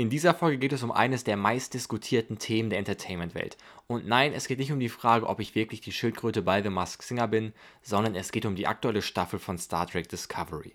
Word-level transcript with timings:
In 0.00 0.10
dieser 0.10 0.32
Folge 0.32 0.58
geht 0.58 0.72
es 0.72 0.84
um 0.84 0.92
eines 0.92 1.24
der 1.24 1.36
meistdiskutierten 1.36 2.38
Themen 2.38 2.70
der 2.70 2.78
Entertainment-Welt. 2.78 3.56
Und 3.88 4.06
nein, 4.06 4.32
es 4.32 4.46
geht 4.46 4.60
nicht 4.60 4.70
um 4.70 4.78
die 4.78 4.88
Frage, 4.88 5.26
ob 5.26 5.40
ich 5.40 5.56
wirklich 5.56 5.80
die 5.80 5.90
Schildkröte 5.90 6.40
bei 6.40 6.62
The 6.62 6.70
Mask 6.70 7.02
Singer 7.02 7.26
bin, 7.26 7.52
sondern 7.82 8.14
es 8.14 8.30
geht 8.30 8.46
um 8.46 8.54
die 8.54 8.68
aktuelle 8.68 9.02
Staffel 9.02 9.40
von 9.40 9.58
Star 9.58 9.88
Trek 9.88 10.08
Discovery. 10.08 10.72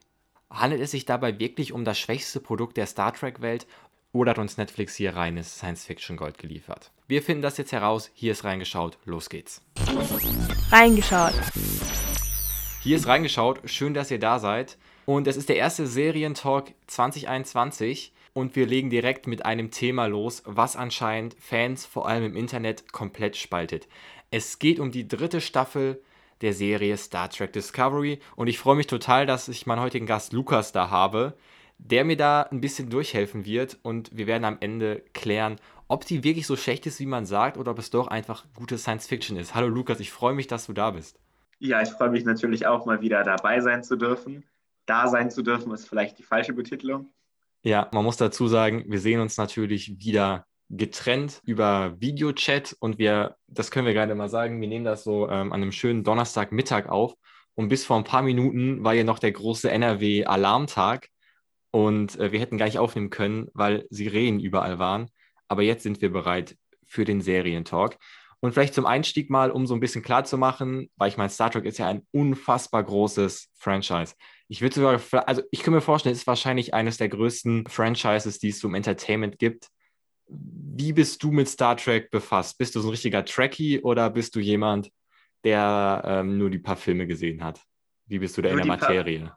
Handelt 0.50 0.82
es 0.82 0.92
sich 0.92 1.06
dabei 1.06 1.40
wirklich 1.40 1.72
um 1.72 1.86
das 1.86 1.98
schwächste 1.98 2.42
Produkt 2.42 2.76
der 2.76 2.86
Star 2.86 3.14
Trek-Welt 3.14 3.66
oder 4.12 4.32
hat 4.32 4.40
uns 4.40 4.58
Netflix 4.58 4.96
hier 4.96 5.16
reines 5.16 5.56
Science-Fiction-Gold 5.56 6.38
geliefert? 6.38 6.92
Wir 7.08 7.24
finden 7.24 7.44
das 7.44 7.56
jetzt 7.56 7.72
heraus. 7.72 8.12
Hier 8.14 8.34
ist 8.34 8.44
reingeschaut. 8.44 8.98
Los 9.06 9.30
geht's. 9.30 9.62
Reingeschaut. 10.70 11.34
Hier 12.82 12.98
ist 12.98 13.08
reingeschaut. 13.08 13.62
Schön, 13.70 13.94
dass 13.94 14.12
ihr 14.12 14.20
da 14.20 14.40
seid. 14.40 14.78
Und 15.06 15.28
es 15.28 15.38
ist 15.38 15.48
der 15.48 15.56
erste 15.56 15.88
Serientalk 15.88 16.74
2021 16.88 18.13
und 18.34 18.56
wir 18.56 18.66
legen 18.66 18.90
direkt 18.90 19.28
mit 19.28 19.46
einem 19.46 19.72
Thema 19.72 20.08
los, 20.08 20.44
was 20.46 20.76
anscheinend 20.76 21.36
Fans 21.40 21.86
vor 21.86 22.08
allem 22.08 22.26
im 22.26 22.36
Internet 22.36 22.92
komplett 22.92 23.38
spaltet. 23.38 23.88
Es 24.32 24.60
geht 24.60 24.80
um 24.80 24.92
die 24.92 25.08
dritte 25.08 25.40
Staffel 25.40 26.02
der 26.42 26.54
Serie 26.54 26.98
Star 26.98 27.30
Trek 27.30 27.54
Discovery 27.54 28.20
und 28.36 28.48
ich 28.48 28.60
freue 28.60 28.76
mich 28.76 28.88
total, 28.88 29.26
dass 29.26 29.48
ich 29.48 29.66
meinen 29.66 29.82
heutigen 29.82 30.08
Gast 30.08 30.34
Lukas 30.34 30.72
da 30.72 30.90
habe, 30.90 31.38
der 31.78 32.04
mir 32.04 32.18
da 32.18 32.42
ein 32.44 32.62
bisschen 32.62 32.90
durchhelfen 32.90 33.46
wird 33.46 33.78
und 33.84 34.16
wir 34.16 34.28
werden 34.28 34.46
am 34.46 34.58
Ende 34.60 35.04
klären, 35.14 35.58
ob 35.88 36.06
die 36.06 36.24
wirklich 36.24 36.48
so 36.48 36.56
schlecht 36.56 36.86
ist, 36.88 37.00
wie 37.00 37.06
man 37.06 37.26
sagt, 37.26 37.58
oder 37.58 37.72
ob 37.72 37.80
es 37.80 37.92
doch 37.92 38.08
einfach 38.08 38.46
gute 38.56 38.78
Science 38.78 39.08
Fiction 39.08 39.38
ist. 39.38 39.54
Hallo 39.54 39.68
Lukas, 39.68 40.00
ich 40.00 40.12
freue 40.12 40.34
mich, 40.34 40.48
dass 40.48 40.66
du 40.66 40.74
da 40.74 40.92
bist. 40.92 41.20
Ja, 41.60 41.82
ich 41.82 41.90
freue 41.90 42.10
mich 42.10 42.26
natürlich 42.26 42.66
auch 42.66 42.86
mal 42.86 43.02
wieder 43.02 43.24
dabei 43.24 43.62
sein 43.62 43.84
zu 43.84 43.96
dürfen. 43.96 44.44
Da 44.86 45.08
sein 45.08 45.30
zu 45.30 45.44
dürfen 45.44 45.72
ist 45.72 45.88
vielleicht 45.88 46.18
die 46.20 46.24
falsche 46.24 46.54
Betitelung. 46.54 47.10
Ja, 47.64 47.90
man 47.94 48.04
muss 48.04 48.18
dazu 48.18 48.48
sagen, 48.48 48.84
wir 48.88 49.00
sehen 49.00 49.22
uns 49.22 49.38
natürlich 49.38 49.98
wieder 50.00 50.46
getrennt 50.70 51.42
über 51.46 51.96
Videochat 52.00 52.76
und 52.80 52.98
wir, 52.98 53.38
das 53.48 53.72
können 53.72 53.86
wir 53.86 53.94
gerade 53.94 54.16
mal 54.16 54.30
sagen, 54.30 54.60
wir 54.60 54.68
nehmen 54.68 54.86
das 54.86 55.04
so 55.04 55.30
ähm, 55.30 55.54
an 55.54 55.62
einem 55.62 55.72
schönen 55.72 56.04
Donnerstagmittag 56.04 56.90
auf 56.90 57.14
und 57.56 57.70
bis 57.70 57.86
vor 57.86 57.98
ein 57.98 58.04
paar 58.04 58.22
Minuten 58.22 58.84
war 58.84 58.94
ja 58.94 59.04
noch 59.04 59.20
der 59.20 59.32
große 59.32 59.70
NRW-Alarmtag 59.72 61.08
und 61.72 62.20
äh, 62.20 62.32
wir 62.32 62.40
hätten 62.40 62.58
gar 62.58 62.66
nicht 62.66 62.80
aufnehmen 62.80 63.10
können, 63.10 63.48
weil 63.54 63.86
Sirenen 63.90 64.40
überall 64.40 64.80
waren. 64.80 65.10
Aber 65.48 65.62
jetzt 65.62 65.84
sind 65.84 66.02
wir 66.02 66.12
bereit 66.12 66.58
für 66.86 67.06
den 67.06 67.22
Serientalk. 67.22 67.98
Und 68.40 68.54
vielleicht 68.54 68.74
zum 68.74 68.86
Einstieg 68.86 69.30
mal, 69.30 69.52
um 69.52 69.66
so 69.66 69.74
ein 69.74 69.80
bisschen 69.80 70.04
klar 70.04 70.26
zu 70.26 70.38
machen, 70.38 70.90
weil 70.98 71.10
ich 71.10 71.18
meine, 71.18 71.30
Star 71.30 71.50
Trek 71.50 71.66
ist 71.66 71.78
ja 71.78 71.88
ein 71.88 72.06
unfassbar 72.12 72.84
großes 72.84 73.50
Franchise. 73.56 74.16
Ich 74.48 74.62
würde 74.62 74.76
sogar, 74.76 75.28
also 75.28 75.42
ich 75.52 75.64
kann 75.64 75.74
mir 75.74 75.82
vorstellen, 75.82 76.14
es 76.14 76.20
ist 76.20 76.28
wahrscheinlich 76.28 76.74
eines 76.74 76.98
der 76.98 77.10
größten 77.10 77.68
Franchises, 77.68 78.40
die 78.40 78.50
es 78.50 78.60
so 78.60 78.68
im 78.68 78.76
Entertainment 78.76 79.40
gibt. 79.40 79.70
Wie 80.28 80.94
bist 80.94 81.24
du 81.24 81.32
mit 81.32 81.48
Star 81.48 81.78
Trek 81.78 82.12
befasst? 82.12 82.58
Bist 82.58 82.76
du 82.76 82.82
so 82.82 82.88
ein 82.88 82.92
richtiger 82.92 83.26
Trekkie 83.26 83.82
oder 83.82 84.10
bist 84.10 84.36
du 84.36 84.40
jemand, 84.40 84.92
der 85.44 86.04
ähm, 86.06 86.38
nur 86.38 86.50
die 86.50 86.60
paar 86.60 86.78
Filme 86.78 87.08
gesehen 87.08 87.44
hat? 87.44 87.62
Wie 88.06 88.20
bist 88.20 88.38
du 88.38 88.42
da 88.42 88.50
nur 88.50 88.60
in 88.60 88.68
der 88.68 88.78
Materie? 88.78 89.32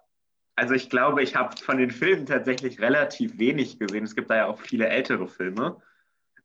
also 0.57 0.73
ich 0.73 0.89
glaube, 0.89 1.23
ich 1.23 1.37
habe 1.37 1.55
von 1.57 1.77
den 1.77 1.91
Filmen 1.91 2.27
tatsächlich 2.27 2.81
relativ 2.81 3.39
wenig 3.39 3.79
gesehen. 3.79 4.05
Es 4.05 4.17
gibt 4.17 4.31
da 4.31 4.37
ja 4.37 4.47
auch 4.47 4.59
viele 4.59 4.89
ältere 4.89 5.29
Filme. 5.29 5.81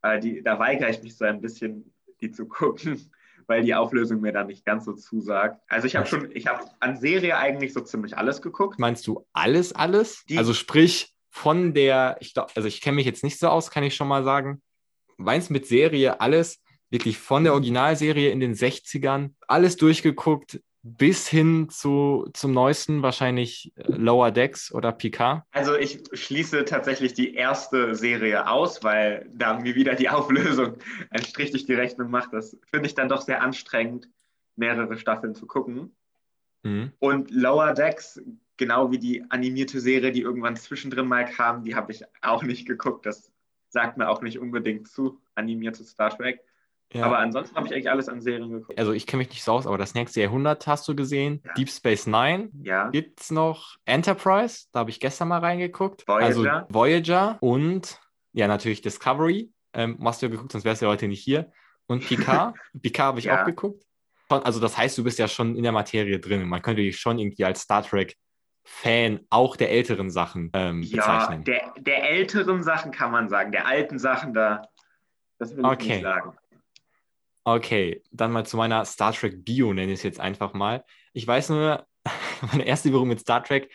Äh, 0.02 0.20
die, 0.20 0.44
da 0.44 0.60
weigere 0.60 0.90
ich 0.90 1.02
mich 1.02 1.18
so 1.18 1.26
ein 1.26 1.42
bisschen 1.42 1.94
die 2.20 2.32
zu 2.32 2.46
gucken, 2.46 3.12
weil 3.48 3.64
die 3.64 3.76
Auflösung 3.76 4.22
mir 4.22 4.32
da 4.32 4.44
nicht 4.44 4.66
ganz 4.66 4.86
so 4.86 4.94
zusagt. 4.94 5.62
Also 5.68 5.88
ich 5.88 5.96
habe 5.96 6.06
schon, 6.08 6.30
ich 6.34 6.48
habe 6.48 6.64
an 6.80 6.98
Serie 6.98 7.38
eigentlich 7.38 7.74
so 7.74 7.82
ziemlich 7.82 8.18
alles 8.18 8.42
geguckt. 8.42 8.80
Meinst 8.80 9.06
du 9.08 9.26
alles, 9.34 9.74
alles? 9.74 10.24
Die, 10.30 10.38
also 10.38 10.54
sprich 10.54 11.14
von 11.30 11.74
der, 11.74 12.18
ich 12.20 12.34
glaube, 12.34 12.52
also 12.56 12.68
ich 12.68 12.82
kenne 12.82 12.96
mich 12.96 13.06
jetzt 13.06 13.24
nicht 13.24 13.40
so 13.40 13.48
aus, 13.48 13.72
kann 13.72 13.84
ich 13.84 13.96
schon 13.96 14.08
mal 14.08 14.24
sagen. 14.24 14.62
Meinst 15.18 15.52
mit 15.52 15.66
Serie 15.66 16.20
alles, 16.20 16.62
wirklich 16.90 17.18
von 17.18 17.44
der 17.44 17.54
Originalserie 17.54 18.30
in 18.32 18.40
den 18.40 18.54
60ern, 18.54 19.32
alles 19.48 19.78
durchgeguckt, 19.78 20.62
bis 20.84 21.28
hin 21.28 21.70
zu, 21.70 22.28
zum 22.34 22.54
neuesten, 22.54 23.04
wahrscheinlich 23.04 23.72
äh, 23.76 23.84
Lower 23.92 24.32
Decks 24.32 24.72
oder 24.72 24.92
Picard? 24.92 25.44
Also 25.52 25.76
ich 25.76 26.04
schließe 26.14 26.66
tatsächlich 26.66 27.14
die 27.14 27.36
erste 27.36 27.94
Serie 27.96 28.48
aus, 28.50 28.84
weil 28.84 29.30
da 29.34 29.60
mir 29.60 29.76
wieder 29.76 29.96
die 29.96 30.10
Auflösung 30.10 30.78
einen 31.12 31.26
Strich 31.26 31.52
durch 31.52 31.66
die 31.66 31.74
Rechnung 31.74 32.10
macht. 32.10 32.34
Das 32.34 32.58
finde 32.66 32.88
ich 32.88 32.96
dann 32.96 33.10
doch 33.10 33.22
sehr 33.22 33.42
anstrengend, 33.42 34.10
mehrere 34.56 34.98
Staffeln 34.98 35.36
zu 35.36 35.46
gucken. 35.46 35.96
Mhm. 36.64 36.92
Und 37.00 37.32
Lower 37.32 37.74
Decks, 37.74 38.22
genau 38.58 38.92
wie 38.92 39.00
die 39.00 39.24
animierte 39.30 39.80
Serie, 39.80 40.12
die 40.12 40.22
irgendwann 40.22 40.56
zwischendrin 40.56 41.08
mal 41.08 41.26
kam, 41.26 41.64
die 41.64 41.76
habe 41.76 41.92
ich 41.92 42.04
auch 42.22 42.44
nicht 42.44 42.68
geguckt. 42.68 43.06
Das 43.06 43.32
sagt 43.70 43.98
mir 43.98 44.10
auch 44.10 44.22
nicht 44.22 44.40
unbedingt 44.40 44.88
zu, 44.88 45.22
animierte 45.36 45.84
Star 45.84 46.16
Trek. 46.16 46.42
Ja. 46.94 47.06
Aber 47.06 47.20
ansonsten 47.20 47.56
habe 47.56 47.68
ich 47.68 47.74
eigentlich 47.74 47.90
alles 47.90 48.10
an 48.10 48.22
Serien 48.22 48.52
geguckt. 48.52 48.78
Also 48.78 48.92
ich 48.92 49.08
kenne 49.08 49.20
mich 49.20 49.30
nicht 49.30 49.44
so 49.44 49.54
aus, 49.54 49.66
aber 49.66 49.78
das 49.78 49.94
nächste 49.94 50.22
Jahrhundert 50.22 50.68
hast 50.68 50.88
du 50.88 50.96
gesehen. 50.96 51.42
Ja. 51.46 51.54
Deep 51.54 51.70
Space 51.70 52.06
Nine. 52.06 52.50
Ja. 52.64 52.90
Gibt 52.90 53.22
es 53.22 53.32
noch 53.32 53.78
Enterprise? 53.86 54.68
Da 54.74 54.80
habe 54.82 54.90
ich 54.90 55.00
gestern 55.00 55.30
mal 55.30 55.40
reingeguckt. 55.40 56.06
Voyager. 56.08 56.26
Also 56.26 56.44
Voyager 56.70 57.38
und 57.40 58.00
ja, 58.34 58.48
natürlich 58.48 58.82
Discovery. 58.82 59.52
Ähm, 59.74 59.98
hast 60.04 60.22
du 60.22 60.26
ja 60.26 60.32
geguckt, 60.32 60.52
sonst 60.52 60.66
wärst 60.66 60.82
du 60.82 60.86
ja 60.86 60.92
heute 60.92 61.08
nicht 61.08 61.24
hier. 61.24 61.52
Und 61.88 62.06
Picard. 62.08 62.56
Picard 62.82 63.08
habe 63.08 63.20
ich 63.20 63.26
ja. 63.26 63.42
auch 63.42 63.46
geguckt. 63.46 63.84
Also 64.28 64.60
das 64.60 64.78
heißt, 64.78 64.98
du 64.98 65.04
bist 65.04 65.20
ja 65.20 65.28
schon 65.28 65.56
in 65.56 65.64
der 65.64 65.74
Materie 65.74 66.20
drin. 66.20 66.48
Man 66.48 66.62
könnte 66.62 66.82
dich 66.82 66.98
schon 66.98 67.20
irgendwie 67.20 67.44
als 67.44 67.62
Star 67.62 67.84
Trek 67.84 68.18
Fan 68.64 69.22
auch 69.30 69.56
der 69.56 69.72
älteren 69.72 70.12
Sachen 70.12 70.52
ähm, 70.54 70.82
bezeichnen. 70.82 71.44
Ja, 71.48 71.54
der, 71.54 71.74
der 71.80 72.10
älteren 72.10 72.64
Sachen 72.64 72.92
kann 72.92 73.12
man 73.12 73.28
sagen. 73.28 73.52
Der 73.52 73.66
alten 73.66 73.98
Sachen, 73.98 74.34
da, 74.34 74.68
das 75.40 75.56
will 75.56 75.66
ich 75.66 75.72
okay. 75.72 75.94
nicht 75.94 76.04
sagen. 76.04 76.38
Okay, 77.44 78.04
dann 78.12 78.32
mal 78.32 78.46
zu 78.46 78.56
meiner 78.56 78.86
Star 78.86 79.14
Trek 79.14 79.44
Bio, 79.44 79.74
nenne 79.74 79.92
ich 79.92 80.00
es 80.00 80.04
jetzt 80.04 80.20
einfach 80.20 80.54
mal. 80.54 80.84
Ich 81.14 81.26
weiß 81.26 81.50
nur, 81.50 81.88
meine 82.52 82.66
erste 82.66 82.90
Berührung 82.90 83.10
mit 83.10 83.20
Star 83.20 83.44
Trek 83.44 83.72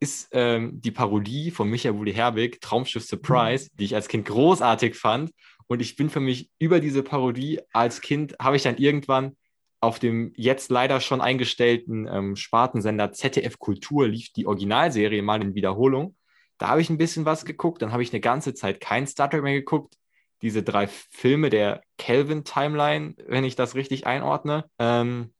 ist 0.00 0.28
ähm, 0.30 0.80
die 0.80 0.92
Parodie 0.92 1.50
von 1.50 1.68
Michael 1.68 1.96
Wuli 1.96 2.14
Herbig, 2.14 2.60
Traumschiff 2.60 3.04
Surprise, 3.04 3.70
die 3.74 3.86
ich 3.86 3.94
als 3.96 4.06
Kind 4.06 4.26
großartig 4.26 4.94
fand. 4.94 5.32
Und 5.66 5.80
ich 5.80 5.96
bin 5.96 6.10
für 6.10 6.20
mich 6.20 6.50
über 6.58 6.78
diese 6.78 7.02
Parodie 7.02 7.60
als 7.72 8.00
Kind, 8.00 8.36
habe 8.40 8.56
ich 8.56 8.62
dann 8.62 8.76
irgendwann 8.76 9.36
auf 9.80 9.98
dem 9.98 10.32
jetzt 10.36 10.70
leider 10.70 11.00
schon 11.00 11.20
eingestellten 11.20 12.08
ähm, 12.10 12.36
Spartensender 12.36 13.12
ZDF 13.12 13.58
Kultur 13.58 14.08
lief 14.08 14.32
die 14.32 14.46
Originalserie 14.46 15.22
mal 15.22 15.42
in 15.42 15.54
Wiederholung. 15.54 16.16
Da 16.58 16.68
habe 16.68 16.80
ich 16.80 16.90
ein 16.90 16.98
bisschen 16.98 17.24
was 17.24 17.44
geguckt, 17.44 17.82
dann 17.82 17.92
habe 17.92 18.02
ich 18.02 18.12
eine 18.12 18.20
ganze 18.20 18.54
Zeit 18.54 18.80
kein 18.80 19.06
Star 19.06 19.30
Trek 19.30 19.42
mehr 19.42 19.54
geguckt 19.54 19.94
diese 20.42 20.62
drei 20.62 20.86
Filme 20.86 21.50
der 21.50 21.82
Kelvin-Timeline, 21.98 23.14
wenn 23.26 23.44
ich 23.44 23.56
das 23.56 23.74
richtig 23.74 24.06
einordne. 24.06 24.64
Ähm, 24.78 25.32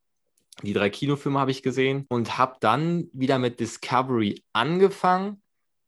die 0.63 0.73
drei 0.73 0.91
Kinofilme 0.91 1.39
habe 1.39 1.53
ich 1.53 1.63
gesehen 1.63 2.07
und 2.09 2.37
habe 2.37 2.57
dann 2.61 3.09
wieder 3.13 3.39
mit 3.39 3.61
Discovery 3.61 4.43
angefangen, 4.53 5.41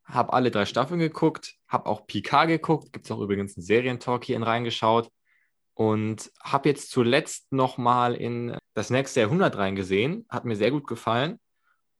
habe 0.05 0.33
alle 0.33 0.51
drei 0.51 0.65
Staffeln 0.65 1.01
geguckt, 1.01 1.57
habe 1.67 1.87
auch 1.87 2.07
Picard 2.07 2.49
geguckt, 2.49 2.93
gibt 2.93 3.05
es 3.05 3.11
auch 3.11 3.21
übrigens 3.21 3.57
einen 3.57 3.65
Serientalk 3.65 4.25
hier 4.25 4.37
in 4.37 4.45
reingeschaut 4.45 5.11
und 5.75 6.31
habe 6.41 6.69
jetzt 6.69 6.91
zuletzt 6.91 7.53
nochmal 7.53 8.15
in 8.15 8.57
das 8.75 8.91
nächste 8.91 9.21
Jahrhundert 9.21 9.57
reingesehen, 9.57 10.25
hat 10.29 10.45
mir 10.45 10.57
sehr 10.57 10.71
gut 10.71 10.87
gefallen 10.87 11.41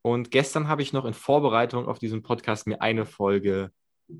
und 0.01 0.31
gestern 0.31 0.67
habe 0.67 0.81
ich 0.81 0.93
noch 0.93 1.05
in 1.05 1.13
Vorbereitung 1.13 1.87
auf 1.87 1.99
diesen 1.99 2.23
Podcast 2.23 2.67
mir 2.67 2.81
eine 2.81 3.05
Folge 3.05 3.71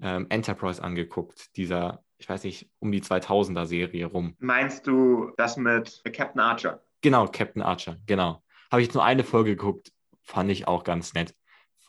ähm, 0.01 0.27
Enterprise 0.29 0.83
angeguckt, 0.83 1.55
dieser 1.55 2.03
ich 2.21 2.29
weiß 2.29 2.43
nicht, 2.43 2.69
um 2.79 2.91
die 2.91 3.01
2000er 3.01 3.65
Serie 3.65 4.05
rum. 4.05 4.35
Meinst 4.39 4.85
du 4.85 5.31
das 5.37 5.57
mit 5.57 6.01
Captain 6.13 6.39
Archer? 6.39 6.83
Genau, 7.01 7.27
Captain 7.27 7.63
Archer, 7.63 7.97
genau. 8.05 8.43
Habe 8.71 8.83
ich 8.83 8.93
nur 8.93 9.03
eine 9.03 9.23
Folge 9.23 9.55
geguckt, 9.55 9.91
fand 10.21 10.51
ich 10.51 10.67
auch 10.67 10.83
ganz 10.83 11.13
nett. 11.15 11.33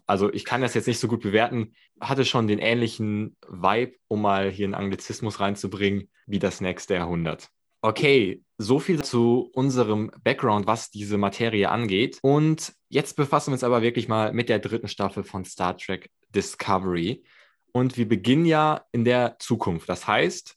Also 0.07 0.33
ich 0.33 0.45
kann 0.45 0.63
das 0.63 0.75
jetzt 0.75 0.89
nicht 0.89 0.99
so 0.99 1.07
gut 1.07 1.21
bewerten, 1.21 1.75
hatte 2.01 2.25
schon 2.25 2.47
den 2.47 2.59
ähnlichen 2.59 3.37
Vibe, 3.47 3.95
um 4.09 4.23
mal 4.23 4.51
hier 4.51 4.67
einen 4.67 4.75
Anglizismus 4.75 5.39
reinzubringen, 5.39 6.11
wie 6.27 6.39
das 6.39 6.61
nächste 6.61 6.95
Jahrhundert. 6.95 7.51
Okay, 7.83 8.43
so 8.59 8.79
viel 8.79 9.03
zu 9.03 9.51
unserem 9.55 10.11
Background, 10.23 10.67
was 10.67 10.91
diese 10.91 11.19
Materie 11.19 11.69
angeht. 11.69 12.19
Und 12.23 12.73
jetzt 12.89 13.17
befassen 13.17 13.51
wir 13.51 13.55
uns 13.55 13.65
aber 13.65 13.83
wirklich 13.83 14.09
mal 14.09 14.33
mit 14.33 14.49
der 14.49 14.61
dritten 14.61 14.89
Staffel 14.89 15.25
von 15.25 15.45
Star 15.45 15.77
Trek 15.77 16.11
Discovery. 16.31 17.23
Und 17.73 17.97
wir 17.97 18.09
beginnen 18.09 18.45
ja 18.45 18.85
in 18.93 19.05
der 19.05 19.37
Zukunft. 19.39 19.89
Das 19.89 20.07
heißt, 20.07 20.57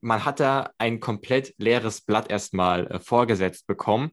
man 0.00 0.24
hat 0.24 0.40
da 0.40 0.70
ein 0.78 1.00
komplett 1.00 1.54
leeres 1.58 2.00
Blatt 2.00 2.30
erstmal 2.30 2.86
äh, 2.86 3.00
vorgesetzt 3.00 3.66
bekommen. 3.66 4.10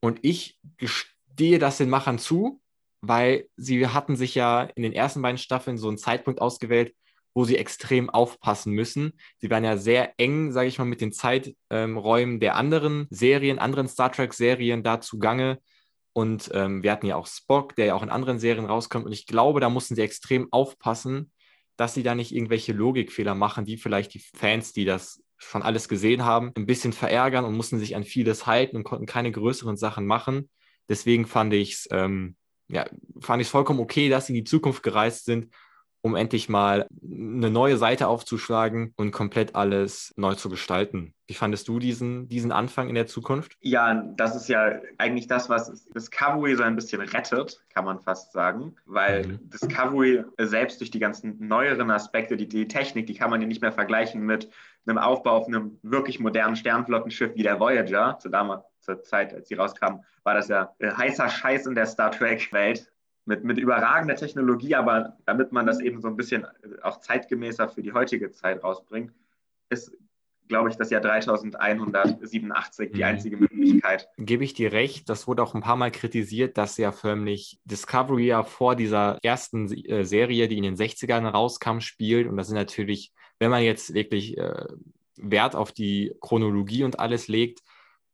Und 0.00 0.18
ich 0.22 0.58
gestehe 0.76 1.58
das 1.58 1.78
den 1.78 1.90
Machern 1.90 2.18
zu, 2.18 2.60
weil 3.00 3.48
sie 3.56 3.86
hatten 3.86 4.16
sich 4.16 4.34
ja 4.34 4.62
in 4.62 4.82
den 4.82 4.92
ersten 4.92 5.22
beiden 5.22 5.38
Staffeln 5.38 5.78
so 5.78 5.88
einen 5.88 5.98
Zeitpunkt 5.98 6.40
ausgewählt, 6.40 6.94
wo 7.34 7.44
sie 7.44 7.56
extrem 7.56 8.10
aufpassen 8.10 8.72
müssen. 8.72 9.12
Sie 9.38 9.50
waren 9.50 9.64
ja 9.64 9.76
sehr 9.76 10.14
eng, 10.18 10.52
sage 10.52 10.68
ich 10.68 10.78
mal, 10.78 10.84
mit 10.84 11.00
den 11.00 11.12
Zeiträumen 11.12 12.40
der 12.40 12.56
anderen 12.56 13.06
Serien, 13.10 13.58
anderen 13.58 13.88
Star 13.88 14.10
Trek-Serien 14.10 14.82
da 14.82 15.00
zugange. 15.00 15.60
Und 16.12 16.50
ähm, 16.54 16.82
wir 16.82 16.90
hatten 16.90 17.06
ja 17.06 17.14
auch 17.14 17.28
Spock, 17.28 17.76
der 17.76 17.86
ja 17.86 17.94
auch 17.94 18.02
in 18.02 18.10
anderen 18.10 18.40
Serien 18.40 18.64
rauskommt. 18.64 19.06
Und 19.06 19.12
ich 19.12 19.26
glaube, 19.26 19.60
da 19.60 19.68
mussten 19.68 19.94
sie 19.94 20.02
extrem 20.02 20.48
aufpassen, 20.52 21.30
dass 21.80 21.94
sie 21.94 22.02
da 22.02 22.14
nicht 22.14 22.34
irgendwelche 22.34 22.74
Logikfehler 22.74 23.34
machen, 23.34 23.64
die 23.64 23.78
vielleicht 23.78 24.12
die 24.12 24.18
Fans, 24.18 24.74
die 24.74 24.84
das 24.84 25.22
schon 25.38 25.62
alles 25.62 25.88
gesehen 25.88 26.26
haben, 26.26 26.52
ein 26.54 26.66
bisschen 26.66 26.92
verärgern 26.92 27.46
und 27.46 27.56
mussten 27.56 27.78
sich 27.78 27.96
an 27.96 28.04
vieles 28.04 28.46
halten 28.46 28.76
und 28.76 28.84
konnten 28.84 29.06
keine 29.06 29.32
größeren 29.32 29.78
Sachen 29.78 30.04
machen. 30.04 30.50
Deswegen 30.90 31.24
fand 31.24 31.54
ich 31.54 31.72
es 31.72 31.88
ähm, 31.90 32.36
ja, 32.68 32.84
vollkommen 33.18 33.80
okay, 33.80 34.10
dass 34.10 34.26
sie 34.26 34.34
in 34.34 34.44
die 34.44 34.50
Zukunft 34.50 34.82
gereist 34.82 35.24
sind 35.24 35.54
um 36.02 36.16
endlich 36.16 36.48
mal 36.48 36.86
eine 37.02 37.50
neue 37.50 37.76
Seite 37.76 38.08
aufzuschlagen 38.08 38.92
und 38.96 39.10
komplett 39.10 39.54
alles 39.54 40.12
neu 40.16 40.34
zu 40.34 40.48
gestalten. 40.48 41.14
Wie 41.26 41.34
fandest 41.34 41.68
du 41.68 41.78
diesen, 41.78 42.28
diesen 42.28 42.50
Anfang 42.50 42.88
in 42.88 42.94
der 42.94 43.06
Zukunft? 43.06 43.56
Ja, 43.60 43.94
das 44.16 44.34
ist 44.34 44.48
ja 44.48 44.80
eigentlich 44.98 45.28
das, 45.28 45.48
was 45.48 45.84
Discovery 45.90 46.56
so 46.56 46.62
ein 46.62 46.74
bisschen 46.74 47.00
rettet, 47.00 47.62
kann 47.72 47.84
man 47.84 48.00
fast 48.00 48.32
sagen, 48.32 48.74
weil 48.86 49.26
mhm. 49.26 49.50
Discovery 49.50 50.24
selbst 50.38 50.80
durch 50.80 50.90
die 50.90 50.98
ganzen 50.98 51.36
neueren 51.46 51.90
Aspekte, 51.90 52.36
die, 52.36 52.48
die 52.48 52.66
Technik, 52.66 53.06
die 53.06 53.14
kann 53.14 53.30
man 53.30 53.40
ja 53.40 53.46
nicht 53.46 53.62
mehr 53.62 53.72
vergleichen 53.72 54.22
mit 54.22 54.50
einem 54.86 54.98
Aufbau 54.98 55.32
auf 55.32 55.46
einem 55.46 55.78
wirklich 55.82 56.18
modernen 56.18 56.56
Sternflottenschiff 56.56 57.34
wie 57.34 57.42
der 57.42 57.60
Voyager. 57.60 58.18
Zu 58.18 58.28
damals, 58.28 58.64
zur 58.80 59.02
Zeit, 59.02 59.34
als 59.34 59.48
sie 59.48 59.54
rauskam, 59.54 60.00
war 60.24 60.34
das 60.34 60.48
ja 60.48 60.74
äh, 60.78 60.90
heißer 60.90 61.28
Scheiß 61.28 61.66
in 61.66 61.74
der 61.74 61.86
Star 61.86 62.10
Trek-Welt 62.10 62.89
mit, 63.24 63.44
mit 63.44 63.58
überragender 63.58 64.16
Technologie, 64.16 64.74
aber 64.74 65.16
damit 65.26 65.52
man 65.52 65.66
das 65.66 65.80
eben 65.80 66.00
so 66.00 66.08
ein 66.08 66.16
bisschen 66.16 66.46
auch 66.82 67.00
zeitgemäßer 67.00 67.68
für 67.68 67.82
die 67.82 67.92
heutige 67.92 68.30
Zeit 68.32 68.62
rausbringt, 68.62 69.12
ist, 69.68 69.92
glaube 70.48 70.68
ich, 70.68 70.76
das 70.76 70.90
Jahr 70.90 71.00
3187 71.00 72.90
die 72.92 72.98
mhm. 72.98 73.04
einzige 73.04 73.36
Möglichkeit. 73.36 74.08
Gebe 74.18 74.44
ich 74.44 74.52
dir 74.52 74.72
recht, 74.72 75.08
das 75.08 75.26
wurde 75.26 75.42
auch 75.42 75.54
ein 75.54 75.62
paar 75.62 75.76
Mal 75.76 75.90
kritisiert, 75.90 76.58
dass 76.58 76.76
ja 76.76 76.92
förmlich 76.92 77.60
Discovery 77.64 78.26
ja 78.26 78.42
vor 78.42 78.74
dieser 78.74 79.18
ersten 79.22 79.72
äh, 79.72 80.04
Serie, 80.04 80.48
die 80.48 80.58
in 80.58 80.64
den 80.64 80.76
60ern 80.76 81.26
rauskam, 81.28 81.80
spielt. 81.80 82.26
Und 82.26 82.36
das 82.36 82.48
sind 82.48 82.56
natürlich, 82.56 83.12
wenn 83.38 83.50
man 83.50 83.62
jetzt 83.62 83.94
wirklich 83.94 84.36
äh, 84.36 84.66
Wert 85.16 85.54
auf 85.54 85.72
die 85.72 86.14
Chronologie 86.20 86.84
und 86.84 86.98
alles 86.98 87.28
legt, 87.28 87.60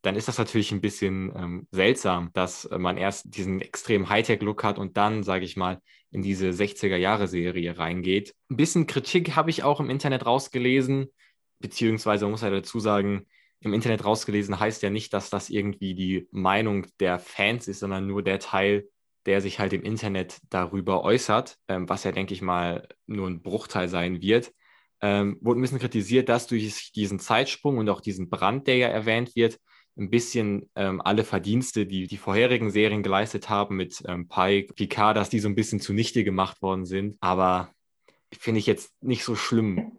dann 0.07 0.15
ist 0.15 0.29
das 0.29 0.39
natürlich 0.39 0.71
ein 0.71 0.81
bisschen 0.81 1.33
ähm, 1.37 1.69
seltsam, 1.73 2.31
dass 2.33 2.69
man 2.71 2.97
erst 2.97 3.37
diesen 3.37 3.61
extremen 3.61 4.09
Hightech-Look 4.09 4.63
hat 4.63 4.79
und 4.79 4.97
dann, 4.97 5.25
sage 5.25 5.45
ich 5.45 5.57
mal, 5.57 5.81
in 6.13 6.23
diese 6.23 6.51
60er-Jahre-Serie 6.51 7.77
reingeht. 7.77 8.33
Ein 8.49 8.57
bisschen 8.57 8.87
Kritik 8.87 9.35
habe 9.35 9.51
ich 9.51 9.65
auch 9.65 9.81
im 9.81 9.91
Internet 9.91 10.25
rausgelesen, 10.25 11.09
beziehungsweise 11.59 12.29
muss 12.29 12.43
ja 12.43 12.51
dazu 12.51 12.79
sagen, 12.79 13.27
im 13.59 13.75
Internet 13.75 14.05
rausgelesen 14.05 14.61
heißt 14.61 14.81
ja 14.85 14.91
nicht, 14.91 15.13
dass 15.13 15.29
das 15.29 15.51
irgendwie 15.51 15.95
die 15.97 16.29
Meinung 16.31 16.87
der 17.01 17.19
Fans 17.19 17.67
ist, 17.67 17.81
sondern 17.81 18.07
nur 18.07 18.23
der 18.23 18.39
Teil, 18.39 18.89
der 19.25 19.41
sich 19.41 19.59
halt 19.59 19.73
im 19.73 19.83
Internet 19.83 20.39
darüber 20.51 21.03
äußert, 21.03 21.59
ähm, 21.67 21.89
was 21.89 22.05
ja, 22.05 22.13
denke 22.13 22.33
ich 22.33 22.43
mal, 22.43 22.87
nur 23.07 23.27
ein 23.27 23.43
Bruchteil 23.43 23.89
sein 23.89 24.23
wird. 24.23 24.53
Ähm, 25.01 25.37
wurde 25.41 25.59
ein 25.59 25.63
bisschen 25.63 25.81
kritisiert, 25.81 26.29
dass 26.29 26.47
durch 26.47 26.93
diesen 26.93 27.19
Zeitsprung 27.19 27.79
und 27.79 27.89
auch 27.89 28.01
diesen 28.01 28.31
Brand, 28.31 28.69
der 28.69 28.77
ja 28.77 28.89
erwähnt 28.89 29.35
wird, 29.35 29.59
ein 29.99 30.11
bisschen 30.11 30.69
ähm, 30.75 31.01
alle 31.01 31.25
Verdienste, 31.25 31.87
die 31.87 32.07
die 32.07 32.17
vorherigen 32.17 32.71
Serien 32.71 33.03
geleistet 33.03 33.49
haben 33.49 33.77
mit 33.77 34.03
ähm, 34.07 34.29
Pike, 34.29 34.75
Picard, 34.75 35.17
dass 35.17 35.31
die 35.31 35.41
so 35.41 35.49
ein 35.49 35.55
bisschen 35.55 35.81
zunichte 35.81 36.23
gemacht 36.23 36.61
worden 36.63 36.85
sind. 36.85 37.17
Aber 37.21 37.71
finde 38.39 38.59
ich 38.59 38.67
jetzt 38.67 38.93
nicht 39.03 39.25
so 39.25 39.35
schlimm, 39.35 39.99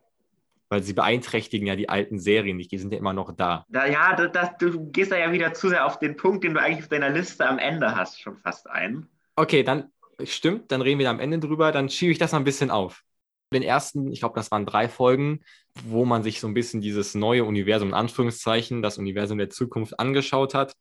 weil 0.70 0.84
sie 0.84 0.94
beeinträchtigen 0.94 1.68
ja 1.68 1.76
die 1.76 1.90
alten 1.90 2.20
Serien 2.20 2.58
nicht, 2.58 2.72
die 2.72 2.78
sind 2.78 2.94
ja 2.94 3.00
immer 3.00 3.14
noch 3.14 3.36
da. 3.36 3.66
da 3.70 3.88
ja, 3.88 4.16
das, 4.16 4.32
das, 4.32 4.58
du 4.60 4.92
gehst 4.92 5.12
da 5.12 5.18
ja 5.18 5.32
wieder 5.32 5.54
zu 5.54 5.70
sehr 5.70 5.86
auf 5.86 5.98
den 5.98 6.16
Punkt, 6.16 6.44
den 6.44 6.54
du 6.54 6.62
eigentlich 6.62 6.84
auf 6.84 6.90
deiner 6.90 7.10
Liste 7.10 7.48
am 7.48 7.58
Ende 7.58 7.96
hast, 7.96 8.22
schon 8.22 8.38
fast 8.38 8.70
ein. 8.70 9.08
Okay, 9.36 9.64
dann 9.64 9.92
stimmt, 10.24 10.72
dann 10.72 10.82
reden 10.82 11.00
wir 11.00 11.06
da 11.06 11.12
am 11.12 11.20
Ende 11.20 11.40
drüber, 11.40 11.72
dann 11.72 11.90
schiebe 11.90 12.12
ich 12.12 12.18
das 12.18 12.32
mal 12.34 12.40
ein 12.40 12.44
bisschen 12.44 12.70
auf 12.70 13.04
den 13.54 13.64
ersten, 13.64 14.12
ich 14.12 14.20
glaube, 14.20 14.36
das 14.36 14.52
waren 14.52 14.66
drei 14.66 14.90
Folgen, 14.90 15.42
wo 15.86 16.06
man 16.06 16.24
sich 16.24 16.40
so 16.40 16.48
ein 16.48 16.54
bisschen 16.54 16.82
dieses 16.82 17.16
neue 17.16 17.46
Universum, 17.46 17.90
in 17.90 17.94
Anführungszeichen, 17.94 18.82
das 18.82 18.98
Universum 18.98 19.38
der 19.38 19.50
Zukunft 19.50 20.00
angeschaut 20.00 20.54
hat. 20.54 20.74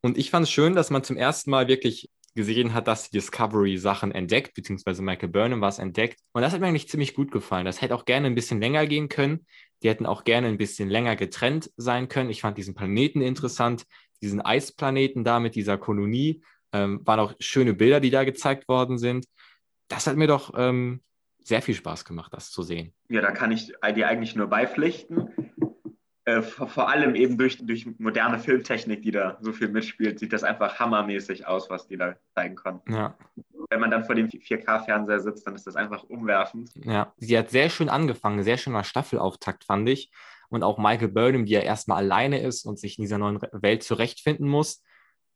Und 0.00 0.18
ich 0.18 0.30
fand 0.30 0.44
es 0.44 0.50
schön, 0.50 0.74
dass 0.74 0.90
man 0.90 1.02
zum 1.02 1.16
ersten 1.16 1.50
Mal 1.50 1.68
wirklich 1.68 2.10
gesehen 2.34 2.74
hat, 2.74 2.86
dass 2.86 3.10
die 3.10 3.16
Discovery 3.16 3.76
Sachen 3.76 4.12
entdeckt, 4.12 4.54
beziehungsweise 4.54 5.02
Michael 5.02 5.30
Burnham 5.30 5.60
war 5.60 5.68
es 5.68 5.78
entdeckt. 5.78 6.20
Und 6.32 6.42
das 6.42 6.52
hat 6.52 6.60
mir 6.60 6.68
eigentlich 6.68 6.88
ziemlich 6.88 7.14
gut 7.14 7.32
gefallen. 7.32 7.64
Das 7.64 7.80
hätte 7.80 7.94
auch 7.94 8.04
gerne 8.04 8.26
ein 8.26 8.34
bisschen 8.34 8.60
länger 8.60 8.86
gehen 8.86 9.08
können. 9.08 9.46
Die 9.82 9.88
hätten 9.88 10.06
auch 10.06 10.24
gerne 10.24 10.46
ein 10.46 10.58
bisschen 10.58 10.88
länger 10.88 11.16
getrennt 11.16 11.70
sein 11.76 12.08
können. 12.08 12.30
Ich 12.30 12.42
fand 12.42 12.56
diesen 12.56 12.74
Planeten 12.74 13.20
interessant, 13.20 13.84
diesen 14.22 14.40
Eisplaneten 14.40 15.24
da 15.24 15.40
mit 15.40 15.54
dieser 15.54 15.78
Kolonie. 15.78 16.42
Ähm, 16.72 17.00
waren 17.04 17.18
auch 17.18 17.34
schöne 17.40 17.74
Bilder, 17.74 17.98
die 17.98 18.10
da 18.10 18.22
gezeigt 18.22 18.68
worden 18.68 18.98
sind. 18.98 19.26
Das 19.88 20.06
hat 20.06 20.16
mir 20.16 20.28
doch 20.28 20.52
ähm, 20.56 21.02
sehr 21.50 21.60
viel 21.60 21.74
Spaß 21.74 22.06
gemacht, 22.06 22.32
das 22.32 22.50
zu 22.50 22.62
sehen. 22.62 22.94
Ja, 23.10 23.20
da 23.20 23.32
kann 23.32 23.52
ich 23.52 23.72
dir 23.94 24.08
eigentlich 24.08 24.34
nur 24.34 24.46
beipflichten. 24.46 25.28
Äh, 26.24 26.42
vor, 26.42 26.88
allem 26.88 27.14
eben 27.14 27.36
durch, 27.38 27.58
durch 27.58 27.86
moderne 27.98 28.38
Filmtechnik, 28.38 29.02
die 29.02 29.10
da 29.10 29.38
so 29.40 29.52
viel 29.52 29.68
mitspielt, 29.68 30.18
sieht 30.18 30.32
das 30.32 30.44
einfach 30.44 30.78
hammermäßig 30.78 31.46
aus, 31.46 31.68
was 31.70 31.88
die 31.88 31.96
da 31.96 32.14
zeigen 32.34 32.54
konnten. 32.54 32.92
Ja. 32.92 33.16
Wenn 33.68 33.80
man 33.80 33.90
dann 33.90 34.04
vor 34.04 34.14
dem 34.14 34.28
4K-Fernseher 34.28 35.20
sitzt, 35.20 35.46
dann 35.46 35.54
ist 35.54 35.66
das 35.66 35.76
einfach 35.76 36.04
umwerfend. 36.04 36.70
Ja, 36.84 37.12
sie 37.16 37.36
hat 37.36 37.50
sehr 37.50 37.68
schön 37.68 37.88
angefangen, 37.88 38.42
sehr 38.42 38.58
schöner 38.58 38.84
Staffelauftakt, 38.84 39.64
fand 39.64 39.88
ich. 39.88 40.10
Und 40.50 40.62
auch 40.62 40.78
Michael 40.78 41.08
Burnham, 41.08 41.46
die 41.46 41.52
ja 41.52 41.60
erstmal 41.60 41.98
alleine 41.98 42.40
ist 42.40 42.64
und 42.64 42.78
sich 42.78 42.98
in 42.98 43.02
dieser 43.02 43.18
neuen 43.18 43.40
Welt 43.52 43.82
zurechtfinden 43.82 44.48
muss. 44.48 44.82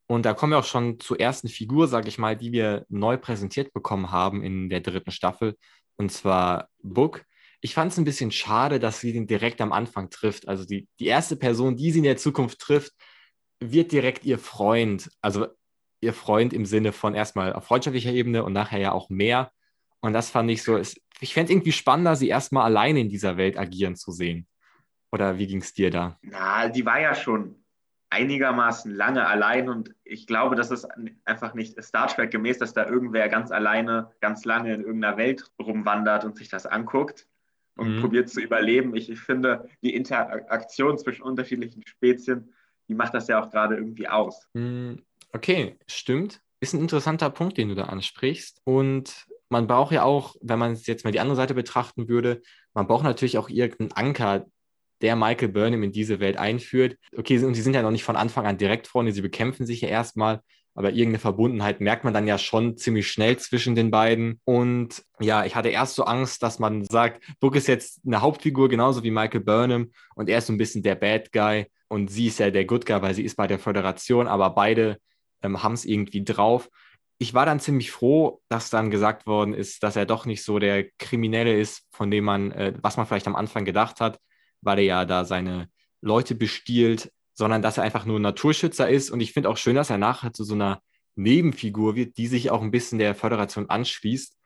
Und 0.07 0.27
da 0.27 0.35
kommen 0.35 0.53
wir 0.53 0.59
auch 0.59 0.65
schon 0.65 1.01
zur 1.01 1.19
ersten 1.19 1.49
Figur, 1.49 1.89
sage 1.89 2.09
ich 2.09 2.19
mal, 2.19 2.37
die 2.37 2.53
wir 2.53 2.85
neu 2.89 3.17
präsentiert 3.17 3.73
bekommen 3.73 4.11
haben 4.11 4.43
in 4.43 4.69
der 4.69 4.81
dritten 4.81 5.13
Staffel 5.13 5.57
und 5.96 6.11
zwar 6.12 6.69
Book. 6.82 7.25
Ich 7.61 7.75
fand 7.75 7.93
es 7.93 7.99
ein 7.99 8.05
bisschen 8.05 8.31
schade, 8.31 8.79
dass 8.79 9.00
sie 9.00 9.12
den 9.12 9.26
direkt 9.26 9.61
am 9.61 9.73
Anfang 9.73 10.11
trifft. 10.11 10.49
Also 10.49 10.64
die, 10.64 10.87
die 11.00 11.06
erste 11.06 11.37
Person, 11.37 11.76
die 11.76 11.93
sie 11.93 11.99
in 11.99 12.05
der 12.05 12.17
Zukunft 12.17 12.58
trifft, 12.58 12.93
wird 13.61 13.93
direkt 13.93 14.25
ihr 14.25 14.38
Freund. 14.38 15.11
Also 15.23 15.46
ihr 16.00 16.12
Freund 16.12 16.52
im 16.52 16.67
Sinne 16.67 16.93
von 16.93 17.14
erstmal 17.14 17.55
auf 17.55 17.64
freundschaftlicher 17.64 18.12
Ebene 18.12 18.44
und 18.44 18.52
nachher 18.52 18.81
ja 18.81 18.93
auch 18.93 19.08
mehr. 19.08 19.50
Und 20.00 20.12
das 20.12 20.29
fand 20.29 20.50
ich 20.50 20.62
so, 20.62 20.79
ich 20.79 21.32
fände 21.32 21.44
es 21.44 21.50
irgendwie 21.50 21.73
spannender, 21.73 22.17
sie 22.17 22.29
erstmal 22.29 22.64
alleine 22.64 23.00
in 23.00 23.08
dieser 23.08 23.38
Welt 23.38 23.56
agieren 23.56 23.96
zu 23.96 24.12
sehen. 24.12 24.46
Oder 25.11 25.38
wie 25.38 25.46
ging 25.46 25.62
es 25.62 25.73
dir 25.73 25.91
da? 25.91 26.19
Na, 26.23 26.69
die 26.69 26.85
war 26.85 27.00
ja 27.00 27.14
schon 27.14 27.64
einigermaßen 28.15 28.95
lange 28.95 29.27
allein 29.27 29.69
und 29.69 29.93
ich 30.05 30.29
glaube, 30.29 30.55
das 30.55 30.71
ist 30.71 30.87
einfach 31.25 31.55
nicht 31.55 31.83
Star 31.83 32.07
Trek 32.07 32.31
gemäß, 32.31 32.59
dass 32.59 32.73
da 32.73 32.87
irgendwer 32.87 33.29
ganz 33.29 33.51
alleine, 33.51 34.13
ganz 34.21 34.45
lange 34.45 34.73
in 34.73 34.83
irgendeiner 34.83 35.17
Welt 35.17 35.51
rumwandert 35.61 36.25
und 36.25 36.37
sich 36.37 36.49
das 36.49 36.65
anguckt 36.65 37.27
und 37.77 37.97
mhm. 37.97 38.01
probiert 38.01 38.29
zu 38.29 38.41
überleben. 38.41 38.95
Ich, 38.95 39.11
ich, 39.11 39.21
finde, 39.21 39.69
die 39.83 39.95
Interaktion 39.95 40.97
zwischen 40.97 41.23
unterschiedlichen 41.23 41.85
Spezien, 41.87 42.55
die 42.89 42.94
macht 42.94 43.15
das 43.15 43.27
ja 43.27 43.43
auch 43.43 43.51
gerade 43.51 43.75
irgendwie 43.75 44.09
aus. 44.09 44.49
Mhm. 44.55 45.03
Okay, 45.33 45.77
stimmt. 45.89 46.41
Ist 46.61 46.73
ein 46.73 46.81
interessanter 46.81 47.31
Punkt, 47.31 47.59
den 47.59 47.71
du 47.71 47.75
da 47.75 47.87
ansprichst. 47.87 48.61
Und 48.63 49.27
man 49.49 49.67
braucht 49.67 49.93
ja 49.93 50.05
auch, 50.05 50.37
wenn 50.41 50.61
man 50.61 50.77
jetzt 50.77 51.05
mal 51.05 51.11
die 51.11 51.19
andere 51.19 51.37
Seite 51.37 51.55
betrachten 51.55 52.09
würde, 52.09 52.43
man 52.75 52.87
braucht 52.87 53.03
natürlich 53.03 53.39
auch 53.39 53.49
irgendeinen 53.49 53.93
Anker, 53.93 54.47
der 55.05 55.17
Michael 55.17 55.49
Burnham 55.49 55.82
in 55.82 55.93
diese 55.93 56.19
Welt 56.19 56.39
einführt. 56.39 56.96
Okay, 57.15 57.39
und 57.44 57.55
sie 57.55 57.61
sind 57.61 57.75
ja 57.75 57.82
noch 57.82 57.91
nicht 57.91 58.05
von 58.05 58.17
Anfang 58.17 58.46
an 58.46 58.56
direkt 58.56 58.87
Freunde, 58.87 59.13
sie 59.13 59.20
bekämpfen 59.20 59.67
sich 59.67 59.82
ja 59.82 59.89
erstmal, 59.89 60.41
aber 60.75 60.93
irgendeine 60.93 61.19
Verbundenheit 61.19 61.82
merkt 61.82 62.05
man 62.05 62.15
dann 62.15 62.27
ja 62.27 62.39
schon 62.39 62.79
ziemlich 62.79 63.08
schnell 63.11 63.37
zwischen 63.37 63.75
den 63.75 63.91
beiden. 63.91 64.41
Und 64.44 65.05
ja, 65.20 65.44
ich 65.44 65.56
hatte 65.56 65.69
erst 65.69 65.94
so 65.94 66.05
Angst, 66.05 66.43
dass 66.43 66.58
man 66.58 66.87
sagt, 66.87 67.23
Book 67.39 67.55
ist 67.55 67.69
jetzt 67.69 68.01
eine 68.06 68.23
Hauptfigur, 68.23 68.70
genauso 68.70 69.03
wie 69.03 69.11
Michael 69.11 69.43
Burnham, 69.43 69.93
und 70.15 70.31
er 70.31 70.39
ist 70.39 70.46
so 70.46 70.55
ein 70.55 70.58
bisschen 70.58 70.82
der 70.82 70.94
Bad 70.94 71.31
Guy 71.32 71.67
und 71.89 72.11
sie 72.11 72.29
ist 72.29 72.39
ja 72.39 72.51
der 72.51 72.65
Good 72.65 72.87
Guy, 72.87 73.03
weil 73.03 73.15
sie 73.15 73.25
ist 73.25 73.37
bei 73.37 73.46
der 73.46 73.58
Föderation, 73.58 74.27
aber 74.27 74.51
beide 74.51 74.96
ähm, 75.43 75.63
haben 75.63 75.75
es 75.75 75.84
irgendwie 75.84 76.25
drauf. 76.25 76.70
Ich 77.19 77.34
war 77.34 77.44
dann 77.44 77.61
ziemlich 77.61 77.91
froh, 77.91 78.41
dass 78.49 78.70
dann 78.70 78.91
gesagt 78.91 79.27
worden 79.27 79.53
ist, 79.53 79.82
dass 79.82 79.96
er 79.96 80.06
doch 80.06 80.25
nicht 80.25 80.43
so 80.43 80.58
der 80.58 80.87
Kriminelle 80.99 81.55
ist, 81.61 81.87
von 81.93 82.11
dem 82.11 82.25
man, 82.25 82.53
äh, 82.53 82.73
was 82.81 82.96
man 82.96 83.06
vielleicht 83.06 83.27
am 83.27 83.37
Anfang 83.37 83.67
gedacht 83.67 84.01
hat, 84.01 84.19
weil 84.65 84.79
er 84.79 84.85
ja 84.85 85.05
da 85.05 85.25
seine 85.25 85.69
Leute 86.01 86.35
bestiehlt, 86.35 87.13
sondern 87.35 87.63
dass 87.63 87.79
er 87.79 87.85
einfach 87.85 88.05
nur 88.05 88.21
Naturschützer 88.21 88.89
ist. 88.89 89.11
Und 89.11 89.21
ich 89.21 89.33
finde 89.33 89.49
auch 89.49 89.56
schön, 89.56 89.77
dass 89.77 89.91
er 89.91 89.99
nachher 89.99 90.33
zu 90.33 90.44
so 90.44 90.55
einer 90.55 90.81
Nebenfigur 91.17 91.94
wird, 91.97 92.17
die 92.17 92.27
sich 92.27 92.51
auch 92.51 92.63
ein 92.63 92.71
bisschen 92.71 92.99
der 92.99 93.15
Föderation 93.15 93.71
anschließt, 93.71 94.37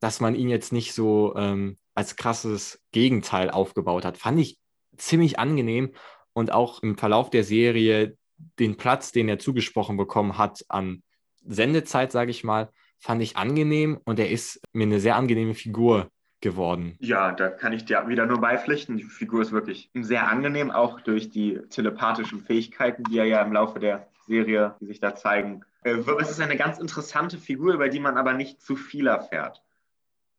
dass 0.00 0.20
man 0.20 0.34
ihn 0.34 0.48
jetzt 0.48 0.72
nicht 0.72 0.92
so 0.94 1.34
ähm, 1.36 1.76
als 1.94 2.16
krasses 2.16 2.80
Gegenteil 2.92 3.50
aufgebaut 3.50 4.04
hat. 4.04 4.18
Fand 4.18 4.38
ich 4.38 4.58
ziemlich 4.96 5.38
angenehm 5.38 5.92
und 6.32 6.52
auch 6.52 6.82
im 6.82 6.96
Verlauf 6.96 7.30
der 7.30 7.44
Serie 7.44 8.16
den 8.58 8.76
Platz, 8.76 9.12
den 9.12 9.28
er 9.28 9.38
zugesprochen 9.38 9.96
bekommen 9.96 10.38
hat 10.38 10.64
an 10.68 11.02
Sendezeit, 11.44 12.12
sage 12.12 12.30
ich 12.30 12.44
mal, 12.44 12.70
fand 12.98 13.22
ich 13.22 13.36
angenehm 13.36 13.98
und 14.04 14.18
er 14.18 14.30
ist 14.30 14.60
mir 14.72 14.84
eine 14.84 15.00
sehr 15.00 15.16
angenehme 15.16 15.54
Figur 15.54 16.10
geworden. 16.40 16.96
Ja, 17.00 17.32
da 17.32 17.48
kann 17.48 17.72
ich 17.72 17.84
dir 17.84 18.06
wieder 18.08 18.26
nur 18.26 18.40
beipflichten. 18.40 18.96
Die 18.96 19.04
Figur 19.04 19.42
ist 19.42 19.52
wirklich 19.52 19.90
sehr 19.94 20.28
angenehm, 20.28 20.70
auch 20.70 21.00
durch 21.00 21.30
die 21.30 21.60
telepathischen 21.70 22.40
Fähigkeiten, 22.40 23.02
die 23.04 23.18
er 23.18 23.24
ja 23.24 23.42
im 23.42 23.52
Laufe 23.52 23.78
der 23.80 24.08
Serie, 24.26 24.76
die 24.80 24.86
sich 24.86 25.00
da 25.00 25.14
zeigen. 25.14 25.62
Äh, 25.84 25.96
es 26.20 26.30
ist 26.30 26.40
eine 26.40 26.56
ganz 26.56 26.78
interessante 26.78 27.38
Figur, 27.38 27.74
über 27.74 27.88
die 27.88 28.00
man 28.00 28.16
aber 28.18 28.34
nicht 28.34 28.60
zu 28.60 28.76
viel 28.76 29.06
erfährt. 29.06 29.62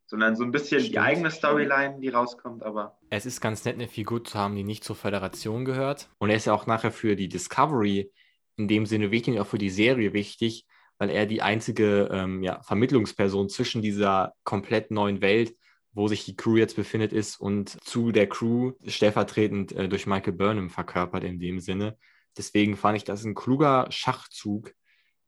sondern 0.06 0.36
so 0.36 0.44
ein 0.44 0.52
bisschen 0.52 0.80
Stimmt. 0.80 0.96
die 0.96 1.00
eigene 1.00 1.32
Storyline, 1.32 2.00
die 2.00 2.10
rauskommt, 2.10 2.64
aber 2.64 2.98
Es 3.10 3.26
ist 3.26 3.42
ganz 3.42 3.64
nett, 3.66 3.76
eine 3.76 3.88
Figur 3.88 4.24
zu 4.24 4.38
haben, 4.40 4.56
die 4.56 4.64
nicht 4.64 4.84
zur 4.84 4.96
Föderation 4.96 5.66
gehört. 5.66 6.10
Und 6.18 6.30
er 6.32 6.36
ist 6.38 6.46
ja 6.46 6.54
auch 6.54 6.66
nachher 6.66 6.92
für 6.92 7.16
die 7.16 7.30
Discovery 7.30 8.12
in 8.58 8.68
dem 8.68 8.86
Sinne 8.86 9.12
wichtig 9.12 9.36
und 9.36 9.40
auch 9.42 9.48
für 9.48 9.58
die 9.60 9.70
Serie 9.70 10.14
wichtig, 10.14 10.66
weil 10.98 11.10
er 11.12 11.26
die 11.26 11.42
einzige 11.42 12.10
ähm, 12.12 12.44
ja, 12.44 12.62
Vermittlungsperson 12.64 13.50
zwischen 13.50 13.82
dieser 13.82 14.34
komplett 14.44 14.92
neuen 14.92 15.22
Welt, 15.22 15.56
wo 15.94 16.08
sich 16.08 16.26
die 16.26 16.36
Crew 16.36 16.58
jetzt 16.58 16.76
befindet, 16.76 17.14
ist 17.14 17.40
und 17.40 17.78
zu 17.84 18.12
der 18.12 18.28
Crew 18.28 18.74
stellvertretend 18.86 19.72
äh, 19.72 19.90
durch 19.90 20.06
Michael 20.06 20.34
Burnham 20.34 20.70
verkörpert 20.70 21.24
in 21.24 21.40
dem 21.40 21.60
Sinne. 21.60 21.98
Deswegen 22.38 22.78
fand 22.78 22.98
ich 22.98 23.04
das 23.04 23.24
ein 23.24 23.36
kluger 23.36 23.88
Schachzug, 23.90 24.74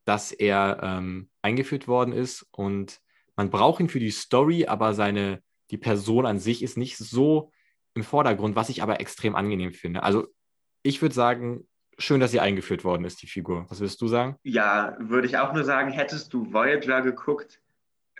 dass 0.05 0.31
er 0.31 0.79
ähm, 0.81 1.29
eingeführt 1.41 1.87
worden 1.87 2.13
ist 2.13 2.47
und 2.51 2.99
man 3.35 3.49
braucht 3.49 3.79
ihn 3.79 3.89
für 3.89 3.99
die 3.99 4.11
Story, 4.11 4.65
aber 4.67 4.93
seine, 4.93 5.41
die 5.71 5.77
Person 5.77 6.25
an 6.25 6.39
sich 6.39 6.61
ist 6.61 6.77
nicht 6.77 6.97
so 6.97 7.51
im 7.93 8.03
Vordergrund, 8.03 8.55
was 8.55 8.69
ich 8.69 8.83
aber 8.83 8.99
extrem 8.99 9.35
angenehm 9.35 9.73
finde. 9.73 10.03
Also 10.03 10.27
ich 10.83 11.01
würde 11.01 11.15
sagen, 11.15 11.67
schön, 11.97 12.19
dass 12.19 12.31
sie 12.31 12.39
eingeführt 12.39 12.83
worden 12.83 13.05
ist, 13.05 13.21
die 13.21 13.27
Figur. 13.27 13.65
Was 13.69 13.79
würdest 13.79 14.01
du 14.01 14.07
sagen? 14.07 14.37
ja, 14.43 14.95
würde 14.99 15.27
ich 15.27 15.37
auch 15.37 15.53
nur 15.53 15.63
sagen, 15.63 15.91
hättest 15.91 16.33
du 16.33 16.51
Voyager 16.51 17.01
geguckt, 17.01 17.60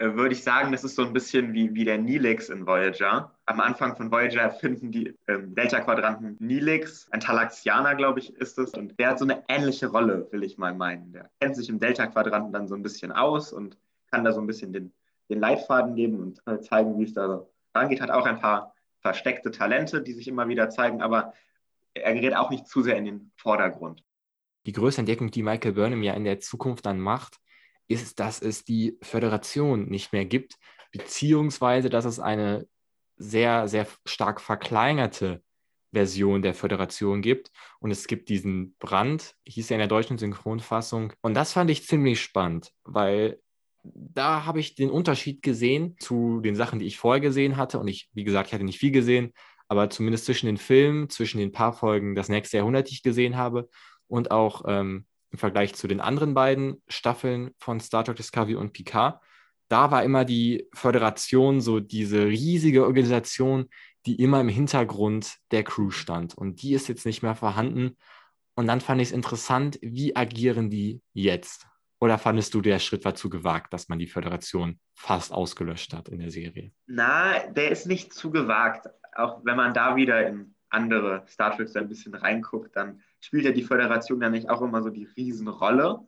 äh, 0.01 0.15
würde 0.15 0.33
ich 0.33 0.43
sagen, 0.43 0.71
das 0.71 0.83
ist 0.83 0.95
so 0.95 1.05
ein 1.05 1.13
bisschen 1.13 1.53
wie, 1.53 1.75
wie 1.75 1.85
der 1.85 1.99
Nilix 1.99 2.49
in 2.49 2.65
Voyager. 2.65 3.35
Am 3.45 3.59
Anfang 3.59 3.95
von 3.95 4.11
Voyager 4.11 4.49
finden 4.49 4.91
die 4.91 5.15
ähm, 5.27 5.53
Delta-Quadranten 5.53 6.37
Nilix, 6.39 7.07
ein 7.11 7.19
Talaxianer, 7.19 7.93
glaube 7.93 8.19
ich, 8.19 8.33
ist 8.35 8.57
es. 8.57 8.71
Und 8.71 8.97
der 8.99 9.09
hat 9.09 9.19
so 9.19 9.25
eine 9.25 9.43
ähnliche 9.47 9.87
Rolle, 9.87 10.27
will 10.31 10.43
ich 10.43 10.57
mal 10.57 10.73
meinen. 10.73 11.13
Der 11.13 11.29
kennt 11.39 11.55
sich 11.55 11.69
im 11.69 11.79
Delta-Quadranten 11.79 12.51
dann 12.51 12.67
so 12.67 12.73
ein 12.73 12.81
bisschen 12.81 13.11
aus 13.11 13.53
und 13.53 13.77
kann 14.09 14.23
da 14.23 14.31
so 14.31 14.41
ein 14.41 14.47
bisschen 14.47 14.73
den, 14.73 14.91
den 15.29 15.39
Leitfaden 15.39 15.93
geben 15.93 16.19
und 16.19 16.41
äh, 16.47 16.59
zeigen, 16.61 16.97
wie 16.97 17.03
es 17.03 17.13
da 17.13 17.45
rangeht. 17.75 18.01
Hat 18.01 18.09
auch 18.09 18.25
ein 18.25 18.39
paar 18.39 18.73
versteckte 19.01 19.51
Talente, 19.51 20.01
die 20.01 20.13
sich 20.13 20.27
immer 20.27 20.47
wieder 20.47 20.71
zeigen, 20.71 21.03
aber 21.03 21.33
er 21.93 22.15
gerät 22.15 22.35
auch 22.35 22.49
nicht 22.49 22.67
zu 22.67 22.81
sehr 22.81 22.97
in 22.97 23.05
den 23.05 23.31
Vordergrund. 23.35 24.03
Die 24.65 24.71
größte 24.71 25.01
Entdeckung, 25.01 25.29
die 25.29 25.43
Michael 25.43 25.73
Burnham 25.73 26.01
ja 26.01 26.13
in 26.13 26.23
der 26.23 26.39
Zukunft 26.39 26.87
dann 26.87 26.99
macht, 26.99 27.40
ist, 27.91 28.19
dass 28.19 28.41
es 28.41 28.63
die 28.63 28.97
Föderation 29.01 29.89
nicht 29.89 30.13
mehr 30.13 30.25
gibt, 30.25 30.55
beziehungsweise 30.91 31.89
dass 31.89 32.05
es 32.05 32.19
eine 32.19 32.67
sehr, 33.17 33.67
sehr 33.67 33.87
stark 34.05 34.41
verkleinerte 34.41 35.43
Version 35.93 36.41
der 36.41 36.53
Föderation 36.53 37.21
gibt. 37.21 37.51
Und 37.79 37.91
es 37.91 38.07
gibt 38.07 38.29
diesen 38.29 38.75
Brand, 38.79 39.35
hieß 39.45 39.69
ja 39.69 39.75
in 39.75 39.79
der 39.79 39.87
deutschen 39.87 40.17
Synchronfassung. 40.17 41.13
Und 41.21 41.33
das 41.33 41.53
fand 41.53 41.69
ich 41.69 41.85
ziemlich 41.85 42.21
spannend, 42.21 42.71
weil 42.83 43.39
da 43.83 44.45
habe 44.45 44.59
ich 44.59 44.75
den 44.75 44.89
Unterschied 44.89 45.41
gesehen 45.41 45.95
zu 45.99 46.39
den 46.41 46.55
Sachen, 46.55 46.79
die 46.79 46.85
ich 46.85 46.97
vorher 46.97 47.19
gesehen 47.19 47.57
hatte. 47.57 47.79
Und 47.79 47.87
ich, 47.87 48.09
wie 48.13 48.23
gesagt, 48.23 48.47
ich 48.47 48.53
hatte 48.53 48.63
nicht 48.63 48.79
viel 48.79 48.91
gesehen, 48.91 49.33
aber 49.67 49.89
zumindest 49.89 50.25
zwischen 50.25 50.45
den 50.45 50.57
Filmen, 50.57 51.09
zwischen 51.09 51.39
den 51.39 51.51
paar 51.51 51.73
Folgen 51.73 52.15
das 52.15 52.29
nächste 52.29 52.57
Jahrhundert, 52.57 52.89
die 52.89 52.93
ich 52.93 53.03
gesehen 53.03 53.37
habe 53.37 53.69
und 54.07 54.31
auch 54.31 54.63
ähm, 54.67 55.05
im 55.31 55.39
Vergleich 55.39 55.73
zu 55.75 55.87
den 55.87 56.01
anderen 56.01 56.33
beiden 56.33 56.81
Staffeln 56.87 57.51
von 57.57 57.79
Star 57.79 58.03
Trek 58.03 58.17
Discovery 58.17 58.55
und 58.55 58.73
Picard, 58.73 59.21
da 59.69 59.89
war 59.89 60.03
immer 60.03 60.25
die 60.25 60.67
Föderation 60.73 61.61
so 61.61 61.79
diese 61.79 62.25
riesige 62.25 62.85
Organisation, 62.85 63.69
die 64.05 64.21
immer 64.21 64.41
im 64.41 64.49
Hintergrund 64.49 65.37
der 65.51 65.63
Crew 65.63 65.91
stand. 65.91 66.35
Und 66.35 66.61
die 66.61 66.73
ist 66.73 66.89
jetzt 66.89 67.05
nicht 67.05 67.23
mehr 67.23 67.35
vorhanden. 67.35 67.97
Und 68.55 68.67
dann 68.67 68.81
fand 68.81 69.01
ich 69.01 69.09
es 69.09 69.13
interessant, 69.13 69.79
wie 69.81 70.15
agieren 70.15 70.69
die 70.69 71.01
jetzt? 71.13 71.67
Oder 72.01 72.17
fandest 72.17 72.53
du, 72.53 72.61
der 72.61 72.79
Schritt 72.79 73.05
war 73.05 73.15
zu 73.15 73.29
gewagt, 73.29 73.71
dass 73.73 73.87
man 73.87 73.99
die 73.99 74.07
Föderation 74.07 74.79
fast 74.93 75.31
ausgelöscht 75.31 75.93
hat 75.93 76.09
in 76.09 76.19
der 76.19 76.31
Serie? 76.31 76.71
Na, 76.87 77.39
der 77.47 77.71
ist 77.71 77.85
nicht 77.85 78.11
zu 78.11 78.31
gewagt. 78.31 78.89
Auch 79.15 79.45
wenn 79.45 79.55
man 79.55 79.73
da 79.73 79.95
wieder 79.95 80.27
in 80.27 80.55
andere 80.69 81.23
Star 81.27 81.55
Treks 81.55 81.75
ein 81.75 81.87
bisschen 81.87 82.15
reinguckt, 82.15 82.75
dann 82.75 83.01
spielt 83.21 83.45
ja 83.45 83.51
die 83.51 83.63
Föderation 83.63 84.21
ja 84.21 84.29
nicht 84.29 84.49
auch 84.49 84.61
immer 84.61 84.83
so 84.83 84.89
die 84.89 85.07
Riesenrolle. 85.15 85.99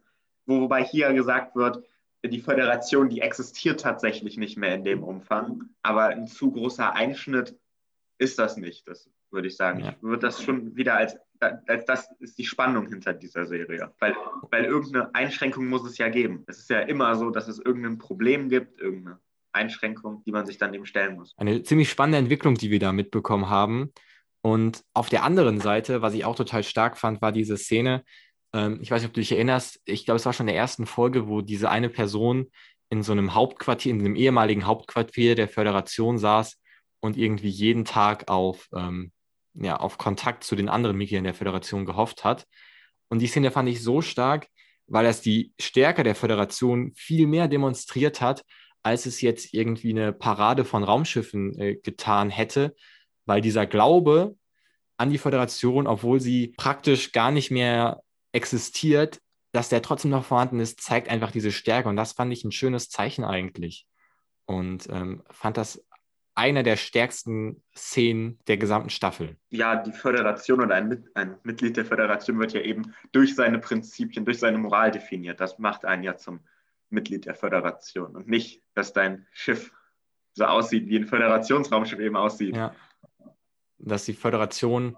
Wobei 0.46 0.84
hier 0.84 1.14
gesagt 1.14 1.56
wird, 1.56 1.84
die 2.26 2.42
Föderation, 2.42 3.10
die 3.10 3.22
existiert 3.22 3.82
tatsächlich 3.82 4.38
nicht 4.38 4.58
mehr 4.58 4.76
in 4.76 4.84
dem 4.84 5.04
Umfang. 5.04 5.70
Aber 5.82 6.08
ein 6.08 6.28
zu 6.28 6.52
großer 6.52 6.94
Einschnitt 6.94 7.58
ist 8.18 8.40
das 8.40 8.58
nicht, 8.58 8.88
das 8.88 9.10
würde 9.32 9.48
ich 9.48 9.56
sagen. 9.56 9.80
Ja. 9.80 9.92
Ich 9.92 10.04
würde 10.04 10.20
das 10.20 10.42
schon 10.42 10.76
wieder 10.76 10.96
als, 10.96 11.18
als 11.40 11.86
das 11.86 12.10
ist 12.20 12.38
die 12.38 12.46
Spannung 12.46 12.88
hinter 12.88 13.14
dieser 13.14 13.46
Serie. 13.46 13.92
Weil, 14.00 14.16
weil 14.52 14.66
irgendeine 14.66 15.14
Einschränkung 15.14 15.68
muss 15.68 15.86
es 15.86 15.98
ja 15.98 16.10
geben. 16.10 16.44
Es 16.48 16.60
ist 16.60 16.70
ja 16.70 16.80
immer 16.80 17.16
so, 17.16 17.30
dass 17.30 17.48
es 17.48 17.60
irgendein 17.60 17.98
Problem 17.98 18.50
gibt, 18.50 18.80
irgendeine 18.80 19.20
Einschränkung, 19.52 20.24
die 20.26 20.32
man 20.32 20.46
sich 20.46 20.58
dann 20.58 20.72
dem 20.72 20.86
stellen 20.86 21.16
muss. 21.16 21.34
Eine 21.38 21.64
ziemlich 21.64 21.90
spannende 21.90 22.18
Entwicklung, 22.18 22.56
die 22.56 22.72
wir 22.72 22.80
da 22.80 22.92
mitbekommen 22.92 23.50
haben. 23.50 23.92
Und 24.46 24.84
auf 24.94 25.08
der 25.08 25.24
anderen 25.24 25.62
Seite, 25.62 26.02
was 26.02 26.14
ich 26.14 26.26
auch 26.26 26.36
total 26.36 26.64
stark 26.64 26.98
fand, 26.98 27.22
war 27.22 27.32
diese 27.32 27.58
Szene. 27.58 28.04
Ähm, 28.54 28.80
ich 28.82 28.92
weiß 28.92 29.02
nicht, 29.02 29.10
ob 29.10 29.14
du 29.14 29.22
dich 29.22 29.32
erinnerst. 29.32 29.80
Ich 29.86 30.06
glaube, 30.06 30.18
es 30.18 30.26
war 30.26 30.34
schon 30.34 30.48
in 30.48 30.54
der 30.54 30.62
ersten 30.62 30.86
Folge, 30.86 31.28
wo 31.30 31.42
diese 31.42 31.70
eine 31.70 31.90
Person 31.90 32.52
in 32.90 33.04
so 33.04 33.14
einem 33.14 33.34
Hauptquartier, 33.34 33.94
in 33.94 34.02
einem 34.02 34.16
ehemaligen 34.16 34.68
Hauptquartier 34.68 35.36
der 35.36 35.48
Föderation 35.48 36.18
saß 36.18 36.60
und 37.00 37.18
irgendwie 37.18 37.50
jeden 37.50 37.86
Tag 37.86 38.30
auf, 38.30 38.68
ähm, 38.76 39.14
ja, 39.54 39.78
auf 39.78 39.98
Kontakt 39.98 40.44
zu 40.44 40.58
den 40.58 40.68
anderen 40.68 40.98
Mitgliedern 40.98 41.24
der 41.24 41.34
Föderation 41.34 41.86
gehofft 41.86 42.26
hat. 42.26 42.46
Und 43.10 43.20
die 43.20 43.28
Szene 43.28 43.50
fand 43.50 43.70
ich 43.70 43.82
so 43.82 44.02
stark, 44.02 44.48
weil 44.88 45.06
das 45.06 45.22
die 45.22 45.54
Stärke 45.58 46.04
der 46.04 46.16
Föderation 46.16 46.92
viel 46.96 47.28
mehr 47.28 47.48
demonstriert 47.48 48.20
hat, 48.20 48.44
als 48.84 49.06
es 49.06 49.22
jetzt 49.22 49.54
irgendwie 49.54 49.92
eine 49.92 50.12
Parade 50.12 50.66
von 50.66 50.84
Raumschiffen 50.84 51.58
äh, 51.58 51.76
getan 51.76 52.30
hätte, 52.30 52.76
weil 53.26 53.42
dieser 53.42 53.66
Glaube 53.66 54.36
an 54.98 55.10
die 55.10 55.18
Föderation, 55.18 55.88
obwohl 55.88 56.20
sie 56.20 56.54
praktisch 56.58 57.12
gar 57.12 57.32
nicht 57.32 57.52
mehr 57.52 58.02
existiert, 58.32 59.20
dass 59.52 59.70
der 59.70 59.82
trotzdem 59.82 60.12
noch 60.12 60.26
vorhanden 60.26 60.60
ist, 60.60 60.82
zeigt 60.82 61.10
einfach 61.10 61.32
diese 61.32 61.52
Stärke. 61.52 61.90
Und 61.90 61.96
das 61.96 62.14
fand 62.14 62.34
ich 62.34 62.44
ein 62.44 62.52
schönes 62.52 62.90
Zeichen 62.90 63.24
eigentlich. 63.24 63.88
Und 64.46 64.88
ähm, 64.90 65.24
fand 65.30 65.58
das 65.58 65.86
einer 66.36 66.64
der 66.64 66.78
stärksten 66.78 67.62
Szenen 67.76 68.40
der 68.48 68.58
gesamten 68.58 68.90
Staffel. 68.90 69.38
Ja, 69.50 69.76
die 69.76 69.92
Föderation 69.92 70.62
oder 70.62 70.76
ein, 70.76 71.08
ein 71.14 71.38
Mitglied 71.44 71.78
der 71.78 71.86
Föderation 71.86 72.40
wird 72.40 72.54
ja 72.54 72.62
eben 72.62 72.94
durch 73.12 73.36
seine 73.36 73.60
Prinzipien, 73.60 74.26
durch 74.26 74.40
seine 74.40 74.58
Moral 74.58 74.92
definiert. 74.92 75.40
Das 75.40 75.60
macht 75.60 75.86
einen 75.86 76.04
ja 76.04 76.18
zum 76.18 76.40
Mitglied 76.90 77.26
der 77.26 77.36
Föderation 77.36 78.16
und 78.16 78.28
nicht, 78.28 78.64
dass 78.74 78.94
dein 78.94 79.28
Schiff 79.32 79.72
so 80.34 80.46
aussieht, 80.46 80.88
wie 80.88 80.98
ein 80.98 81.06
Föderationsraumschiff 81.06 82.00
eben 82.00 82.16
aussieht. 82.16 82.56
Ja. 82.56 82.74
Dass 83.78 84.06
die 84.06 84.14
Föderation 84.14 84.96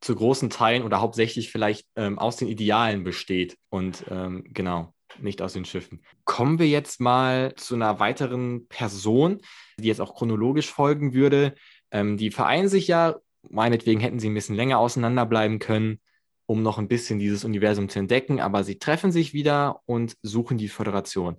zu 0.00 0.14
großen 0.14 0.50
Teilen 0.50 0.82
oder 0.82 1.00
hauptsächlich 1.00 1.50
vielleicht 1.50 1.86
ähm, 1.96 2.18
aus 2.18 2.36
den 2.36 2.48
Idealen 2.48 3.02
besteht 3.02 3.56
und 3.70 4.04
ähm, 4.10 4.44
genau, 4.48 4.92
nicht 5.20 5.40
aus 5.42 5.54
den 5.54 5.64
Schiffen. 5.64 6.02
Kommen 6.24 6.58
wir 6.58 6.68
jetzt 6.68 7.00
mal 7.00 7.54
zu 7.56 7.74
einer 7.74 7.98
weiteren 7.98 8.68
Person, 8.68 9.40
die 9.78 9.88
jetzt 9.88 10.00
auch 10.00 10.14
chronologisch 10.14 10.70
folgen 10.70 11.14
würde. 11.14 11.54
Ähm, 11.90 12.16
die 12.16 12.30
vereinen 12.30 12.68
sich 12.68 12.88
ja, 12.88 13.16
meinetwegen 13.48 14.00
hätten 14.00 14.18
sie 14.18 14.28
ein 14.28 14.34
bisschen 14.34 14.56
länger 14.56 14.78
auseinanderbleiben 14.78 15.58
können, 15.58 16.00
um 16.46 16.62
noch 16.62 16.78
ein 16.78 16.88
bisschen 16.88 17.18
dieses 17.18 17.44
Universum 17.44 17.88
zu 17.88 17.98
entdecken, 17.98 18.40
aber 18.40 18.64
sie 18.64 18.78
treffen 18.78 19.12
sich 19.12 19.32
wieder 19.32 19.80
und 19.86 20.16
suchen 20.22 20.58
die 20.58 20.68
Föderation. 20.68 21.36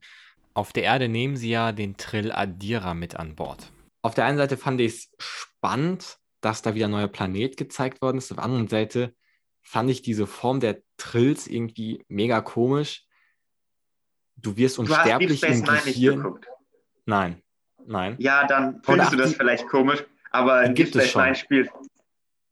Auf 0.53 0.73
der 0.73 0.83
Erde 0.83 1.07
nehmen 1.07 1.37
sie 1.37 1.49
ja 1.49 1.71
den 1.71 1.97
Trill 1.97 2.31
Adira 2.31 2.93
mit 2.93 3.15
an 3.15 3.35
Bord. 3.35 3.71
Auf 4.01 4.15
der 4.15 4.25
einen 4.25 4.37
Seite 4.37 4.57
fand 4.57 4.81
ich 4.81 4.93
es 4.93 5.11
spannend, 5.19 6.17
dass 6.47 6.61
da 6.61 6.75
wieder 6.75 6.87
ein 6.87 6.91
neuer 6.91 7.09
Planet 7.09 7.57
gezeigt 7.57 8.01
worden 8.01 8.19
ist. 8.19 8.31
Auf 8.31 8.37
der 8.37 8.45
anderen 8.45 8.69
Seite 8.69 9.13
fand 9.61 9.89
ich 9.89 10.01
diese 10.01 10.25
Form 10.25 10.61
der 10.61 10.81
Trills 10.95 11.45
irgendwie 11.45 12.05
mega 12.07 12.39
komisch. 12.39 13.05
Du 14.37 14.55
wirst 14.55 14.79
unsterblich 14.79 15.41
du 15.41 15.47
hast 15.47 15.57
Deep 15.57 15.67
Space 15.67 15.83
Nine 15.83 15.85
nicht 15.85 16.15
geguckt. 16.15 16.47
Nein, 17.05 17.41
nein. 17.85 18.15
Ja, 18.19 18.47
dann 18.47 18.81
findest 18.81 19.09
ach, 19.09 19.11
du 19.11 19.17
das 19.17 19.33
vielleicht 19.33 19.67
komisch, 19.67 20.05
aber 20.31 20.63
in 20.63 20.73
gibt 20.73 20.95
Deep 20.95 21.01
es 21.01 21.09
Space 21.09 21.21
Nine 21.21 21.35
schon. 21.35 21.43
spielt. 21.43 21.69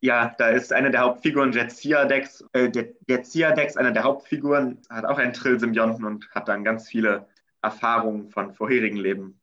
Ja, 0.02 0.34
da 0.36 0.50
ist 0.50 0.74
eine 0.74 0.90
der 0.90 1.00
Hauptfiguren, 1.00 1.52
der 1.52 1.70
Zia-Dex, 1.70 2.44
äh, 2.52 2.68
der, 2.68 2.88
der 3.08 3.22
Zia-Dex, 3.22 3.78
einer 3.78 3.92
der 3.92 4.04
Hauptfiguren, 4.04 4.82
hat 4.90 5.06
auch 5.06 5.16
einen 5.16 5.32
Trill-Symbionten 5.32 6.04
und 6.04 6.28
hat 6.34 6.48
dann 6.48 6.64
ganz 6.64 6.86
viele 6.86 7.26
Erfahrungen 7.62 8.28
von 8.28 8.52
vorherigen 8.52 8.98
Leben, 8.98 9.40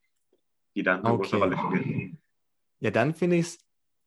die 0.76 0.84
dann 0.84 1.04
eine 1.04 1.18
große 1.18 1.38
Okay. 1.38 1.44
Rolle 1.44 1.58
spielen. 1.58 2.20
Ja, 2.82 2.92
dann 2.92 3.16
finde 3.16 3.38
ich 3.38 3.58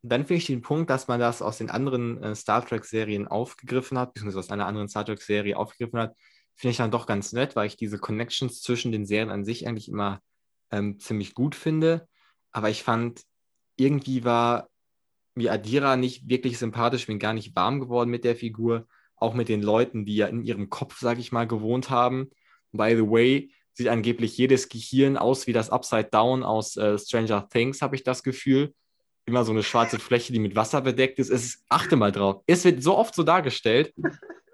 dann 0.09 0.27
finde 0.27 0.39
ich 0.39 0.47
den 0.47 0.63
Punkt, 0.63 0.91
dass 0.91 1.09
man 1.09 1.21
das 1.21 1.43
aus 1.43 1.59
den 1.59 1.71
anderen 1.71 2.23
äh, 2.23 2.35
Star 2.35 2.65
Trek-Serien 2.65 3.27
aufgegriffen 3.27 3.99
hat, 3.99 4.15
beziehungsweise 4.15 4.41
aus 4.41 4.51
einer 4.51 4.67
anderen 4.67 4.89
Star 4.89 5.05
Trek-Serie 5.05 5.57
aufgegriffen 5.57 5.99
hat, 5.99 6.17
finde 6.55 6.73
ich 6.73 6.77
dann 6.79 6.91
doch 6.91 7.07
ganz 7.07 7.33
nett, 7.33 7.57
weil 7.57 7.67
ich 7.67 7.77
diese 7.77 7.99
Connections 7.99 8.63
zwischen 8.63 8.93
den 8.93 9.07
Serien 9.07 9.31
an 9.31 9.45
sich 9.45 9.67
eigentlich 9.67 9.89
immer 9.89 10.21
ähm, 10.71 10.99
ziemlich 10.99 11.35
gut 11.35 11.55
finde. 11.55 12.09
Aber 12.53 12.71
ich 12.71 12.83
fand, 12.83 13.23
irgendwie 13.77 14.25
war 14.25 14.69
mir 15.35 15.53
Adira 15.53 15.97
nicht 15.97 16.29
wirklich 16.29 16.59
sympathisch, 16.59 17.07
bin 17.07 17.19
gar 17.19 17.35
nicht 17.35 17.55
warm 17.55 17.81
geworden 17.81 18.11
mit 18.11 18.25
der 18.25 18.37
Figur, 18.37 18.87
auch 19.17 19.35
mit 19.35 19.49
den 19.49 19.63
Leuten, 19.63 20.07
die 20.07 20.17
ja 20.17 20.27
in 20.27 20.43
ihrem 20.43 20.71
Kopf, 20.71 20.99
sage 20.99 21.21
ich 21.21 21.33
mal, 21.33 21.47
gewohnt 21.47 21.91
haben. 21.91 22.31
By 22.73 22.95
the 22.97 23.09
way, 23.09 23.53
sieht 23.73 23.89
angeblich 23.89 24.37
jedes 24.39 24.69
Gehirn 24.69 25.19
aus 25.19 25.47
wie 25.47 25.53
das 25.53 25.71
Upside 25.71 26.09
Down 26.11 26.43
aus 26.43 26.77
äh, 26.77 26.99
Stranger 26.99 27.49
Things, 27.49 27.83
habe 27.83 27.97
ich 27.97 28.03
das 28.03 28.23
Gefühl. 28.23 28.75
Immer 29.26 29.45
so 29.45 29.52
eine 29.52 29.62
schwarze 29.62 29.99
Fläche, 29.99 30.33
die 30.33 30.38
mit 30.38 30.56
Wasser 30.56 30.80
bedeckt 30.80 31.18
ist. 31.18 31.30
Es. 31.30 31.64
Achte 31.68 31.97
mal 31.97 32.12
drauf. 32.12 32.42
Es 32.47 32.64
wird 32.64 32.83
so 32.83 32.97
oft 32.97 33.14
so 33.14 33.23
dargestellt. 33.23 33.92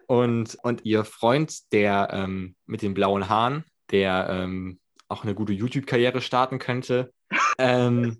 Und, 0.06 0.58
und 0.62 0.84
ihr 0.84 1.04
Freund, 1.04 1.72
der 1.72 2.08
ähm, 2.12 2.54
mit 2.66 2.82
den 2.82 2.94
blauen 2.94 3.28
Haaren, 3.28 3.64
der 3.90 4.28
ähm, 4.30 4.78
auch 5.08 5.24
eine 5.24 5.34
gute 5.34 5.52
YouTube-Karriere 5.52 6.20
starten 6.20 6.58
könnte, 6.58 7.12
ähm, 7.58 8.18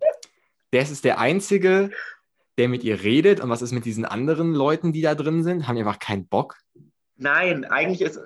der 0.73 0.83
ist 0.83 1.05
der 1.05 1.19
Einzige, 1.19 1.91
der 2.59 2.69
mit 2.69 2.85
ihr 2.85 3.03
redet. 3.03 3.41
Und 3.41 3.51
was 3.51 3.63
ist 3.63 3.73
mit 3.73 3.85
diesen 3.85 4.05
anderen 4.05 4.55
Leuten, 4.55 4.93
die 4.93 5.03
da 5.03 5.15
drin 5.15 5.43
sind? 5.43 5.67
Haben 5.67 5.77
die 5.77 5.83
einfach 5.83 5.99
keinen 5.99 6.27
Bock? 6.27 6.57
Nein, 7.17 7.65
eigentlich 7.65 8.03
ist. 8.03 8.21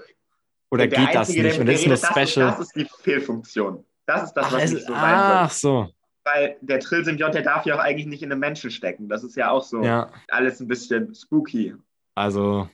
Oder 0.71 0.89
geht 0.89 1.15
das 1.15 1.29
nicht? 1.29 1.45
der 1.45 1.61
Und 1.61 1.67
mit 1.67 1.75
das 1.75 1.83
ist 1.83 1.91
das 1.91 2.03
ist, 2.03 2.31
Special. 2.33 2.51
das 2.51 2.61
ist 2.61 2.77
die 2.77 2.89
Fehlfunktion. 3.03 3.85
Das 4.07 4.25
ist 4.25 4.33
das, 4.35 4.47
Ach, 4.47 4.53
was 4.53 4.65
es, 4.65 4.73
nicht 4.73 4.87
so 4.87 4.93
sein 4.93 5.03
ach 5.03 5.51
so. 5.51 5.89
Weil 6.27 6.57
der 6.61 6.81
Trillsymbiont, 6.81 7.35
der 7.37 7.43
darf 7.43 7.67
ja 7.67 7.77
auch 7.77 7.81
eigentlich 7.81 8.07
nicht 8.07 8.23
in 8.25 8.33
einem 8.33 8.41
Menschen 8.41 8.73
stecken. 8.73 9.09
Das 9.09 9.23
ist 9.23 9.37
ja 9.37 9.51
auch 9.51 9.63
so 9.63 9.83
Ja. 9.83 10.13
alles 10.29 10.59
ein 10.61 10.67
bisschen 10.67 11.15
spooky. 11.15 11.75
Also, 12.17 12.69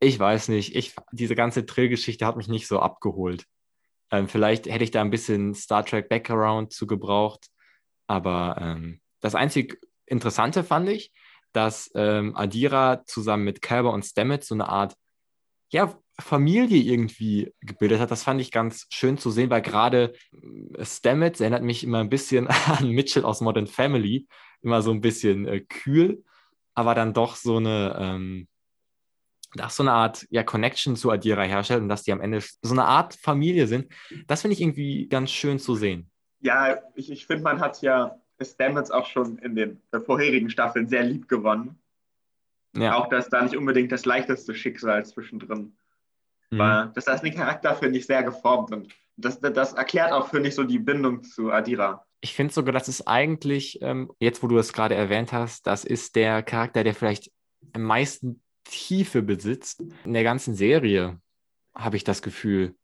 ich 0.00 0.18
weiß 0.18 0.48
nicht. 0.48 0.74
Ich, 0.74 0.96
diese 1.12 1.36
ganze 1.36 1.64
Trill-Geschichte 1.64 2.26
hat 2.26 2.36
mich 2.36 2.48
nicht 2.48 2.66
so 2.66 2.80
abgeholt. 2.80 3.46
Ähm, 4.10 4.26
vielleicht 4.26 4.66
hätte 4.66 4.82
ich 4.82 4.90
da 4.90 5.00
ein 5.00 5.10
bisschen 5.10 5.54
Star 5.54 5.86
Trek 5.86 6.08
Background 6.08 6.72
zu 6.72 6.88
gebraucht. 6.88 7.46
Aber 8.08 8.56
ähm, 8.60 9.00
das 9.20 9.36
einzig 9.36 9.78
Interessante 10.06 10.64
fand 10.64 10.88
ich, 10.88 11.12
dass 11.52 11.88
ähm, 11.94 12.36
Adira 12.36 13.04
zusammen 13.06 13.44
mit 13.44 13.62
Calber 13.62 13.92
und 13.92 14.04
Stamets 14.04 14.48
so 14.48 14.54
eine 14.54 14.68
Art 14.68 14.96
ja, 15.70 15.96
Familie 16.22 16.80
irgendwie 16.80 17.52
gebildet 17.60 18.00
hat. 18.00 18.10
Das 18.10 18.24
fand 18.24 18.40
ich 18.40 18.50
ganz 18.50 18.86
schön 18.90 19.18
zu 19.18 19.30
sehen, 19.30 19.50
weil 19.50 19.62
gerade 19.62 20.14
äh, 20.76 20.84
Stamets 20.84 21.40
erinnert 21.40 21.62
mich 21.62 21.84
immer 21.84 22.00
ein 22.00 22.08
bisschen 22.08 22.48
an 22.66 22.90
Mitchell 22.90 23.24
aus 23.24 23.40
Modern 23.40 23.66
Family. 23.66 24.26
Immer 24.62 24.82
so 24.82 24.90
ein 24.92 25.00
bisschen 25.00 25.46
äh, 25.46 25.60
kühl, 25.60 26.24
aber 26.74 26.94
dann 26.94 27.14
doch 27.14 27.36
so 27.36 27.56
eine, 27.56 27.96
ähm, 27.98 28.48
dass 29.54 29.76
so 29.76 29.82
eine 29.82 29.92
Art 29.92 30.26
ja, 30.30 30.42
Connection 30.42 30.96
zu 30.96 31.10
Adira 31.10 31.42
herstellt 31.42 31.82
und 31.82 31.88
dass 31.88 32.04
die 32.04 32.12
am 32.12 32.20
Ende 32.20 32.40
so 32.40 32.72
eine 32.72 32.84
Art 32.84 33.14
Familie 33.14 33.66
sind. 33.66 33.92
Das 34.26 34.40
finde 34.40 34.54
ich 34.54 34.60
irgendwie 34.60 35.08
ganz 35.08 35.30
schön 35.30 35.58
zu 35.58 35.74
sehen. 35.74 36.10
Ja, 36.40 36.78
ich, 36.94 37.10
ich 37.10 37.26
finde, 37.26 37.42
man 37.42 37.60
hat 37.60 37.82
ja 37.82 38.16
Stamets 38.40 38.90
auch 38.90 39.06
schon 39.06 39.38
in 39.38 39.54
den 39.54 39.80
äh, 39.92 40.00
vorherigen 40.00 40.50
Staffeln 40.50 40.88
sehr 40.88 41.04
lieb 41.04 41.28
gewonnen. 41.28 41.78
Ja. 42.76 42.96
Auch 42.96 43.08
dass 43.08 43.28
da 43.28 43.42
nicht 43.42 43.56
unbedingt 43.56 43.92
das 43.92 44.04
leichteste 44.04 44.54
Schicksal 44.54 45.04
zwischendrin 45.04 45.76
Mhm. 46.52 46.58
war. 46.58 46.92
Das 46.94 47.06
heißt, 47.06 47.24
den 47.24 47.34
Charakter 47.34 47.74
finde 47.74 47.98
ich 47.98 48.06
sehr 48.06 48.22
geformt 48.22 48.72
und 48.72 48.92
das, 49.16 49.40
das, 49.40 49.72
erklärt 49.74 50.12
auch, 50.12 50.28
finde 50.28 50.48
ich, 50.48 50.54
so 50.54 50.64
die 50.64 50.78
Bindung 50.78 51.22
zu 51.22 51.50
Adira. 51.50 52.06
Ich 52.20 52.34
finde 52.34 52.52
sogar, 52.54 52.72
das 52.72 52.88
ist 52.88 53.06
eigentlich, 53.08 53.78
ähm, 53.82 54.10
jetzt 54.20 54.42
wo 54.42 54.46
du 54.46 54.56
es 54.58 54.72
gerade 54.72 54.94
erwähnt 54.94 55.32
hast, 55.32 55.66
das 55.66 55.84
ist 55.84 56.14
der 56.16 56.42
Charakter, 56.42 56.84
der 56.84 56.94
vielleicht 56.94 57.30
am 57.72 57.82
meisten 57.82 58.42
Tiefe 58.64 59.22
besitzt. 59.22 59.82
In 60.04 60.12
der 60.12 60.22
ganzen 60.22 60.54
Serie 60.54 61.20
habe 61.74 61.96
ich 61.96 62.04
das 62.04 62.22
Gefühl, 62.22 62.74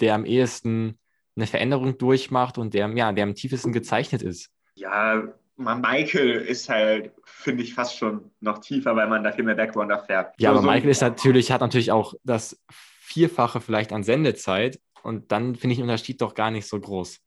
der 0.00 0.14
am 0.14 0.24
ehesten 0.24 0.98
eine 1.36 1.46
Veränderung 1.46 1.98
durchmacht 1.98 2.58
und 2.58 2.74
der, 2.74 2.88
ja, 2.88 3.12
der 3.12 3.24
am 3.24 3.34
tiefesten 3.34 3.72
gezeichnet 3.72 4.22
ist. 4.22 4.50
Ja, 4.74 5.22
man, 5.56 5.80
Michael 5.80 6.30
ist 6.40 6.68
halt, 6.68 7.12
finde 7.24 7.62
ich, 7.62 7.74
fast 7.74 7.96
schon 7.96 8.30
noch 8.40 8.58
tiefer, 8.58 8.96
weil 8.96 9.08
man 9.08 9.22
da 9.22 9.32
viel 9.32 9.44
mehr 9.44 9.54
Background 9.54 9.90
erfährt. 9.90 10.34
Ja, 10.38 10.50
So- 10.50 10.58
aber 10.58 10.62
so- 10.66 10.70
Michael 10.72 10.90
ist 10.90 11.02
natürlich, 11.02 11.52
hat 11.52 11.60
natürlich 11.60 11.92
auch 11.92 12.14
das 12.24 12.60
Vierfache 13.08 13.62
vielleicht 13.62 13.92
an 13.92 14.04
Sendezeit 14.04 14.78
und 15.02 15.32
dann 15.32 15.54
finde 15.56 15.72
ich 15.72 15.78
den 15.78 15.84
Unterschied 15.84 16.20
doch 16.20 16.34
gar 16.34 16.50
nicht 16.50 16.68
so 16.68 16.78
groß. 16.78 17.20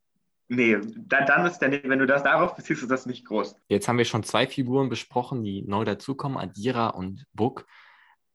Nee, 0.48 0.78
dann, 0.96 1.26
dann 1.26 1.46
ist 1.46 1.60
der, 1.60 1.72
wenn 1.72 1.98
du 1.98 2.06
das 2.06 2.24
darauf 2.24 2.56
beziehst, 2.56 2.84
ist 2.84 2.92
das 2.92 3.08
nicht 3.08 3.26
groß. 3.26 3.56
Jetzt 3.68 3.88
haben 3.88 3.98
wir 3.98 4.06
schon 4.06 4.24
zwei 4.24 4.46
Figuren 4.46 4.90
besprochen, 4.90 5.44
die 5.44 5.64
neu 5.64 5.84
dazukommen, 5.84 6.38
Adira 6.38 6.90
und 6.90 7.26
Book. 7.34 7.66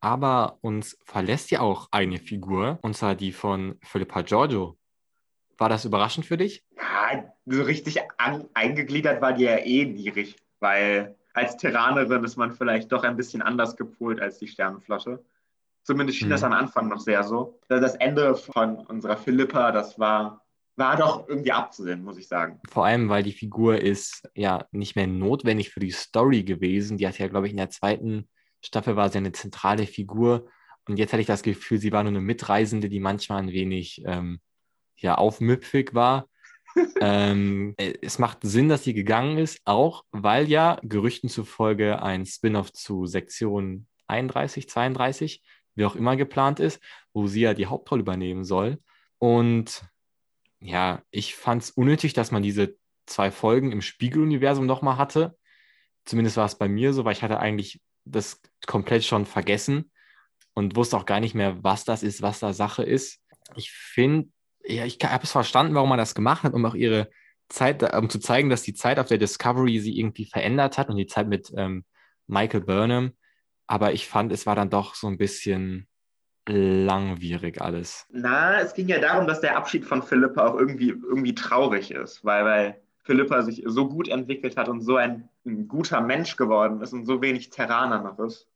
Aber 0.00 0.58
uns 0.60 0.98
verlässt 1.04 1.50
ja 1.50 1.60
auch 1.60 1.88
eine 1.92 2.18
Figur, 2.18 2.78
und 2.82 2.96
zwar 2.96 3.14
die 3.14 3.32
von 3.32 3.78
Philippa 3.82 4.22
Giorgio. 4.22 4.76
War 5.56 5.68
das 5.68 5.84
überraschend 5.84 6.26
für 6.26 6.36
dich? 6.36 6.64
Ja, 6.76 7.32
so 7.44 7.62
richtig 7.62 7.98
an, 8.18 8.48
eingegliedert 8.54 9.22
war 9.22 9.34
die 9.34 9.44
ja 9.44 9.58
eh 9.58 9.84
niedrig, 9.84 10.36
weil 10.58 11.14
als 11.32 11.56
Terranerin 11.58 12.24
ist 12.24 12.36
man 12.36 12.54
vielleicht 12.54 12.90
doch 12.90 13.04
ein 13.04 13.16
bisschen 13.16 13.42
anders 13.42 13.76
gepolt 13.76 14.20
als 14.20 14.38
die 14.38 14.48
Sternenflotte. 14.48 15.22
Zumindest 15.86 16.18
schien 16.18 16.26
Mhm. 16.26 16.32
das 16.32 16.42
am 16.42 16.52
Anfang 16.52 16.88
noch 16.88 16.98
sehr 16.98 17.22
so. 17.22 17.60
Das 17.68 17.94
Ende 17.94 18.34
von 18.34 18.78
unserer 18.86 19.16
Philippa, 19.16 19.70
das 19.70 20.00
war, 20.00 20.42
war 20.74 20.96
doch 20.96 21.28
irgendwie 21.28 21.52
abzusehen, 21.52 22.02
muss 22.02 22.18
ich 22.18 22.26
sagen. 22.26 22.60
Vor 22.68 22.84
allem, 22.84 23.08
weil 23.08 23.22
die 23.22 23.32
Figur 23.32 23.80
ist 23.80 24.28
ja 24.34 24.66
nicht 24.72 24.96
mehr 24.96 25.06
notwendig 25.06 25.70
für 25.70 25.78
die 25.78 25.92
Story 25.92 26.42
gewesen. 26.42 26.98
Die 26.98 27.06
hat 27.06 27.18
ja, 27.18 27.28
glaube 27.28 27.46
ich, 27.46 27.52
in 27.52 27.58
der 27.58 27.70
zweiten 27.70 28.28
Staffel 28.64 28.96
war 28.96 29.10
sie 29.10 29.18
eine 29.18 29.30
zentrale 29.30 29.86
Figur. 29.86 30.48
Und 30.88 30.98
jetzt 30.98 31.12
hatte 31.12 31.20
ich 31.20 31.28
das 31.28 31.44
Gefühl, 31.44 31.78
sie 31.78 31.92
war 31.92 32.02
nur 32.02 32.10
eine 32.10 32.20
Mitreisende, 32.20 32.88
die 32.88 32.98
manchmal 32.98 33.44
ein 33.44 33.52
wenig 33.52 34.02
ähm, 34.06 34.40
ja, 34.96 35.14
aufmüpfig 35.14 35.94
war. 35.94 36.28
ähm, 37.00 37.74
äh, 37.76 37.94
es 38.02 38.18
macht 38.18 38.38
Sinn, 38.42 38.68
dass 38.68 38.82
sie 38.82 38.92
gegangen 38.92 39.38
ist, 39.38 39.60
auch 39.64 40.04
weil 40.10 40.48
ja 40.48 40.80
Gerüchten 40.82 41.28
zufolge 41.28 42.02
ein 42.02 42.26
Spin-off 42.26 42.72
zu 42.72 43.06
Sektion 43.06 43.86
31, 44.08 44.68
32, 44.68 45.42
wie 45.76 45.84
auch 45.84 45.94
immer 45.94 46.16
geplant 46.16 46.58
ist, 46.58 46.82
wo 47.12 47.26
sie 47.28 47.42
ja 47.42 47.54
die 47.54 47.66
Hauptrolle 47.66 48.00
übernehmen 48.00 48.44
soll. 48.44 48.78
Und 49.18 49.82
ja, 50.58 51.02
ich 51.10 51.36
fand 51.36 51.62
es 51.62 51.70
unnötig, 51.70 52.12
dass 52.12 52.30
man 52.30 52.42
diese 52.42 52.76
zwei 53.06 53.30
Folgen 53.30 53.72
im 53.72 53.82
Spiegeluniversum 53.82 54.66
nochmal 54.66 54.98
hatte. 54.98 55.36
Zumindest 56.04 56.36
war 56.36 56.46
es 56.46 56.58
bei 56.58 56.68
mir 56.68 56.92
so, 56.92 57.04
weil 57.04 57.12
ich 57.12 57.22
hatte 57.22 57.38
eigentlich 57.38 57.80
das 58.04 58.40
komplett 58.66 59.04
schon 59.04 59.26
vergessen 59.26 59.90
und 60.54 60.76
wusste 60.76 60.96
auch 60.96 61.06
gar 61.06 61.20
nicht 61.20 61.34
mehr, 61.34 61.62
was 61.62 61.84
das 61.84 62.02
ist, 62.02 62.22
was 62.22 62.40
da 62.40 62.52
Sache 62.52 62.82
ist. 62.82 63.20
Ich 63.54 63.70
finde, 63.70 64.28
ja, 64.64 64.84
ich 64.84 64.98
habe 65.02 65.24
es 65.24 65.32
verstanden, 65.32 65.74
warum 65.74 65.88
man 65.88 65.98
das 65.98 66.14
gemacht 66.14 66.42
hat, 66.42 66.54
um 66.54 66.64
auch 66.64 66.74
ihre 66.74 67.10
Zeit, 67.48 67.94
um 67.94 68.10
zu 68.10 68.18
zeigen, 68.18 68.50
dass 68.50 68.62
die 68.62 68.74
Zeit 68.74 68.98
auf 68.98 69.06
der 69.06 69.18
Discovery 69.18 69.78
sie 69.78 69.98
irgendwie 69.98 70.24
verändert 70.24 70.78
hat 70.78 70.88
und 70.88 70.96
die 70.96 71.06
Zeit 71.06 71.28
mit 71.28 71.52
ähm, 71.56 71.84
Michael 72.26 72.62
Burnham. 72.62 73.12
Aber 73.66 73.92
ich 73.92 74.06
fand, 74.06 74.32
es 74.32 74.46
war 74.46 74.54
dann 74.54 74.70
doch 74.70 74.94
so 74.94 75.06
ein 75.06 75.18
bisschen 75.18 75.88
langwierig 76.48 77.60
alles. 77.60 78.06
Na, 78.10 78.60
es 78.60 78.74
ging 78.74 78.88
ja 78.88 79.00
darum, 79.00 79.26
dass 79.26 79.40
der 79.40 79.56
Abschied 79.56 79.84
von 79.84 80.02
Philippa 80.02 80.46
auch 80.46 80.54
irgendwie, 80.54 80.90
irgendwie 80.90 81.34
traurig 81.34 81.90
ist, 81.90 82.24
weil, 82.24 82.44
weil 82.44 82.80
Philippa 83.02 83.42
sich 83.42 83.62
so 83.66 83.88
gut 83.88 84.08
entwickelt 84.08 84.56
hat 84.56 84.68
und 84.68 84.80
so 84.80 84.96
ein, 84.96 85.28
ein 85.44 85.66
guter 85.66 86.00
Mensch 86.00 86.36
geworden 86.36 86.80
ist 86.80 86.92
und 86.92 87.04
so 87.04 87.20
wenig 87.20 87.50
Terraner 87.50 88.02
noch 88.02 88.18
ist. 88.20 88.46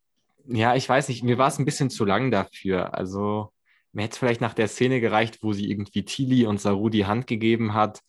Ja, 0.46 0.75
ich 0.75 0.88
weiß 0.88 1.09
nicht, 1.09 1.23
mir 1.23 1.38
war 1.38 1.49
es 1.49 1.59
ein 1.59 1.64
bisschen 1.64 1.90
zu 1.90 2.05
lang 2.05 2.31
dafür. 2.31 2.94
Also 2.94 3.53
mir 3.92 4.03
hätte 4.03 4.12
es 4.12 4.18
vielleicht 4.18 4.40
nach 4.40 4.55
der 4.55 4.68
Szene 4.68 5.01
gereicht, 5.01 5.38
wo 5.42 5.53
sie 5.53 5.70
irgendwie 5.70 6.05
Tilly 6.05 6.46
und 6.46 6.61
Saru 6.61 6.88
die 6.88 7.07
Hand 7.07 7.27
gegeben 7.27 7.75
hat 7.75 8.01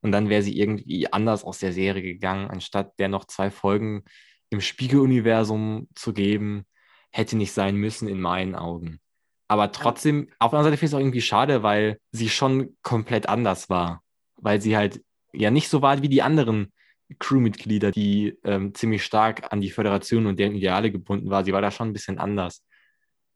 und 0.00 0.12
dann 0.12 0.28
wäre 0.28 0.42
sie 0.42 0.58
irgendwie 0.58 1.12
anders 1.12 1.44
aus 1.44 1.58
der 1.58 1.72
Serie 1.72 2.02
gegangen, 2.02 2.48
anstatt 2.48 2.98
der 2.98 3.08
noch 3.08 3.24
zwei 3.24 3.50
Folgen 3.50 4.04
im 4.50 4.60
Spiegeluniversum 4.60 5.88
zu 5.94 6.12
geben, 6.12 6.64
hätte 7.10 7.36
nicht 7.36 7.52
sein 7.52 7.76
müssen 7.76 8.08
in 8.08 8.20
meinen 8.20 8.54
Augen. 8.54 9.00
Aber 9.48 9.72
trotzdem, 9.72 10.28
auf 10.38 10.50
der 10.50 10.58
anderen 10.58 10.64
Seite 10.72 10.76
finde 10.76 10.84
ich 10.86 10.90
es 10.90 10.94
auch 10.94 11.00
irgendwie 11.00 11.22
schade, 11.22 11.62
weil 11.62 11.98
sie 12.12 12.28
schon 12.28 12.76
komplett 12.82 13.28
anders 13.28 13.70
war. 13.70 14.02
Weil 14.36 14.60
sie 14.60 14.76
halt 14.76 15.02
ja 15.32 15.50
nicht 15.50 15.68
so 15.68 15.80
war 15.80 16.02
wie 16.02 16.08
die 16.08 16.22
anderen 16.22 16.72
Crewmitglieder, 17.18 17.90
die 17.90 18.36
ähm, 18.44 18.74
ziemlich 18.74 19.02
stark 19.04 19.50
an 19.52 19.62
die 19.62 19.70
Föderation 19.70 20.26
und 20.26 20.38
deren 20.38 20.54
Ideale 20.54 20.90
gebunden 20.90 21.30
war. 21.30 21.44
Sie 21.44 21.52
war 21.52 21.62
da 21.62 21.70
schon 21.70 21.88
ein 21.88 21.92
bisschen 21.94 22.18
anders. 22.18 22.62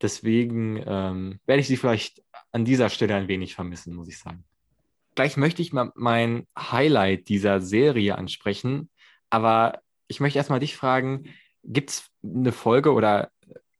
Deswegen 0.02 0.82
ähm, 0.86 1.40
werde 1.46 1.60
ich 1.60 1.68
sie 1.68 1.78
vielleicht 1.78 2.22
an 2.50 2.66
dieser 2.66 2.90
Stelle 2.90 3.14
ein 3.14 3.28
wenig 3.28 3.54
vermissen, 3.54 3.94
muss 3.94 4.08
ich 4.08 4.18
sagen. 4.18 4.44
Gleich 5.14 5.36
möchte 5.36 5.62
ich 5.62 5.72
mal 5.72 5.92
mein 5.94 6.46
Highlight 6.58 7.28
dieser 7.28 7.60
Serie 7.60 8.18
ansprechen, 8.18 8.90
aber 9.30 9.80
ich 10.12 10.20
möchte 10.20 10.38
erstmal 10.38 10.60
dich 10.60 10.76
fragen, 10.76 11.24
gibt 11.64 11.90
es 11.90 12.10
eine 12.22 12.52
Folge 12.52 12.92
oder 12.92 13.30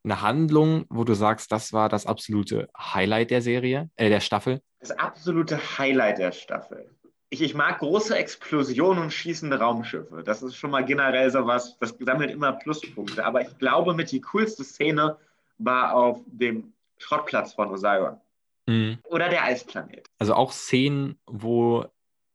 eine 0.03 0.23
Handlung, 0.23 0.87
wo 0.89 1.05
du 1.05 1.13
sagst, 1.15 1.53
das 1.53 1.75
war 1.75 1.91
das 1.91 2.07
absolute 2.07 2.71
Highlight 2.77 3.31
der 3.31 3.43
Serie, 3.43 3.91
äh, 3.97 4.09
der 4.09 4.21
Staffel? 4.21 4.63
Das 4.81 4.93
absolute 4.93 5.79
Highlight 5.79 6.19
der 6.19 6.33
Staffel. 6.33 6.91
Ich, 7.29 7.43
ich 7.43 7.55
mag 7.55 7.79
große 7.81 8.17
Explosionen 8.17 9.05
und 9.05 9.13
schießende 9.13 9.59
Raumschiffe. 9.59 10.23
Das 10.25 10.43
ist 10.43 10.57
schon 10.57 10.71
mal 10.71 10.85
generell 10.85 11.31
so 11.31 11.47
was, 11.47 11.79
das 11.79 11.95
sammelt 12.01 12.31
immer 12.31 12.53
Pluspunkte. 12.53 13.25
Aber 13.25 13.43
ich 13.43 13.59
glaube, 13.59 13.95
mit 13.95 14.11
die 14.11 14.23
coolste 14.23 14.65
Szene 14.65 15.19
war 15.59 15.95
auf 15.95 16.19
dem 16.27 16.73
Schrottplatz 16.97 17.53
von 17.53 17.71
Osira. 17.71 18.21
Mhm. 18.67 18.99
Oder 19.05 19.29
der 19.29 19.45
Eisplanet. 19.45 20.07
Also 20.19 20.35
auch 20.35 20.53
Szenen, 20.53 21.19
wo 21.27 21.85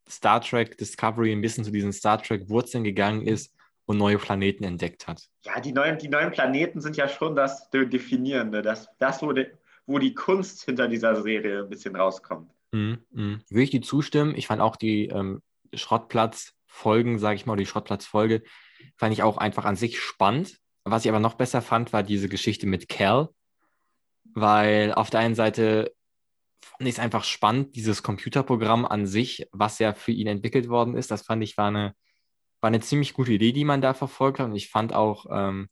Star 0.07 0.41
Trek 0.41 0.77
Discovery 0.77 1.31
ein 1.31 1.41
bisschen 1.41 1.63
zu 1.63 1.71
diesen 1.71 1.93
Star 1.93 2.21
Trek 2.21 2.47
Wurzeln 2.49 2.83
gegangen 2.83 3.25
ist 3.25 3.57
und 3.88 3.97
neue 3.97 4.19
Planeten 4.19 4.63
entdeckt 4.63 5.08
hat. 5.08 5.28
Ja, 5.43 5.60
die 5.60 5.71
neuen, 5.71 5.97
die 5.97 6.10
neuen 6.10 6.32
Planeten 6.32 6.82
sind 6.82 6.97
ja 6.97 7.08
schon 7.08 7.36
das 7.36 7.69
De- 7.71 7.88
Definierende, 7.88 8.62
das, 8.62 8.89
das 9.00 9.23
wo, 9.23 9.32
de, 9.32 9.50
wo 9.88 9.97
die 9.97 10.13
Kunst 10.13 10.63
hinter 10.63 10.88
dieser 10.88 11.21
Serie 11.23 11.63
ein 11.63 11.69
bisschen 11.69 11.95
rauskommt. 11.95 12.52
Mhm, 12.73 13.00
mhm. 13.12 13.41
Würde 13.50 13.63
ich 13.63 13.71
dir 13.71 13.82
zustimmen. 13.82 14.36
Ich 14.36 14.45
fand 14.47 14.62
auch 14.62 14.76
die 14.76 15.08
ähm, 15.08 15.41
Schrottplatz-Folgen, 15.73 17.17
sage 17.17 17.38
ich 17.38 17.45
mal, 17.45 17.56
die 17.56 17.65
Schrottplatz-Folge, 17.65 18.43
fand 18.97 19.13
ich 19.13 19.23
auch 19.23 19.38
einfach 19.38 19.65
an 19.65 19.78
sich 19.78 20.00
spannend. 20.00 20.58
Was 20.84 21.06
ich 21.06 21.10
aber 21.10 21.21
noch 21.21 21.36
besser 21.36 21.62
fand, 21.62 21.93
war 21.93 22.04
diese 22.04 22.28
Geschichte 22.30 22.67
mit 22.67 22.89
Cal, 22.89 23.30
weil 24.34 24.93
auf 24.93 25.10
der 25.10 25.21
einen 25.21 25.36
Seite 25.36 25.93
fand 26.62 26.88
ich 26.89 26.95
es 26.95 27.00
einfach 27.00 27.23
spannend, 27.23 27.76
dieses 27.78 28.04
Computerprogramm 28.04 28.86
an 28.86 29.06
sich, 29.06 29.47
was 29.52 29.80
ja 29.80 29.93
für 29.93 30.12
ihn 30.12 30.28
entwickelt 30.28 30.67
worden 30.67 30.95
ist. 30.95 31.10
Das 31.10 31.21
fand 31.21 31.41
ich 31.41 31.58
war 31.58 31.69
eine, 31.69 31.95
war 32.62 32.70
eine 32.70 32.80
ziemlich 32.80 33.13
gute 33.13 33.34
Idee, 33.34 33.52
die 33.52 33.65
man 33.65 33.82
da 33.82 33.93
verfolgt 33.93 34.39
hat. 34.39 34.48
Und 34.48 34.56
ich 34.56 34.70
fand 34.70 34.93
auch, 34.93 35.26
ähm, 35.30 35.70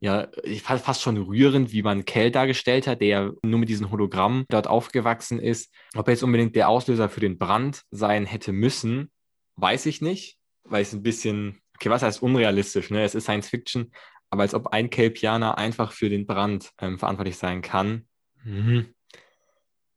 ja, 0.00 0.28
ich 0.42 0.62
fand 0.62 0.80
fast 0.80 1.02
schon 1.02 1.18
rührend, 1.18 1.72
wie 1.72 1.82
man 1.82 2.04
Cal 2.04 2.30
dargestellt 2.30 2.86
hat, 2.86 3.00
der 3.00 3.34
nur 3.42 3.58
mit 3.58 3.68
diesem 3.68 3.90
Hologramm 3.90 4.46
dort 4.48 4.66
aufgewachsen 4.66 5.38
ist. 5.38 5.72
Ob 5.94 6.08
er 6.08 6.14
jetzt 6.14 6.22
unbedingt 6.22 6.56
der 6.56 6.68
Auslöser 6.68 7.08
für 7.08 7.20
den 7.20 7.38
Brand 7.38 7.82
sein 7.90 8.24
hätte 8.24 8.52
müssen, 8.52 9.10
weiß 9.56 9.86
ich 9.86 10.00
nicht, 10.00 10.38
weil 10.64 10.82
es 10.82 10.92
ein 10.92 11.02
bisschen, 11.02 11.60
okay, 11.76 11.90
was 11.90 12.02
heißt 12.02 12.22
unrealistisch, 12.22 12.90
ne? 12.90 13.04
Es 13.04 13.14
ist 13.14 13.24
Science 13.24 13.48
Fiction, 13.48 13.92
aber 14.30 14.42
als 14.42 14.54
ob 14.54 14.68
ein 14.68 14.88
Kelpianer 14.88 15.58
einfach 15.58 15.92
für 15.92 16.08
den 16.08 16.26
Brand 16.26 16.70
ähm, 16.78 16.98
verantwortlich 16.98 17.36
sein 17.36 17.60
kann. 17.60 18.06
Mhm. 18.44 18.94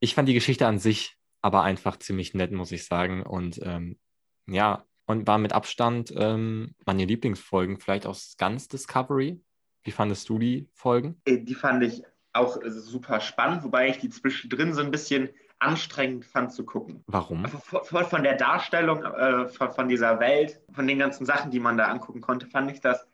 Ich 0.00 0.14
fand 0.14 0.28
die 0.28 0.34
Geschichte 0.34 0.66
an 0.66 0.78
sich 0.78 1.16
aber 1.44 1.62
einfach 1.62 1.98
ziemlich 1.98 2.32
nett, 2.32 2.52
muss 2.52 2.72
ich 2.72 2.86
sagen. 2.86 3.22
Und 3.22 3.60
ähm, 3.62 3.98
ja, 4.46 4.86
und 5.06 5.26
war 5.26 5.38
mit 5.38 5.52
Abstand 5.52 6.12
ähm, 6.16 6.74
meine 6.86 7.04
Lieblingsfolgen, 7.04 7.78
vielleicht 7.78 8.06
aus 8.06 8.36
ganz 8.38 8.68
Discovery. 8.68 9.40
Wie 9.82 9.90
fandest 9.90 10.28
du 10.28 10.38
die 10.38 10.68
Folgen? 10.72 11.20
Äh, 11.26 11.38
die 11.38 11.54
fand 11.54 11.82
ich 11.82 12.02
auch 12.32 12.58
super 12.64 13.20
spannend, 13.20 13.62
wobei 13.64 13.88
ich 13.88 13.98
die 13.98 14.08
zwischendrin 14.08 14.72
so 14.74 14.80
ein 14.80 14.90
bisschen 14.90 15.28
anstrengend 15.58 16.24
fand 16.24 16.52
zu 16.52 16.64
gucken. 16.64 17.02
Warum? 17.06 17.46
Von, 17.46 18.04
von 18.04 18.22
der 18.22 18.36
Darstellung 18.36 19.02
äh, 19.04 19.48
von, 19.48 19.72
von, 19.72 19.88
dieser 19.88 20.20
Welt, 20.20 20.60
von 20.72 20.86
den 20.86 20.98
ganzen 20.98 21.26
Sachen, 21.26 21.50
die 21.50 21.60
man 21.60 21.76
da 21.76 21.86
angucken 21.86 22.20
konnte, 22.20 22.46
fand 22.46 22.70
ich 22.70 22.80
das, 22.80 23.06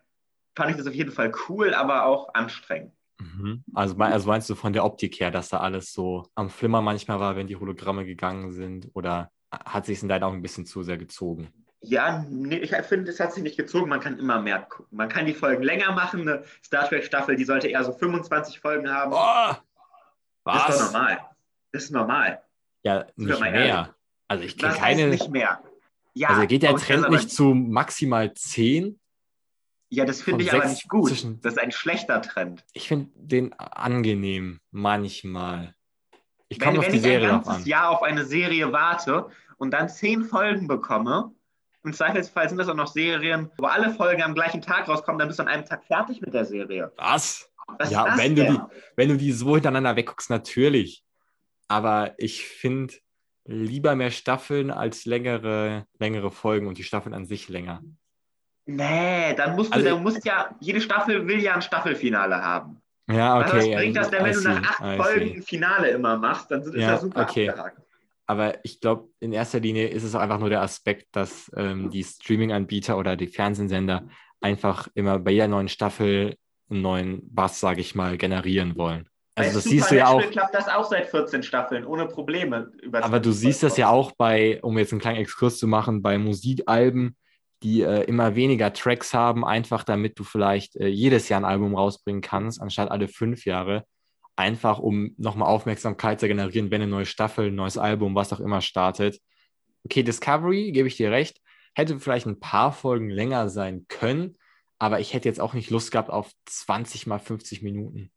fand 0.57 0.71
ich 0.71 0.77
das 0.77 0.87
auf 0.87 0.95
jeden 0.95 1.13
Fall 1.13 1.33
cool, 1.49 1.75
aber 1.75 2.07
auch 2.07 2.35
anstrengend. 2.35 2.93
Mhm. 3.21 3.63
Also, 3.75 3.97
also 3.97 4.29
meinst 4.29 4.49
du 4.49 4.55
von 4.55 4.73
der 4.73 4.85
Optik 4.85 5.21
her, 5.21 5.31
dass 5.31 5.51
da 5.51 5.59
alles 5.59 5.93
so 5.93 6.27
am 6.35 6.49
Flimmer 6.49 6.81
manchmal 6.81 7.21
war, 7.21 7.37
wenn 7.37 7.47
die 7.47 7.57
Hologramme 7.57 8.07
gegangen 8.07 8.53
sind? 8.53 8.89
Oder 8.95 9.31
hat 9.53 9.87
sich 9.87 9.99
es 9.99 10.03
in 10.03 10.09
deinen 10.09 10.23
Augen 10.23 10.39
ein 10.39 10.43
bisschen 10.43 10.67
zu 10.67 10.83
sehr 10.83 10.97
gezogen? 10.97 11.49
Ja, 11.83 12.25
nee, 12.29 12.59
ich 12.59 12.77
finde, 12.87 13.11
es 13.11 13.21
hat 13.21 13.33
sich 13.33 13.43
nicht 13.43 13.57
gezogen. 13.57 13.89
Man 13.89 14.01
kann 14.01 14.19
immer 14.19 14.41
mehr 14.41 14.61
gucken. 14.61 14.97
Man 14.97 15.09
kann 15.09 15.25
die 15.25 15.33
Folgen 15.33 15.63
länger 15.63 15.93
machen. 15.93 16.21
Eine 16.21 16.45
Star 16.63 16.87
Trek-Staffel, 16.87 17.37
die 17.37 17.45
sollte 17.45 17.69
eher 17.69 17.83
so 17.85 17.93
25 17.93 18.61
Folgen 18.61 18.91
haben. 18.91 19.13
Oh, 19.15 19.57
was? 20.45 20.67
Das 20.67 20.69
ist 20.69 20.81
doch 20.81 20.93
normal. 20.93 21.19
Das 21.73 21.85
ist 21.85 21.91
normal. 21.91 22.43
Ja, 22.83 23.07
nicht 23.17 23.41
mehr. 23.41 23.55
Ehrlich. 23.55 23.93
Also 24.29 24.45
ich 24.45 24.59
kenne 24.59 24.75
keine. 24.75 25.07
nicht 25.09 25.31
mehr. 25.31 25.63
Ja, 26.15 26.29
also 26.29 26.47
geht 26.47 26.63
der 26.63 26.77
Trend 26.77 27.09
nicht 27.09 27.31
zu 27.31 27.55
maximal 27.55 28.33
10? 28.35 28.99
Ja, 29.89 30.05
das 30.05 30.23
finde 30.23 30.45
ich 30.45 30.53
aber 30.53 30.67
nicht 30.67 30.89
gut. 30.89 31.09
Zwischen... 31.09 31.41
Das 31.41 31.55
ist 31.55 31.59
ein 31.59 31.73
schlechter 31.73 32.21
Trend. 32.23 32.65
Ich 32.73 32.89
finde 32.89 33.11
den 33.15 33.53
angenehm 33.55 34.61
manchmal. 34.71 35.75
Ich 36.49 36.61
komme 36.61 36.79
auf 36.79 36.89
die 36.89 36.99
Serie 36.99 37.29
Wenn 37.29 37.29
ich 37.29 37.35
ein 37.35 37.43
ganzes 37.45 37.67
Jahr 37.67 37.91
auf 37.91 38.03
eine 38.03 38.25
Serie 38.25 38.73
warte 38.73 39.29
und 39.57 39.73
dann 39.73 39.89
zehn 39.89 40.25
Folgen 40.25 40.69
bekomme, 40.69 41.33
im 41.85 41.93
Zweifelsfall 41.93 42.49
sind 42.49 42.59
das 42.59 42.69
auch 42.69 42.75
noch 42.75 42.87
Serien, 42.87 43.51
wo 43.59 43.67
alle 43.67 43.93
Folgen 43.95 44.23
am 44.23 44.35
gleichen 44.35 44.61
Tag 44.61 44.89
rauskommen, 44.89 45.19
dann 45.19 45.29
bist 45.29 45.39
du 45.39 45.45
an 45.45 45.49
einem 45.49 45.65
Tag 45.65 45.85
fertig 45.85 46.21
mit 46.21 46.35
der 46.35 46.45
Serie. 46.45 46.93
Was? 46.97 47.51
Was 47.79 47.91
ja, 47.91 48.17
wenn 48.17 48.35
du, 48.35 48.45
die, 48.45 48.61
wenn 48.97 49.09
du 49.09 49.17
die 49.17 49.33
so 49.33 49.55
hintereinander 49.55 49.97
wegguckst, 49.97 50.29
natürlich. 50.29 51.05
Aber 51.69 52.15
ich 52.19 52.45
finde 52.45 52.95
lieber 53.45 53.95
mehr 53.95 54.11
Staffeln 54.11 54.71
als 54.71 55.05
längere, 55.05 55.87
längere 55.99 56.31
Folgen 56.31 56.67
und 56.67 56.79
die 56.79 56.85
Staffeln 56.85 57.15
an 57.15 57.27
sich 57.27 57.49
länger. 57.49 57.81
Nee, 58.67 59.35
dann 59.35 59.57
musst 59.57 59.71
du, 59.71 59.77
also, 59.77 59.89
dann 59.89 60.03
musst 60.03 60.25
ja, 60.25 60.55
jede 60.61 60.81
Staffel 60.81 61.27
will 61.27 61.41
ja 61.41 61.55
ein 61.55 61.63
Staffelfinale 61.63 62.43
haben. 62.43 62.81
Ja, 63.09 63.39
okay. 63.41 63.57
Was 63.57 63.81
bringt 63.81 63.97
das 63.97 64.11
denn, 64.11 64.25
wenn 64.25 64.35
du 64.35 64.43
nach 64.43 64.81
acht 64.81 64.97
Folgen 64.97 65.37
ein 65.37 65.43
Finale 65.43 65.91
immer 65.91 66.17
machst? 66.17 66.51
Dann 66.51 66.63
ist 66.63 66.75
ja, 66.75 66.93
das 66.93 67.01
super 67.01 67.23
okay. 67.23 67.49
abgehakt. 67.49 67.81
Aber 68.31 68.65
ich 68.65 68.81
glaube, 68.81 69.09
in 69.19 69.33
erster 69.33 69.59
Linie 69.59 69.89
ist 69.89 70.05
es 70.05 70.15
auch 70.15 70.21
einfach 70.21 70.39
nur 70.39 70.51
der 70.51 70.63
Aspekt, 70.63 71.09
dass 71.11 71.51
ähm, 71.57 71.91
die 71.91 72.05
Streaming-Anbieter 72.05 72.97
oder 72.97 73.17
die 73.17 73.27
Fernsehsender 73.27 74.07
einfach 74.41 74.87
immer 74.95 75.19
bei 75.19 75.33
jeder 75.33 75.49
neuen 75.49 75.67
Staffel 75.67 76.37
einen 76.71 76.81
neuen 76.81 77.35
Bass, 77.35 77.59
sage 77.59 77.81
ich 77.81 77.97
mal, 77.97 78.17
generieren 78.17 78.77
wollen. 78.77 79.09
Also 79.35 79.55
das 79.55 79.65
siehst 79.65 79.91
du 79.91 79.97
ja 79.97 80.07
auch. 80.07 80.23
klappt 80.31 80.55
das 80.55 80.69
auch 80.69 80.85
seit 80.85 81.09
14 81.09 81.43
Staffeln 81.43 81.85
ohne 81.85 82.07
Probleme. 82.07 82.71
aber 82.93 83.19
du 83.19 83.33
siehst 83.33 83.65
das 83.65 83.77
ja 83.77 83.89
auch 83.89 84.13
bei, 84.13 84.61
um 84.63 84.79
jetzt 84.79 84.93
einen 84.93 85.01
kleinen 85.01 85.19
Exkurs 85.19 85.59
zu 85.59 85.67
machen, 85.67 86.01
bei 86.01 86.17
Musikalben, 86.17 87.17
die 87.65 87.83
äh, 87.83 88.05
immer 88.05 88.37
weniger 88.37 88.73
Tracks 88.73 89.13
haben, 89.13 89.45
einfach 89.45 89.83
damit 89.83 90.21
du 90.21 90.23
vielleicht 90.23 90.77
äh, 90.77 90.87
jedes 90.87 91.29
Jahr 91.29 91.41
ein 91.41 91.45
Album 91.45 91.75
rausbringen 91.75 92.23
kannst, 92.23 92.63
anstatt 92.63 92.93
alle 92.93 93.09
fünf 93.09 93.45
Jahre. 93.45 93.83
Einfach 94.41 94.79
um 94.79 95.15
nochmal 95.19 95.49
Aufmerksamkeit 95.49 96.19
zu 96.19 96.27
generieren, 96.27 96.71
wenn 96.71 96.81
eine 96.81 96.91
neue 96.91 97.05
Staffel, 97.05 97.49
ein 97.49 97.55
neues 97.55 97.77
Album, 97.77 98.15
was 98.15 98.33
auch 98.33 98.41
immer 98.41 98.63
startet. 98.63 99.21
Okay, 99.85 100.03
Discovery, 100.03 100.73
gebe 100.73 100.89
ich 100.89 100.97
dir 100.97 101.11
recht, 101.11 101.43
hätte 101.75 102.01
vielleicht 102.01 102.27
ein 102.27 102.41
paar 102.41 102.73
Folgen 102.73 103.11
länger 103.11 103.51
sein 103.51 103.85
können, 103.89 104.39
aber 104.79 104.99
ich 104.99 105.13
hätte 105.13 105.29
jetzt 105.29 105.43
auch 105.43 105.53
nicht 105.53 105.69
Lust 105.69 105.93
gehabt 105.93 106.09
auf 106.09 106.31
20 106.47 107.07
mal 107.07 107.19
50 107.19 107.61
Minuten. 107.61 108.13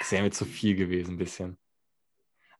Das 0.00 0.10
wäre 0.10 0.24
mir 0.24 0.32
zu 0.32 0.46
viel 0.46 0.74
gewesen, 0.74 1.14
ein 1.14 1.18
bisschen. 1.18 1.58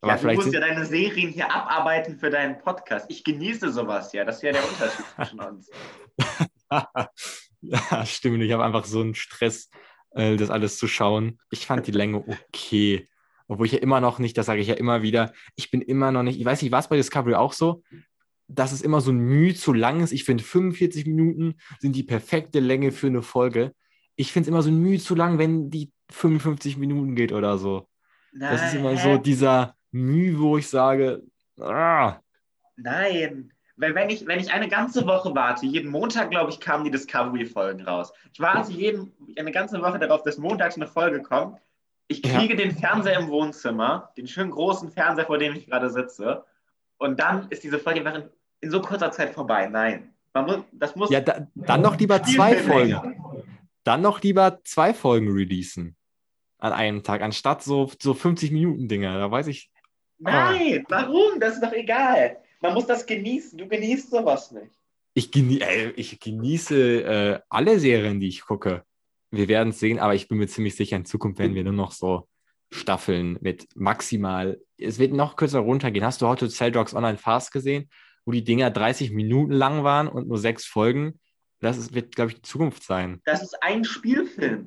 Aber 0.00 0.14
ja, 0.14 0.18
du 0.18 0.34
musst 0.34 0.52
ja 0.52 0.60
deine 0.60 0.86
Serien 0.86 1.30
hier 1.30 1.52
abarbeiten 1.52 2.20
für 2.20 2.30
deinen 2.30 2.60
Podcast. 2.60 3.06
Ich 3.08 3.24
genieße 3.24 3.72
sowas 3.72 4.12
ja. 4.12 4.24
Das 4.24 4.36
ist 4.36 4.42
ja 4.42 4.52
der 4.52 4.62
Unterschied 4.64 5.04
zwischen 5.16 5.40
uns. 5.40 5.70
ja, 7.62 8.06
stimmt. 8.06 8.44
Ich 8.44 8.52
habe 8.52 8.64
einfach 8.64 8.84
so 8.84 9.00
einen 9.00 9.16
Stress, 9.16 9.70
äh, 10.10 10.36
das 10.36 10.50
alles 10.50 10.78
zu 10.78 10.88
schauen. 10.88 11.38
Ich 11.50 11.66
fand 11.66 11.86
die 11.86 11.92
Länge 11.92 12.18
okay. 12.18 13.08
Obwohl 13.46 13.66
ich 13.66 13.72
ja 13.72 13.78
immer 13.78 14.00
noch 14.00 14.18
nicht, 14.18 14.36
das 14.36 14.46
sage 14.46 14.60
ich 14.60 14.68
ja 14.68 14.74
immer 14.74 15.02
wieder, 15.02 15.32
ich 15.56 15.70
bin 15.70 15.80
immer 15.80 16.12
noch 16.12 16.22
nicht, 16.22 16.38
ich 16.38 16.44
weiß 16.44 16.60
nicht, 16.60 16.70
war 16.70 16.80
es 16.80 16.88
bei 16.88 16.96
Discovery 16.96 17.34
auch 17.34 17.54
so, 17.54 17.82
dass 18.46 18.72
es 18.72 18.82
immer 18.82 19.00
so 19.00 19.10
ein 19.10 19.18
Mühe 19.18 19.54
zu 19.54 19.72
lang 19.72 20.00
ist. 20.02 20.12
Ich 20.12 20.24
finde 20.24 20.44
45 20.44 21.06
Minuten 21.06 21.54
sind 21.78 21.96
die 21.96 22.02
perfekte 22.02 22.60
Länge 22.60 22.92
für 22.92 23.06
eine 23.06 23.22
Folge. 23.22 23.72
Ich 24.16 24.32
finde 24.32 24.46
es 24.46 24.48
immer 24.48 24.62
so 24.62 24.70
ein 24.70 24.80
Mühe 24.80 24.98
zu 24.98 25.14
lang, 25.14 25.38
wenn 25.38 25.70
die 25.70 25.92
55 26.10 26.76
Minuten 26.76 27.14
geht 27.14 27.32
oder 27.32 27.56
so. 27.58 27.88
Nein. 28.32 28.52
Das 28.52 28.66
ist 28.66 28.74
immer 28.74 28.96
so 28.96 29.16
dieser, 29.16 29.76
Mühe, 29.90 30.38
wo 30.38 30.58
ich 30.58 30.68
sage, 30.68 31.22
ah. 31.60 32.20
Nein, 32.76 33.52
weil 33.78 33.94
wenn 33.94 34.10
ich, 34.10 34.26
wenn 34.26 34.40
ich 34.40 34.52
eine 34.52 34.68
ganze 34.68 35.06
Woche 35.06 35.34
warte, 35.34 35.66
jeden 35.66 35.90
Montag, 35.90 36.30
glaube 36.30 36.50
ich, 36.50 36.60
kamen 36.60 36.84
die 36.84 36.90
Discovery-Folgen 36.90 37.82
raus. 37.82 38.12
Ich 38.32 38.40
warte 38.40 38.72
jeden, 38.72 39.12
eine 39.38 39.52
ganze 39.52 39.80
Woche 39.80 39.98
darauf, 39.98 40.22
dass 40.22 40.36
montags 40.36 40.76
eine 40.76 40.86
Folge 40.86 41.22
kommt. 41.22 41.58
Ich 42.08 42.22
kriege 42.22 42.54
ja. 42.54 42.60
den 42.60 42.76
Fernseher 42.76 43.18
im 43.18 43.28
Wohnzimmer, 43.28 44.12
den 44.16 44.26
schönen 44.26 44.50
großen 44.50 44.90
Fernseher, 44.90 45.26
vor 45.26 45.38
dem 45.38 45.54
ich 45.54 45.66
gerade 45.66 45.90
sitze. 45.90 46.44
Und 46.98 47.20
dann 47.20 47.48
ist 47.50 47.62
diese 47.62 47.78
Folge 47.78 48.00
in, 48.00 48.24
in 48.60 48.70
so 48.70 48.80
kurzer 48.80 49.12
Zeit 49.12 49.34
vorbei. 49.34 49.68
Nein. 49.68 50.12
Man 50.34 50.46
muss, 50.46 50.58
das 50.72 50.96
muss. 50.96 51.10
Ja, 51.10 51.20
da, 51.20 51.46
dann 51.54 51.80
noch 51.80 51.98
lieber 51.98 52.22
zwei 52.22 52.56
Folgen. 52.56 53.44
Dann 53.84 54.02
noch 54.02 54.22
lieber 54.22 54.60
zwei 54.64 54.92
Folgen 54.92 55.30
releasen 55.30 55.96
an 56.58 56.72
einem 56.72 57.02
Tag, 57.04 57.22
anstatt 57.22 57.62
so, 57.62 57.90
so 58.00 58.12
50 58.14 58.50
Minuten 58.50 58.88
Dinger. 58.88 59.18
Da 59.18 59.30
weiß 59.30 59.46
ich, 59.46 59.70
Nein, 60.18 60.84
warum? 60.88 61.38
Das 61.38 61.54
ist 61.54 61.62
doch 61.62 61.72
egal. 61.72 62.38
Man 62.60 62.74
muss 62.74 62.86
das 62.86 63.06
genießen. 63.06 63.58
Du 63.58 63.68
genießt 63.68 64.10
sowas 64.10 64.50
nicht. 64.50 64.72
Ich, 65.14 65.30
genie 65.30 65.60
äh, 65.60 65.90
ich 65.96 66.18
genieße 66.20 67.02
äh, 67.02 67.40
alle 67.48 67.78
Serien, 67.78 68.20
die 68.20 68.28
ich 68.28 68.42
gucke. 68.42 68.84
Wir 69.30 69.48
werden 69.48 69.70
es 69.70 69.80
sehen, 69.80 69.98
aber 69.98 70.14
ich 70.14 70.28
bin 70.28 70.38
mir 70.38 70.48
ziemlich 70.48 70.76
sicher, 70.76 70.96
in 70.96 71.04
Zukunft 71.04 71.38
werden 71.38 71.54
wir 71.54 71.64
nur 71.64 71.72
noch 71.72 71.92
so 71.92 72.28
Staffeln 72.70 73.38
mit 73.40 73.66
maximal. 73.74 74.60
Es 74.78 74.98
wird 74.98 75.12
noch 75.12 75.36
kürzer 75.36 75.60
runtergehen. 75.60 76.04
Hast 76.04 76.22
du 76.22 76.26
heute 76.26 76.48
Cell 76.48 76.72
Dogs 76.72 76.94
Online 76.94 77.18
Fast 77.18 77.52
gesehen, 77.52 77.88
wo 78.24 78.32
die 78.32 78.44
Dinger 78.44 78.70
30 78.70 79.10
Minuten 79.10 79.52
lang 79.52 79.84
waren 79.84 80.08
und 80.08 80.28
nur 80.28 80.38
sechs 80.38 80.64
Folgen? 80.64 81.18
Das 81.60 81.76
ist, 81.76 81.94
wird, 81.94 82.14
glaube 82.14 82.30
ich, 82.30 82.36
die 82.36 82.42
Zukunft 82.42 82.82
sein. 82.82 83.20
Das 83.24 83.42
ist 83.42 83.62
ein 83.62 83.84
Spielfilm. 83.84 84.66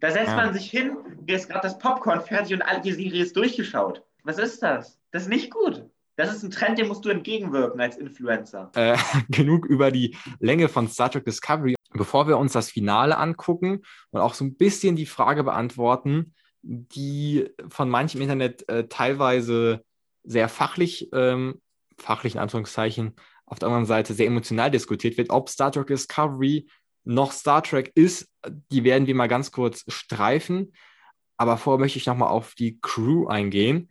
Da 0.00 0.10
setzt 0.10 0.28
ja. 0.28 0.36
man 0.36 0.54
sich 0.54 0.70
hin, 0.70 0.96
ist 1.26 1.48
gerade 1.48 1.62
das 1.62 1.78
Popcorn 1.78 2.22
fertig 2.22 2.54
und 2.54 2.62
alle 2.62 2.80
die 2.80 2.92
Serie 2.92 3.22
ist 3.22 3.36
durchgeschaut. 3.36 4.02
Was 4.22 4.38
ist 4.38 4.62
das? 4.62 4.98
Das 5.10 5.24
ist 5.24 5.28
nicht 5.28 5.50
gut. 5.50 5.84
Das 6.20 6.34
ist 6.34 6.42
ein 6.42 6.50
Trend, 6.50 6.78
dem 6.78 6.88
musst 6.88 7.02
du 7.06 7.08
entgegenwirken 7.08 7.80
als 7.80 7.96
Influencer. 7.96 8.70
Äh, 8.74 8.98
genug 9.30 9.64
über 9.64 9.90
die 9.90 10.18
Länge 10.38 10.68
von 10.68 10.86
Star 10.86 11.10
Trek 11.10 11.24
Discovery. 11.24 11.76
Bevor 11.94 12.28
wir 12.28 12.36
uns 12.36 12.52
das 12.52 12.70
Finale 12.70 13.16
angucken 13.16 13.80
und 14.10 14.20
auch 14.20 14.34
so 14.34 14.44
ein 14.44 14.54
bisschen 14.54 14.96
die 14.96 15.06
Frage 15.06 15.44
beantworten, 15.44 16.34
die 16.60 17.48
von 17.70 17.88
manchem 17.88 18.20
Internet 18.20 18.68
äh, 18.68 18.86
teilweise 18.86 19.82
sehr 20.22 20.50
fachlich, 20.50 21.08
ähm, 21.14 21.62
fachlich 21.96 22.34
in 22.34 22.40
Anführungszeichen, 22.40 23.16
auf 23.46 23.58
der 23.58 23.68
anderen 23.68 23.86
Seite 23.86 24.12
sehr 24.12 24.26
emotional 24.26 24.70
diskutiert 24.70 25.16
wird, 25.16 25.30
ob 25.30 25.48
Star 25.48 25.72
Trek 25.72 25.86
Discovery 25.86 26.68
noch 27.04 27.32
Star 27.32 27.62
Trek 27.62 27.92
ist, 27.94 28.28
die 28.70 28.84
werden 28.84 29.06
wir 29.06 29.14
mal 29.14 29.26
ganz 29.26 29.52
kurz 29.52 29.86
streifen. 29.88 30.74
Aber 31.38 31.56
vorher 31.56 31.80
möchte 31.80 31.98
ich 31.98 32.04
nochmal 32.04 32.28
auf 32.28 32.54
die 32.54 32.78
Crew 32.82 33.26
eingehen. 33.26 33.88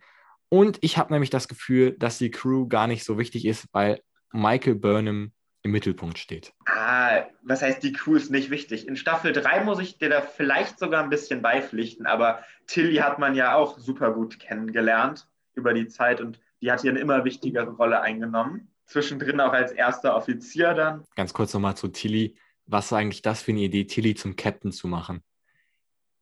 Und 0.50 0.78
ich 0.82 0.98
habe 0.98 1.12
nämlich 1.12 1.30
das 1.30 1.48
Gefühl, 1.48 1.92
dass 1.92 2.18
die 2.18 2.30
Crew 2.30 2.66
gar 2.68 2.86
nicht 2.86 3.04
so 3.04 3.18
wichtig 3.18 3.46
ist, 3.46 3.68
weil 3.72 4.02
Michael 4.32 4.74
Burnham 4.74 5.32
im 5.62 5.70
Mittelpunkt 5.70 6.18
steht. 6.18 6.52
Ah, 6.66 7.22
was 7.42 7.62
heißt, 7.62 7.82
die 7.82 7.92
Crew 7.92 8.16
ist 8.16 8.30
nicht 8.30 8.50
wichtig? 8.50 8.88
In 8.88 8.96
Staffel 8.96 9.32
3 9.32 9.64
muss 9.64 9.78
ich 9.78 9.98
dir 9.98 10.08
da 10.08 10.20
vielleicht 10.20 10.78
sogar 10.78 11.02
ein 11.02 11.10
bisschen 11.10 11.40
beipflichten, 11.40 12.06
aber 12.06 12.42
Tilly 12.66 12.96
hat 12.96 13.18
man 13.18 13.34
ja 13.34 13.54
auch 13.54 13.78
super 13.78 14.12
gut 14.12 14.40
kennengelernt 14.40 15.28
über 15.54 15.72
die 15.72 15.86
Zeit 15.86 16.20
und 16.20 16.40
die 16.60 16.72
hat 16.72 16.82
hier 16.82 16.90
eine 16.90 17.00
immer 17.00 17.24
wichtigere 17.24 17.70
Rolle 17.70 18.00
eingenommen. 18.00 18.68
Zwischendrin 18.86 19.40
auch 19.40 19.52
als 19.52 19.70
erster 19.70 20.16
Offizier 20.16 20.74
dann. 20.74 21.04
Ganz 21.14 21.32
kurz 21.32 21.54
nochmal 21.54 21.76
zu 21.76 21.88
Tilly. 21.88 22.36
Was 22.66 22.90
war 22.90 22.98
eigentlich 22.98 23.22
das 23.22 23.42
für 23.42 23.52
eine 23.52 23.60
Idee, 23.60 23.84
Tilly 23.84 24.14
zum 24.14 24.34
Captain 24.34 24.72
zu 24.72 24.88
machen? 24.88 25.22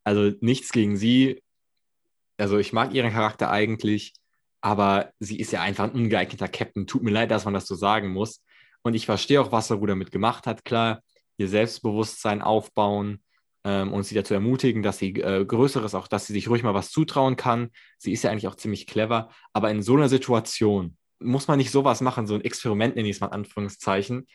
Also 0.04 0.36
nichts 0.40 0.70
gegen 0.72 0.96
sie. 0.96 1.42
Also 2.38 2.58
ich 2.58 2.72
mag 2.72 2.94
ihren 2.94 3.12
Charakter 3.12 3.50
eigentlich, 3.50 4.14
aber 4.60 5.12
sie 5.18 5.38
ist 5.38 5.52
ja 5.52 5.60
einfach 5.60 5.84
ein 5.84 5.90
ungeeigneter 5.90 6.48
Captain. 6.48 6.86
Tut 6.86 7.02
mir 7.02 7.10
leid, 7.10 7.30
dass 7.30 7.44
man 7.44 7.54
das 7.54 7.66
so 7.66 7.74
sagen 7.74 8.08
muss. 8.08 8.42
Und 8.82 8.94
ich 8.94 9.06
verstehe 9.06 9.40
auch, 9.40 9.52
was 9.52 9.68
Saru 9.68 9.86
damit 9.86 10.12
gemacht 10.12 10.46
hat. 10.46 10.64
Klar, 10.64 11.02
ihr 11.36 11.48
Selbstbewusstsein 11.48 12.42
aufbauen 12.42 13.22
ähm, 13.64 13.92
und 13.92 14.04
sie 14.04 14.14
dazu 14.14 14.34
ermutigen, 14.34 14.82
dass 14.82 14.98
sie 14.98 15.10
äh, 15.20 15.44
Größeres, 15.44 15.94
auch 15.94 16.08
dass 16.08 16.26
sie 16.26 16.32
sich 16.32 16.48
ruhig 16.48 16.62
mal 16.62 16.74
was 16.74 16.90
zutrauen 16.90 17.36
kann. 17.36 17.70
Sie 17.98 18.12
ist 18.12 18.22
ja 18.22 18.30
eigentlich 18.30 18.48
auch 18.48 18.54
ziemlich 18.54 18.86
clever. 18.86 19.30
Aber 19.52 19.70
in 19.70 19.82
so 19.82 19.94
einer 19.96 20.08
Situation 20.08 20.96
muss 21.20 21.48
man 21.48 21.58
nicht 21.58 21.72
sowas 21.72 22.00
machen, 22.00 22.26
so 22.26 22.34
ein 22.34 22.44
Experiment 22.44 22.94
nenne 22.96 23.08
ich 23.08 23.16
es 23.16 23.20
mal 23.20 23.28
Anführungszeichen. 23.28 24.26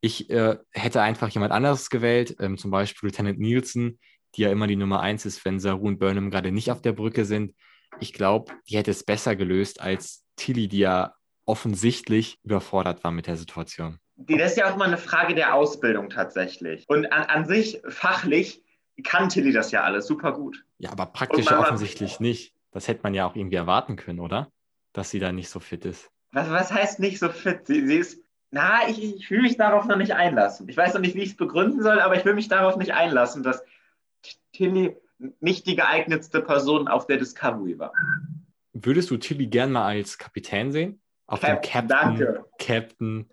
Ich 0.00 0.30
äh, 0.30 0.56
hätte 0.72 1.02
einfach 1.02 1.28
jemand 1.28 1.52
anderes 1.52 1.90
gewählt, 1.90 2.36
ähm, 2.40 2.56
zum 2.56 2.70
Beispiel 2.70 3.08
Lieutenant 3.08 3.38
Nielsen, 3.38 3.98
die 4.36 4.42
ja 4.42 4.50
immer 4.50 4.66
die 4.66 4.76
Nummer 4.76 5.00
eins 5.00 5.26
ist, 5.26 5.44
wenn 5.44 5.60
Saru 5.60 5.88
und 5.88 5.98
Burnham 5.98 6.30
gerade 6.30 6.52
nicht 6.52 6.70
auf 6.70 6.82
der 6.82 6.92
Brücke 6.92 7.24
sind. 7.24 7.54
Ich 7.98 8.12
glaube, 8.12 8.52
die 8.68 8.76
hätte 8.76 8.90
es 8.90 9.04
besser 9.04 9.36
gelöst 9.36 9.80
als 9.80 10.24
Tilly, 10.36 10.68
die 10.68 10.78
ja 10.78 11.14
offensichtlich 11.44 12.38
überfordert 12.44 13.02
war 13.02 13.10
mit 13.10 13.26
der 13.26 13.36
Situation. 13.36 13.98
Das 14.16 14.52
ist 14.52 14.58
ja 14.58 14.70
auch 14.70 14.76
mal 14.76 14.86
eine 14.86 14.98
Frage 14.98 15.34
der 15.34 15.54
Ausbildung 15.54 16.10
tatsächlich. 16.10 16.84
Und 16.88 17.10
an, 17.12 17.24
an 17.24 17.46
sich, 17.46 17.80
fachlich, 17.88 18.62
kann 19.02 19.30
Tilly 19.30 19.52
das 19.52 19.72
ja 19.72 19.82
alles 19.82 20.06
super 20.06 20.32
gut. 20.32 20.64
Ja, 20.78 20.90
aber 20.92 21.06
praktisch 21.06 21.46
ja 21.46 21.58
offensichtlich 21.58 22.20
nicht. 22.20 22.54
Das 22.70 22.86
hätte 22.86 23.00
man 23.02 23.14
ja 23.14 23.26
auch 23.26 23.34
irgendwie 23.34 23.56
erwarten 23.56 23.96
können, 23.96 24.20
oder? 24.20 24.52
Dass 24.92 25.10
sie 25.10 25.18
da 25.18 25.32
nicht 25.32 25.48
so 25.48 25.58
fit 25.58 25.84
ist. 25.84 26.10
Was, 26.32 26.50
was 26.50 26.72
heißt 26.72 27.00
nicht 27.00 27.18
so 27.18 27.30
fit? 27.30 27.66
Sie, 27.66 27.86
sie 27.86 27.96
ist, 27.96 28.22
na, 28.50 28.88
ich, 28.88 29.02
ich 29.02 29.30
will 29.30 29.42
mich 29.42 29.56
darauf 29.56 29.86
noch 29.86 29.96
nicht 29.96 30.12
einlassen. 30.12 30.68
Ich 30.68 30.76
weiß 30.76 30.94
noch 30.94 31.00
nicht, 31.00 31.14
wie 31.14 31.22
ich 31.22 31.30
es 31.30 31.36
begründen 31.36 31.82
soll, 31.82 32.00
aber 32.00 32.16
ich 32.16 32.24
will 32.24 32.34
mich 32.34 32.48
darauf 32.48 32.76
nicht 32.76 32.92
einlassen, 32.92 33.42
dass 33.42 33.64
Tilly 34.52 34.96
nicht 35.40 35.66
die 35.66 35.76
geeignetste 35.76 36.40
Person 36.40 36.88
auf 36.88 37.06
der 37.06 37.18
Discovery 37.18 37.78
war. 37.78 37.92
Würdest 38.72 39.10
du 39.10 39.16
Tilly 39.16 39.46
gern 39.46 39.72
mal 39.72 39.86
als 39.86 40.18
Kapitän 40.18 40.72
sehen? 40.72 41.00
Auf 41.26 41.40
dem 41.40 41.60
Captain. 41.60 41.88
Danke. 41.88 42.44
Captain. 42.58 43.28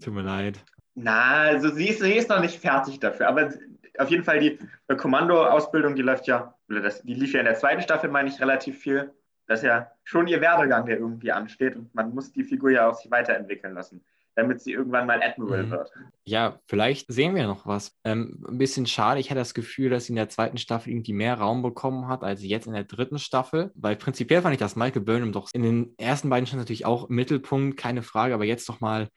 Tut 0.00 0.14
mir 0.14 0.22
leid. 0.22 0.64
Na, 0.94 1.32
also 1.42 1.70
sie 1.70 1.88
ist, 1.88 2.00
sie 2.00 2.12
ist 2.12 2.28
noch 2.28 2.40
nicht 2.40 2.58
fertig 2.58 3.00
dafür. 3.00 3.28
Aber 3.28 3.52
auf 3.98 4.10
jeden 4.10 4.24
Fall 4.24 4.40
die 4.40 4.58
Kommandoausbildung, 4.94 5.94
die 5.94 6.02
läuft 6.02 6.26
ja, 6.26 6.54
das, 6.68 7.02
die 7.02 7.14
lief 7.14 7.32
ja 7.32 7.40
in 7.40 7.46
der 7.46 7.54
zweiten 7.54 7.82
Staffel, 7.82 8.10
meine 8.10 8.28
ich, 8.28 8.40
relativ 8.40 8.78
viel. 8.78 9.12
Das 9.46 9.60
ist 9.60 9.66
ja 9.66 9.90
schon 10.04 10.28
ihr 10.28 10.40
Werdegang, 10.40 10.86
der 10.86 10.98
irgendwie 10.98 11.32
ansteht. 11.32 11.76
Und 11.76 11.94
man 11.94 12.14
muss 12.14 12.32
die 12.32 12.44
Figur 12.44 12.70
ja 12.70 12.88
auch 12.88 12.94
sich 12.94 13.10
weiterentwickeln 13.10 13.74
lassen 13.74 14.02
damit 14.34 14.60
sie 14.60 14.72
irgendwann 14.72 15.06
mal 15.06 15.22
Admiral 15.22 15.64
mhm. 15.64 15.70
wird. 15.70 15.90
Ja, 16.24 16.58
vielleicht 16.66 17.12
sehen 17.12 17.34
wir 17.34 17.46
noch 17.46 17.66
was. 17.66 17.96
Ähm, 18.04 18.44
ein 18.48 18.58
bisschen 18.58 18.86
schade. 18.86 19.20
Ich 19.20 19.30
hatte 19.30 19.40
das 19.40 19.54
Gefühl, 19.54 19.90
dass 19.90 20.06
sie 20.06 20.12
in 20.12 20.16
der 20.16 20.28
zweiten 20.28 20.58
Staffel 20.58 20.90
irgendwie 20.90 21.12
mehr 21.12 21.34
Raum 21.34 21.62
bekommen 21.62 22.08
hat, 22.08 22.22
als 22.24 22.42
jetzt 22.42 22.66
in 22.66 22.72
der 22.72 22.84
dritten 22.84 23.18
Staffel. 23.18 23.70
Weil 23.74 23.96
prinzipiell 23.96 24.42
fand 24.42 24.54
ich, 24.54 24.60
dass 24.60 24.76
Michael 24.76 25.02
Burnham 25.02 25.32
doch 25.32 25.50
in 25.52 25.62
den 25.62 25.94
ersten 25.98 26.30
beiden 26.30 26.46
schon 26.46 26.58
natürlich 26.58 26.86
auch 26.86 27.08
im 27.08 27.16
Mittelpunkt, 27.16 27.76
keine 27.76 28.02
Frage, 28.02 28.34
aber 28.34 28.44
jetzt 28.44 28.68
doch 28.68 28.80
mal 28.80 29.08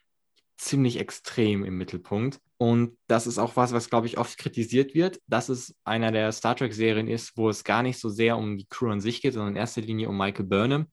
ziemlich 0.57 0.99
extrem 0.99 1.65
im 1.65 1.77
Mittelpunkt. 1.77 2.39
Und 2.57 2.97
das 3.07 3.27
ist 3.27 3.37
auch 3.37 3.57
was, 3.57 3.73
was, 3.73 3.89
glaube 3.89 4.07
ich, 4.07 4.17
oft 4.17 4.37
kritisiert 4.37 4.95
wird, 4.95 5.19
dass 5.27 5.49
es 5.49 5.75
einer 5.83 6.11
der 6.11 6.31
Star 6.31 6.55
Trek-Serien 6.55 7.09
ist, 7.09 7.37
wo 7.37 7.49
es 7.49 7.65
gar 7.65 7.83
nicht 7.83 7.99
so 7.99 8.09
sehr 8.09 8.37
um 8.37 8.57
die 8.57 8.67
Crew 8.67 8.89
an 8.89 9.01
sich 9.01 9.21
geht, 9.21 9.33
sondern 9.33 9.53
in 9.53 9.57
erster 9.57 9.81
Linie 9.81 10.07
um 10.07 10.17
Michael 10.17 10.45
Burnham 10.45 10.87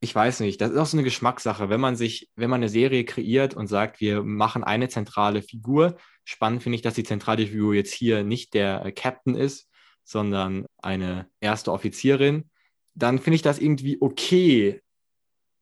ich 0.00 0.14
weiß 0.14 0.40
nicht, 0.40 0.60
das 0.60 0.70
ist 0.70 0.78
auch 0.78 0.86
so 0.86 0.96
eine 0.96 1.04
Geschmackssache. 1.04 1.70
Wenn 1.70 1.80
man 1.80 1.96
sich, 1.96 2.30
wenn 2.36 2.50
man 2.50 2.60
eine 2.60 2.68
Serie 2.68 3.04
kreiert 3.04 3.54
und 3.54 3.66
sagt, 3.66 4.00
wir 4.00 4.22
machen 4.22 4.62
eine 4.62 4.88
zentrale 4.88 5.42
Figur, 5.42 5.96
spannend 6.24 6.62
finde 6.62 6.76
ich, 6.76 6.82
dass 6.82 6.94
die 6.94 7.04
zentrale 7.04 7.46
Figur 7.46 7.74
jetzt 7.74 7.92
hier 7.92 8.22
nicht 8.22 8.54
der 8.54 8.84
äh, 8.84 8.92
Captain 8.92 9.34
ist, 9.34 9.68
sondern 10.04 10.66
eine 10.78 11.28
erste 11.40 11.72
Offizierin, 11.72 12.48
dann 12.94 13.18
finde 13.18 13.36
ich 13.36 13.42
das 13.42 13.58
irgendwie 13.58 13.98
okay. 14.00 14.80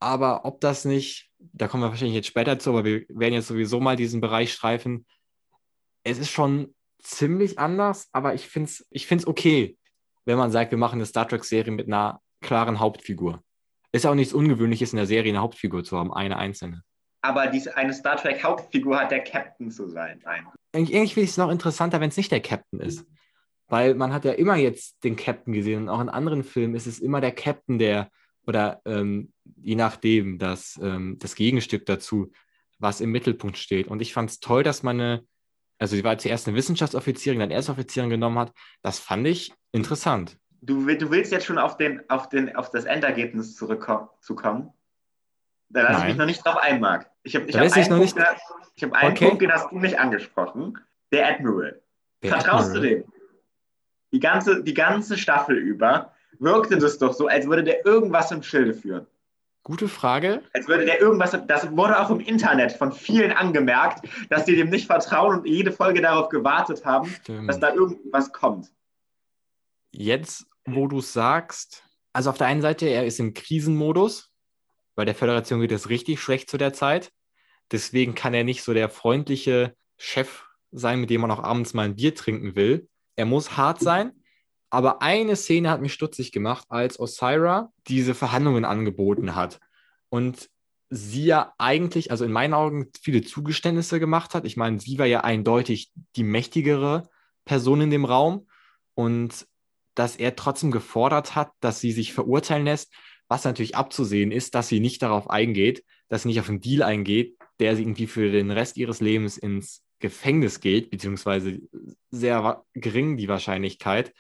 Aber 0.01 0.45
ob 0.45 0.61
das 0.61 0.85
nicht, 0.85 1.31
da 1.39 1.67
kommen 1.67 1.83
wir 1.83 1.89
wahrscheinlich 1.89 2.15
jetzt 2.15 2.29
später 2.29 2.59
zu, 2.59 2.71
aber 2.71 2.85
wir 2.85 3.07
werden 3.09 3.35
jetzt 3.35 3.49
sowieso 3.49 3.81
mal 3.81 3.97
diesen 3.97 4.21
Bereich 4.21 4.53
streifen. 4.53 5.07
Es 6.05 6.19
ist 6.19 6.31
schon 6.31 6.75
ziemlich 7.03 7.59
anders, 7.59 8.09
aber 8.13 8.35
ich 8.35 8.47
finde 8.47 8.69
es 8.69 8.87
ich 8.91 9.07
find's 9.07 9.27
okay, 9.27 9.79
wenn 10.27 10.39
man 10.39 10.51
sagt, 10.51 10.73
wir 10.73 10.79
machen 10.79 10.97
eine 10.97 11.07
Star 11.07 11.27
Trek-Serie 11.27 11.73
mit 11.73 11.87
einer 11.87 12.21
klaren 12.41 12.81
Hauptfigur. 12.81 13.43
Ist 13.97 14.05
auch 14.05 14.15
nichts 14.15 14.35
Ungewöhnliches 14.35 14.93
in 14.93 14.99
der 14.99 15.07
Serie 15.07 15.33
eine 15.33 15.41
Hauptfigur 15.41 15.83
zu 15.83 15.97
haben, 15.97 16.13
eine 16.13 16.37
einzelne. 16.37 16.83
Aber 17.23 17.47
diese, 17.47 17.75
eine 17.79 17.95
Star 17.95 18.19
Trek 18.19 18.45
Hauptfigur 18.45 19.01
hat 19.01 19.11
der 19.11 19.25
Captain 19.25 19.71
zu 19.71 19.89
sein. 19.89 20.21
Nein. 20.23 20.47
Irgendwie 20.75 21.07
finde 21.07 21.25
ich 21.25 21.31
es 21.31 21.39
noch 21.39 21.51
interessanter, 21.51 21.99
wenn 21.99 22.11
es 22.11 22.19
nicht 22.19 22.31
der 22.31 22.43
Captain 22.43 22.79
ist. 22.79 23.07
Weil 23.69 23.95
man 23.95 24.13
hat 24.13 24.27
ja 24.27 24.33
immer 24.33 24.57
jetzt 24.57 25.03
den 25.03 25.17
Captain 25.17 25.55
gesehen 25.55 25.85
und 25.85 25.89
auch 25.89 26.03
in 26.03 26.11
anderen 26.11 26.45
Filmen 26.45 26.75
ist 26.75 26.87
es 26.87 26.99
immer 26.99 27.23
der 27.23 27.33
Captain, 27.33 27.79
der, 27.79 28.11
oder 28.47 28.83
ähm, 28.85 29.33
je 29.63 29.77
nachdem, 29.77 30.39
das, 30.39 30.79
ähm, 30.83 31.17
das 31.19 31.35
Gegenstück 31.35 31.87
dazu, 31.87 32.31
was 32.79 33.01
im 33.01 33.13
Mittelpunkt 33.13 33.57
steht. 33.57 33.89
Und 33.89 34.03
ich 34.03 34.13
fand 34.13 34.29
es 34.29 34.41
toll, 34.41 34.63
dass 34.63 34.83
man 34.83 35.01
eine, 35.01 35.27
also 35.79 35.97
sie 35.97 36.05
war 36.05 36.19
zuerst 36.19 36.47
eine 36.47 36.57
Wissenschaftsoffizierin, 36.59 37.41
dann 37.41 37.51
Erstoffizierin 37.51 38.11
genommen 38.11 38.39
hat. 38.39 38.53
Das 38.83 38.99
fand 38.99 39.27
ich 39.27 39.55
interessant. 39.73 40.37
Du, 40.67 40.85
du 40.85 41.11
willst 41.13 41.31
jetzt 41.31 41.47
schon 41.47 41.59
auf, 41.59 41.77
den, 41.77 42.03
auf, 42.11 42.29
den, 42.29 42.57
auf 42.57 42.71
das 42.71 42.85
Endergebnis 42.85 43.55
zurückkommen? 43.55 44.73
Da 45.69 45.83
lasse 45.83 46.03
ich 46.03 46.09
mich 46.09 46.17
noch 46.17 46.27
nicht 46.27 46.45
drauf 46.45 46.57
ein, 46.57 46.77
Ich 47.23 47.37
habe 47.37 47.47
ich 47.47 47.57
hab 47.57 47.73
Punkt, 47.73 47.99
nicht... 48.01 48.17
ich 48.75 48.85
hab 48.85 48.93
einen 48.93 49.13
okay. 49.13 49.29
Punkt, 49.29 49.43
den 49.43 49.53
hast 49.53 49.71
du 49.71 49.79
nicht 49.79 49.99
angesprochen. 49.99 50.79
Der 51.13 51.29
Admiral. 51.29 51.81
Der 52.23 52.31
Vertraust 52.31 52.71
Admiral. 52.71 52.89
du 52.89 53.03
dem? 53.03 53.13
Die 54.13 54.21
ganze, 54.21 54.63
die 54.65 54.75
ganze 54.75 55.17
Staffel 55.17 55.57
über 55.57 56.13
wirkte 56.39 56.79
das 56.79 56.99
doch 56.99 57.13
so, 57.13 57.29
als 57.29 57.47
würde 57.47 57.63
der 57.63 57.87
irgendwas 57.87 58.33
im 58.33 58.43
Schilde 58.43 58.75
führen. 58.75 59.07
Gute 59.63 59.89
Frage. 59.89 60.43
Als 60.53 60.69
würde 60.69 60.85
der 60.85 61.01
irgendwas, 61.01 61.37
das 61.47 61.77
wurde 61.77 62.01
auch 62.01 62.11
im 62.11 62.21
Internet 62.21 62.73
von 62.73 62.93
vielen 62.93 63.33
angemerkt, 63.33 64.09
dass 64.31 64.45
die 64.45 64.57
dem 64.57 64.71
nicht 64.71 64.87
vertrauen 64.87 65.39
und 65.39 65.47
jede 65.47 65.73
Folge 65.73 66.01
darauf 66.01 66.29
gewartet 66.29 66.85
haben, 66.85 67.09
Stimmt. 67.09 67.49
dass 67.49 67.59
da 67.59 67.73
irgendwas 67.73 68.33
kommt. 68.33 68.73
Jetzt 69.91 70.47
wo 70.67 70.87
du 70.87 71.01
sagst, 71.01 71.85
also 72.13 72.31
auf 72.31 72.39
der 72.39 72.47
einen 72.47 72.63
Seite, 72.63 72.87
er 72.87 73.07
ist 73.07 73.21
im 73.21 73.35
Krisenmodus, 73.35 74.31
bei 74.95 75.05
der 75.05 75.15
Föderation 75.15 75.61
geht 75.61 75.73
es 75.73 75.91
richtig 75.91 76.21
schlecht 76.21 76.51
zu 76.51 76.57
der 76.57 76.73
Zeit. 76.73 77.13
Deswegen 77.71 78.15
kann 78.15 78.35
er 78.35 78.45
nicht 78.45 78.63
so 78.63 78.73
der 78.73 78.89
freundliche 78.89 79.77
Chef 79.99 80.47
sein, 80.73 81.01
mit 81.01 81.11
dem 81.11 81.21
man 81.21 81.31
auch 81.31 81.43
abends 81.43 81.75
mal 81.75 81.85
ein 81.85 81.97
Bier 81.97 82.15
trinken 82.15 82.57
will. 82.57 82.89
Er 83.15 83.27
muss 83.27 83.57
hart 83.57 83.81
sein. 83.81 84.13
Aber 84.71 85.03
eine 85.03 85.37
Szene 85.37 85.71
hat 85.71 85.81
mich 85.81 85.93
stutzig 85.93 86.33
gemacht, 86.33 86.67
als 86.71 86.99
Osira 86.99 87.73
diese 87.87 88.15
Verhandlungen 88.15 88.65
angeboten 88.65 89.35
hat. 89.35 89.61
Und 90.09 90.49
sie 90.89 91.27
ja 91.27 91.55
eigentlich, 91.59 92.11
also 92.11 92.25
in 92.25 92.33
meinen 92.33 92.55
Augen, 92.55 92.91
viele 93.01 93.23
Zugeständnisse 93.23 94.01
gemacht 94.01 94.35
hat. 94.35 94.45
Ich 94.45 94.57
meine, 94.57 94.81
sie 94.81 94.99
war 94.99 95.07
ja 95.07 95.21
eindeutig 95.23 95.93
die 96.17 96.25
mächtigere 96.25 97.09
Person 97.45 97.83
in 97.83 97.91
dem 97.91 98.05
Raum. 98.05 98.49
Und 98.95 99.47
dass 99.97 100.15
er 100.15 100.37
trotzdem 100.37 100.71
gefordert 100.71 101.35
hat, 101.35 101.51
dass 101.61 101.81
sie 101.81 101.91
sich 101.91 102.13
verurteilen 102.13 102.67
lässt, 102.67 102.93
was 103.29 103.45
natürlich 103.45 103.75
abzusehen 103.75 104.31
ist, 104.31 104.55
dass 104.55 104.69
sie 104.69 104.79
nicht 104.79 105.03
darauf 105.03 105.29
eingeht, 105.29 105.85
dass 106.09 106.23
sie 106.23 106.29
nicht 106.29 106.39
auf 106.39 106.49
einen 106.49 106.61
Deal 106.61 106.85
eingeht, 106.85 107.37
der 107.59 107.75
sie 107.75 107.83
irgendwie 107.83 108.07
für 108.07 108.31
den 108.31 108.53
Rest 108.53 108.77
ihres 108.77 109.01
Lebens 109.01 109.37
ins 109.37 109.83
Gefängnis 109.99 110.61
geht, 110.61 110.91
beziehungsweise 110.91 111.61
sehr 112.11 112.65
gering 112.75 113.17
die 113.17 113.29
Wahrscheinlichkeit. 113.29 114.13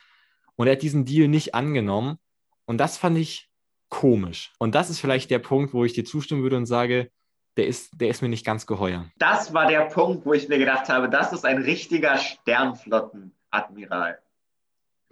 Und 0.56 0.66
er 0.66 0.72
hat 0.72 0.82
diesen 0.82 1.04
Deal 1.04 1.28
nicht 1.28 1.54
angenommen. 1.54 2.18
Und 2.64 2.78
das 2.78 2.96
fand 2.96 3.18
ich 3.18 3.48
komisch. 3.88 4.52
Und 4.58 4.74
das 4.74 4.90
ist 4.90 5.00
vielleicht 5.00 5.30
der 5.30 5.38
Punkt, 5.38 5.74
wo 5.74 5.84
ich 5.84 5.92
dir 5.92 6.04
zustimmen 6.04 6.42
würde 6.42 6.56
und 6.56 6.66
sage, 6.66 7.10
der 7.56 7.66
ist, 7.66 8.00
der 8.00 8.08
ist 8.08 8.22
mir 8.22 8.28
nicht 8.28 8.44
ganz 8.44 8.66
geheuer. 8.66 9.10
Das 9.18 9.54
war 9.54 9.66
der 9.66 9.82
Punkt, 9.82 10.26
wo 10.26 10.32
ich 10.32 10.48
mir 10.48 10.58
gedacht 10.58 10.88
habe, 10.88 11.08
das 11.08 11.32
ist 11.32 11.44
ein 11.44 11.58
richtiger 11.58 12.18
Sternflottenadmiral. 12.18 14.18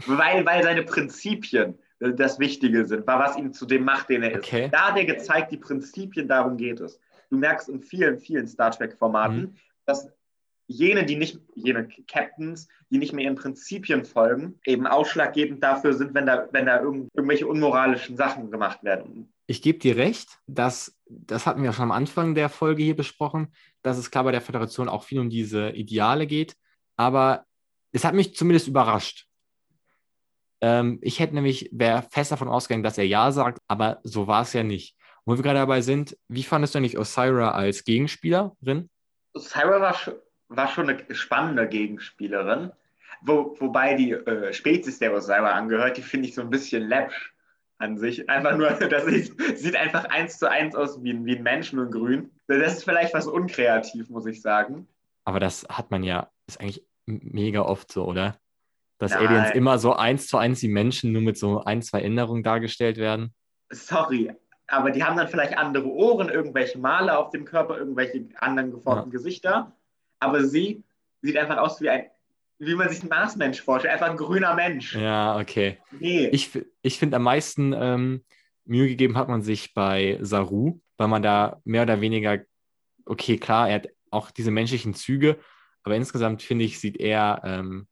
Weil, 0.07 0.45
weil 0.45 0.63
seine 0.63 0.83
Prinzipien 0.83 1.79
äh, 2.01 2.13
das 2.13 2.39
Wichtige 2.39 2.87
sind, 2.87 3.07
was 3.07 3.37
ihn 3.37 3.53
zu 3.53 3.67
dem 3.67 3.85
macht, 3.85 4.09
den 4.09 4.23
er 4.23 4.33
ist. 4.33 4.45
Okay. 4.45 4.69
Da 4.71 4.89
hat 4.89 4.97
er 4.97 5.05
gezeigt, 5.05 5.53
die 5.53 5.57
Prinzipien, 5.57 6.29
darum 6.29 6.57
geht 6.57 6.81
es. 6.81 6.99
Du 7.31 7.39
merkst 7.39 7.69
in 7.69 7.81
vielen, 7.81 8.19
vielen 8.19 8.47
Star 8.47 8.71
Trek-Formaten, 8.71 9.41
mhm. 9.41 9.57
dass 9.87 10.09
jene, 10.67 11.05
die 11.05 11.17
nicht, 11.17 11.41
jene 11.55 11.89
Captains, 12.09 12.69
die 12.91 12.99
nicht 12.99 13.13
mehr 13.13 13.25
ihren 13.25 13.35
Prinzipien 13.35 14.05
folgen, 14.05 14.59
eben 14.65 14.87
ausschlaggebend 14.87 15.63
dafür 15.63 15.93
sind, 15.93 16.15
wenn 16.15 16.27
da, 16.27 16.49
wenn 16.53 16.67
da 16.67 16.81
irgend, 16.81 17.11
irgendwelche 17.15 17.47
unmoralischen 17.47 18.17
Sachen 18.17 18.51
gemacht 18.51 18.83
werden. 18.83 19.33
ich 19.47 19.61
gebe 19.61 19.79
dir 19.79 19.97
recht, 19.97 20.39
dass, 20.47 20.99
das 21.07 21.47
hatten 21.47 21.63
wir 21.63 21.73
schon 21.73 21.85
am 21.85 21.93
Anfang 21.93 22.35
der 22.35 22.49
Folge 22.49 22.83
hier 22.83 22.97
besprochen, 22.97 23.53
dass 23.83 23.99
es 23.99 24.11
klar 24.11 24.25
bei 24.25 24.33
der 24.33 24.41
Föderation 24.41 24.89
auch 24.89 25.05
viel 25.05 25.21
um 25.21 25.29
diese 25.29 25.71
Ideale 25.71 26.27
geht. 26.27 26.57
Aber 26.97 27.45
es 27.93 28.05
hat 28.05 28.15
mich 28.15 28.35
zumindest 28.35 28.69
überrascht. 28.69 29.27
Ähm, 30.65 30.99
ich 31.03 31.21
hätte 31.21 31.35
nämlich, 31.35 31.69
wäre 31.73 32.07
fest 32.11 32.33
davon 32.33 32.49
ausgegangen, 32.49 32.85
dass 32.85 32.97
er 32.97 33.07
Ja 33.07 33.31
sagt, 33.33 33.59
aber 33.69 34.01
so 34.03 34.27
war 34.27 34.41
es 34.43 34.55
ja 34.55 34.63
nicht. 34.63 34.97
wo 35.27 35.37
wir 35.37 35.43
gerade 35.43 35.59
dabei 35.59 35.83
sind, 35.83 36.17
wie 36.29 36.43
fandest 36.43 36.75
du 36.75 36.79
eigentlich 36.79 36.99
Osira 36.99 37.51
als 37.51 37.85
Gegenspielerin? 37.85 38.89
Osira 39.35 39.81
war, 39.83 39.95
war 40.49 40.69
schon 40.69 40.89
eine 40.89 41.15
spannende 41.15 41.69
Gegenspielerin. 41.69 42.73
Wo, 43.21 43.55
wobei 43.59 43.95
die 43.95 44.13
äh, 44.13 44.55
Spezies 44.55 44.99
der 44.99 45.13
Osira 45.13 45.53
angehört, 45.53 45.99
die 45.99 46.03
finde 46.03 46.29
ich 46.29 46.35
so 46.35 46.41
ein 46.41 46.51
bisschen 46.51 46.89
läppsch 46.89 47.35
an 47.77 47.99
sich. 47.99 48.31
Einfach 48.31 48.57
nur, 48.57 48.71
das 48.71 49.05
sieht, 49.05 49.59
sieht 49.59 49.77
einfach 49.77 50.07
eins 50.07 50.39
zu 50.39 50.51
eins 50.51 50.75
aus 50.75 51.03
wie, 51.03 51.13
wie 51.27 51.37
ein 51.37 51.43
Mensch, 51.43 51.75
nur 51.75 51.85
in 51.85 51.91
grün. 51.91 52.31
Das 52.47 52.73
ist 52.73 52.85
vielleicht 52.85 53.13
was 53.13 53.27
unkreativ, 53.27 54.09
muss 54.09 54.25
ich 54.25 54.41
sagen. 54.41 54.89
Aber 55.25 55.41
das 55.41 55.67
hat 55.69 55.91
man 55.91 56.03
ja, 56.03 56.31
ist 56.47 56.59
eigentlich 56.59 56.87
mega 57.05 57.61
oft 57.61 57.93
so, 57.93 58.07
oder? 58.07 58.39
Dass 58.99 59.13
Nein. 59.13 59.27
Aliens 59.27 59.51
immer 59.55 59.79
so 59.79 59.95
eins 59.95 60.27
zu 60.29 60.39
eins 60.39 60.61
die 60.61 60.69
Menschen 60.69 61.13
nur 61.13 61.23
mit 61.23 61.37
so 61.37 61.63
ein, 61.65 61.83
zwei 61.83 62.01
Änderungen 62.01 62.43
dargestellt 62.43 62.97
werden. 62.97 63.35
Sorry, 63.71 64.33
aber 64.67 64.91
die 64.91 65.05
haben 65.05 65.17
dann 65.17 65.29
vielleicht 65.29 65.59
andere 65.59 65.87
Ohren, 65.87 66.29
irgendwelche 66.29 66.79
Male 66.79 67.19
auf 67.19 67.31
dem 67.31 67.45
Körper, 67.45 67.79
irgendwelche 67.79 68.29
anderen 68.37 68.71
geformten 68.71 69.11
ja. 69.11 69.19
Gesichter. 69.19 69.73
Aber 70.21 70.45
sie 70.45 70.85
sieht 71.23 71.37
einfach 71.37 71.59
aus 71.59 71.81
wie 71.81 71.91
ein 71.91 72.07
wie 72.59 72.75
man 72.75 72.89
sich 72.89 73.01
einen 73.01 73.09
Marsmensch 73.09 73.61
vorstellt. 73.61 73.95
Einfach 73.95 74.11
ein 74.11 74.17
grüner 74.17 74.55
Mensch. 74.55 74.95
Ja, 74.95 75.39
okay. 75.39 75.79
Nee. 75.99 76.29
Ich, 76.29 76.51
ich 76.83 76.99
finde, 76.99 77.17
am 77.17 77.25
meisten 77.25 77.73
ähm, 77.73 78.25
Mühe 78.65 78.89
gegeben 78.89 79.17
hat 79.19 79.29
man 79.29 79.43
sich 79.43 79.75
bei 79.75 80.19
Saru, 80.21 80.81
weil 80.97 81.09
man 81.09 81.23
da 81.23 81.61
mehr 81.65 81.83
oder 81.83 82.01
weniger, 82.01 82.41
okay, 83.05 83.39
klar, 83.39 83.69
er 83.69 83.75
hat 83.77 83.89
auch 84.11 84.31
diese 84.31 84.51
menschlichen 84.51 84.95
Züge, 84.95 85.39
aber 85.83 85.97
insgesamt 85.97 86.43
finde 86.43 86.65
ich, 86.65 86.79
sieht 86.79 86.99
er, 86.99 87.43
ähm, 87.45 87.89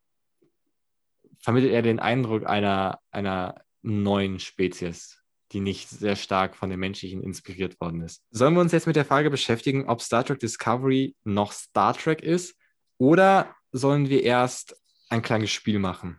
vermittelt 1.42 1.72
er 1.72 1.82
den 1.82 1.98
Eindruck 1.98 2.46
einer, 2.46 3.00
einer 3.10 3.56
neuen 3.82 4.38
Spezies, 4.38 5.22
die 5.50 5.60
nicht 5.60 5.90
sehr 5.90 6.16
stark 6.16 6.56
von 6.56 6.70
den 6.70 6.80
menschlichen 6.80 7.22
inspiriert 7.22 7.78
worden 7.80 8.00
ist. 8.00 8.22
Sollen 8.30 8.54
wir 8.54 8.60
uns 8.60 8.72
jetzt 8.72 8.86
mit 8.86 8.96
der 8.96 9.04
Frage 9.04 9.28
beschäftigen, 9.28 9.88
ob 9.88 10.00
Star 10.00 10.24
Trek 10.24 10.38
Discovery 10.38 11.14
noch 11.24 11.52
Star 11.52 11.94
Trek 11.94 12.22
ist 12.22 12.56
oder 12.96 13.54
sollen 13.72 14.08
wir 14.08 14.22
erst 14.22 14.80
ein 15.10 15.20
kleines 15.20 15.50
Spiel 15.50 15.78
machen? 15.78 16.18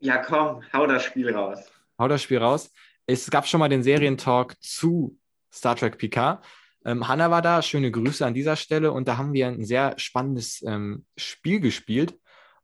Ja, 0.00 0.16
komm, 0.16 0.62
hau 0.72 0.86
das 0.86 1.04
Spiel 1.04 1.30
raus. 1.32 1.70
Hau 1.98 2.08
das 2.08 2.22
Spiel 2.22 2.38
raus. 2.38 2.72
Es 3.06 3.30
gab 3.30 3.46
schon 3.46 3.60
mal 3.60 3.68
den 3.68 3.82
Serientalk 3.82 4.56
zu 4.62 5.18
Star 5.52 5.76
Trek 5.76 5.98
Picard. 5.98 6.44
Ähm, 6.84 7.06
Hanna 7.06 7.30
war 7.30 7.42
da, 7.42 7.60
schöne 7.60 7.90
Grüße 7.90 8.24
an 8.24 8.32
dieser 8.32 8.56
Stelle 8.56 8.92
und 8.92 9.06
da 9.06 9.18
haben 9.18 9.34
wir 9.34 9.48
ein 9.48 9.64
sehr 9.64 9.98
spannendes 9.98 10.62
ähm, 10.62 11.04
Spiel 11.18 11.60
gespielt 11.60 12.18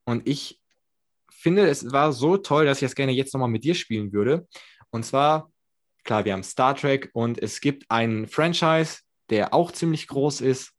und 0.05 0.27
ich 0.27 0.61
finde, 1.47 1.69
es 1.69 1.93
war 1.93 2.13
so 2.13 2.37
toll, 2.37 2.65
dass 2.65 2.79
ich 2.79 2.89
das 2.89 2.97
gerne 2.97 3.13
jetzt 3.13 3.33
nochmal 3.33 3.49
mit 3.49 3.63
dir 3.63 3.77
spielen 3.77 4.13
würde. 4.13 4.49
Und 4.91 5.05
zwar, 5.05 5.53
klar, 6.03 6.25
wir 6.25 6.33
haben 6.33 6.43
Star 6.43 6.75
Trek 6.75 7.09
und 7.13 7.41
es 7.41 7.61
gibt 7.61 7.89
einen 7.89 8.27
Franchise, 8.27 9.03
der 9.31 9.55
auch 9.55 9.71
ziemlich 9.71 10.09
groß 10.09 10.41
ist 10.41 10.73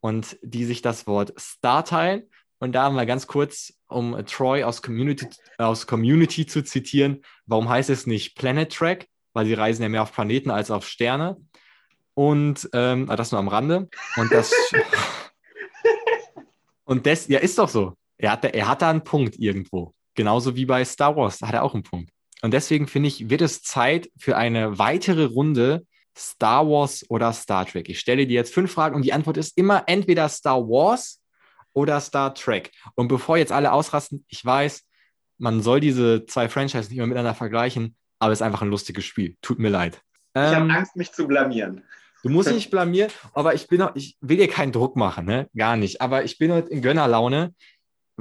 und 0.00 0.36
die 0.42 0.66
sich 0.66 0.82
das 0.82 1.06
Wort 1.06 1.32
Star 1.40 1.82
teilen. 1.86 2.24
Und 2.58 2.72
da 2.72 2.82
haben 2.82 2.94
wir 2.94 3.06
ganz 3.06 3.26
kurz, 3.26 3.72
um 3.88 4.14
Troy 4.26 4.64
aus 4.64 4.82
Community, 4.82 5.28
aus 5.56 5.86
Community 5.86 6.44
zu 6.44 6.62
zitieren, 6.62 7.22
warum 7.46 7.70
heißt 7.70 7.88
es 7.88 8.06
nicht 8.06 8.36
Planet 8.36 8.70
Track? 8.70 9.08
Weil 9.32 9.46
sie 9.46 9.54
reisen 9.54 9.82
ja 9.82 9.88
mehr 9.88 10.02
auf 10.02 10.12
Planeten 10.12 10.50
als 10.50 10.70
auf 10.70 10.86
Sterne. 10.86 11.38
Und 12.12 12.68
ähm, 12.74 13.08
ah, 13.08 13.16
das 13.16 13.32
nur 13.32 13.38
am 13.38 13.48
Rande. 13.48 13.88
Und 14.16 14.30
das. 14.30 14.52
und 16.84 17.06
das, 17.06 17.28
ja, 17.28 17.38
ist 17.38 17.56
doch 17.56 17.70
so. 17.70 17.96
Er 18.18 18.32
hat, 18.32 18.44
er 18.44 18.68
hat 18.68 18.82
da 18.82 18.90
einen 18.90 19.04
Punkt 19.04 19.36
irgendwo. 19.38 19.94
Genauso 20.14 20.56
wie 20.56 20.66
bei 20.66 20.84
Star 20.84 21.16
Wars, 21.16 21.38
da 21.38 21.48
hat 21.48 21.54
er 21.54 21.62
auch 21.62 21.74
einen 21.74 21.82
Punkt. 21.82 22.10
Und 22.42 22.52
deswegen 22.52 22.86
finde 22.86 23.08
ich, 23.08 23.30
wird 23.30 23.40
es 23.40 23.62
Zeit 23.62 24.10
für 24.18 24.36
eine 24.36 24.78
weitere 24.78 25.24
Runde 25.24 25.86
Star 26.16 26.66
Wars 26.68 27.04
oder 27.08 27.32
Star 27.32 27.64
Trek. 27.66 27.88
Ich 27.88 28.00
stelle 28.00 28.26
dir 28.26 28.34
jetzt 28.34 28.52
fünf 28.52 28.72
Fragen 28.72 28.96
und 28.96 29.02
die 29.02 29.12
Antwort 29.12 29.36
ist 29.36 29.56
immer 29.56 29.84
entweder 29.86 30.28
Star 30.28 30.60
Wars 30.60 31.22
oder 31.72 32.00
Star 32.00 32.34
Trek. 32.34 32.70
Und 32.94 33.08
bevor 33.08 33.38
jetzt 33.38 33.52
alle 33.52 33.72
ausrasten, 33.72 34.24
ich 34.28 34.44
weiß, 34.44 34.84
man 35.38 35.62
soll 35.62 35.80
diese 35.80 36.26
zwei 36.26 36.48
Franchises 36.48 36.90
nicht 36.90 36.98
mehr 36.98 37.06
miteinander 37.06 37.34
vergleichen, 37.34 37.96
aber 38.18 38.32
es 38.32 38.38
ist 38.38 38.42
einfach 38.42 38.62
ein 38.62 38.68
lustiges 38.68 39.04
Spiel. 39.04 39.36
Tut 39.40 39.58
mir 39.58 39.70
leid. 39.70 40.02
Ich 40.34 40.42
ähm, 40.42 40.54
habe 40.54 40.72
Angst, 40.72 40.96
mich 40.96 41.12
zu 41.12 41.26
blamieren. 41.26 41.82
Du 42.22 42.28
musst 42.28 42.52
nicht 42.52 42.70
blamieren, 42.70 43.10
aber 43.34 43.54
ich 43.54 43.66
bin 43.66 43.78
noch, 43.78 43.96
ich 43.96 44.16
will 44.20 44.36
dir 44.36 44.48
keinen 44.48 44.72
Druck 44.72 44.96
machen, 44.96 45.26
ne? 45.26 45.48
Gar 45.56 45.76
nicht. 45.76 46.00
Aber 46.00 46.24
ich 46.24 46.38
bin 46.38 46.52
heute 46.52 46.68
in 46.68 46.82
Gönnerlaune, 46.82 47.54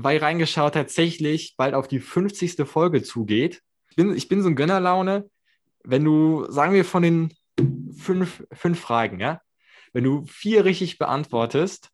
weil 0.04 0.18
reingeschaut 0.18 0.74
tatsächlich 0.74 1.56
bald 1.58 1.74
auf 1.74 1.88
die 1.88 2.00
50. 2.00 2.66
Folge 2.66 3.04
zugeht. 3.04 3.62
Ich 3.90 3.96
bin, 3.96 4.16
ich 4.16 4.28
bin 4.28 4.42
so 4.42 4.50
in 4.50 4.56
Gönnerlaune, 4.56 5.30
wenn 5.84 6.04
du, 6.04 6.46
sagen 6.50 6.74
wir, 6.74 6.86
von 6.86 7.04
den 7.04 7.34
fünf, 7.98 8.44
fünf 8.52 8.80
Fragen, 8.80 9.20
ja, 9.20 9.42
wenn 9.94 10.04
du 10.04 10.26
vier 10.26 10.66
richtig 10.66 10.98
beantwortest, 10.98 11.90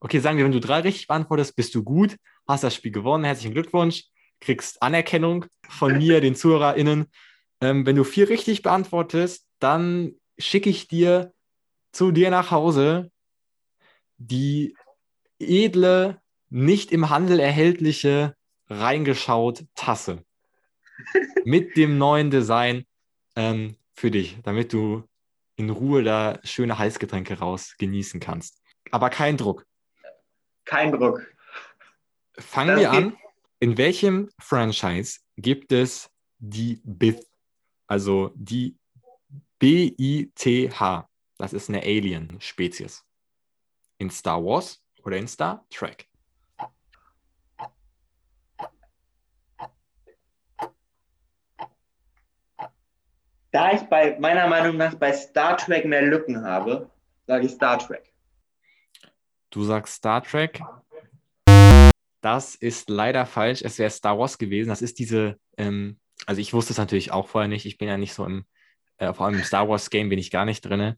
okay, 0.00 0.18
sagen 0.18 0.38
wir, 0.38 0.44
wenn 0.44 0.52
du 0.52 0.60
drei 0.60 0.80
richtig 0.80 1.06
beantwortest, 1.06 1.56
bist 1.56 1.74
du 1.74 1.84
gut, 1.84 2.16
hast 2.48 2.64
das 2.64 2.74
Spiel 2.74 2.92
gewonnen, 2.92 3.24
herzlichen 3.24 3.54
Glückwunsch, 3.54 4.04
kriegst 4.40 4.82
Anerkennung 4.82 5.46
von 5.68 5.96
mir, 5.96 6.20
den 6.20 6.34
ZuhörerInnen. 6.34 7.06
Ähm, 7.60 7.86
wenn 7.86 7.96
du 7.96 8.04
vier 8.04 8.28
richtig 8.28 8.62
beantwortest, 8.62 9.46
dann 9.58 10.14
schicke 10.38 10.70
ich 10.70 10.88
dir 10.88 11.32
zu 11.92 12.10
dir 12.10 12.30
nach 12.30 12.50
Hause 12.50 13.10
die 14.16 14.74
edle, 15.38 16.19
nicht 16.50 16.92
im 16.92 17.08
Handel 17.10 17.40
erhältliche 17.40 18.36
reingeschaut 18.68 19.64
Tasse 19.74 20.24
mit 21.44 21.76
dem 21.76 21.98
neuen 21.98 22.30
Design 22.30 22.84
ähm, 23.36 23.76
für 23.94 24.10
dich, 24.10 24.38
damit 24.42 24.72
du 24.72 25.04
in 25.56 25.70
Ruhe 25.70 26.02
da 26.02 26.38
schöne 26.42 26.78
Heißgetränke 26.78 27.38
raus 27.38 27.74
genießen 27.78 28.20
kannst. 28.20 28.60
Aber 28.90 29.10
kein 29.10 29.36
Druck. 29.36 29.66
Kein 30.64 30.92
Druck. 30.92 31.26
Fangen 32.38 32.76
das 32.76 32.80
wir 32.80 32.90
an. 32.90 33.16
In 33.60 33.76
welchem 33.76 34.30
Franchise 34.38 35.20
gibt 35.36 35.72
es 35.72 36.10
die 36.38 36.80
Bith? 36.84 37.26
Also 37.86 38.32
die 38.34 38.76
B-I-T-H. 39.58 41.08
Das 41.36 41.52
ist 41.52 41.68
eine 41.68 41.82
Alien-Spezies. 41.82 43.04
In 43.98 44.10
Star 44.10 44.42
Wars 44.42 44.82
oder 45.02 45.18
in 45.18 45.28
Star 45.28 45.66
Trek? 45.70 46.09
Da 53.52 53.72
ich 53.72 53.82
bei 53.82 54.16
meiner 54.20 54.46
Meinung 54.46 54.76
nach 54.76 54.94
bei 54.94 55.12
Star 55.12 55.56
Trek 55.56 55.84
mehr 55.84 56.02
Lücken 56.02 56.44
habe, 56.44 56.90
sage 57.26 57.46
ich 57.46 57.52
Star 57.52 57.78
Trek. 57.78 58.12
Du 59.50 59.64
sagst 59.64 59.94
Star 59.94 60.22
Trek. 60.22 60.60
Das 62.20 62.54
ist 62.54 62.88
leider 62.90 63.26
falsch. 63.26 63.62
Es 63.62 63.78
wäre 63.78 63.90
Star 63.90 64.18
Wars 64.18 64.38
gewesen. 64.38 64.68
Das 64.68 64.82
ist 64.82 64.98
diese, 64.98 65.38
ähm, 65.56 65.98
also 66.26 66.40
ich 66.40 66.52
wusste 66.52 66.72
es 66.72 66.78
natürlich 66.78 67.10
auch 67.12 67.28
vorher 67.28 67.48
nicht. 67.48 67.66
Ich 67.66 67.78
bin 67.78 67.88
ja 67.88 67.96
nicht 67.96 68.14
so 68.14 68.24
im, 68.24 68.44
äh, 68.98 69.12
vor 69.12 69.26
allem 69.26 69.36
im 69.36 69.44
Star 69.44 69.68
Wars 69.68 69.90
Game 69.90 70.10
bin 70.10 70.18
ich 70.18 70.30
gar 70.30 70.44
nicht 70.44 70.60
drin. 70.60 70.94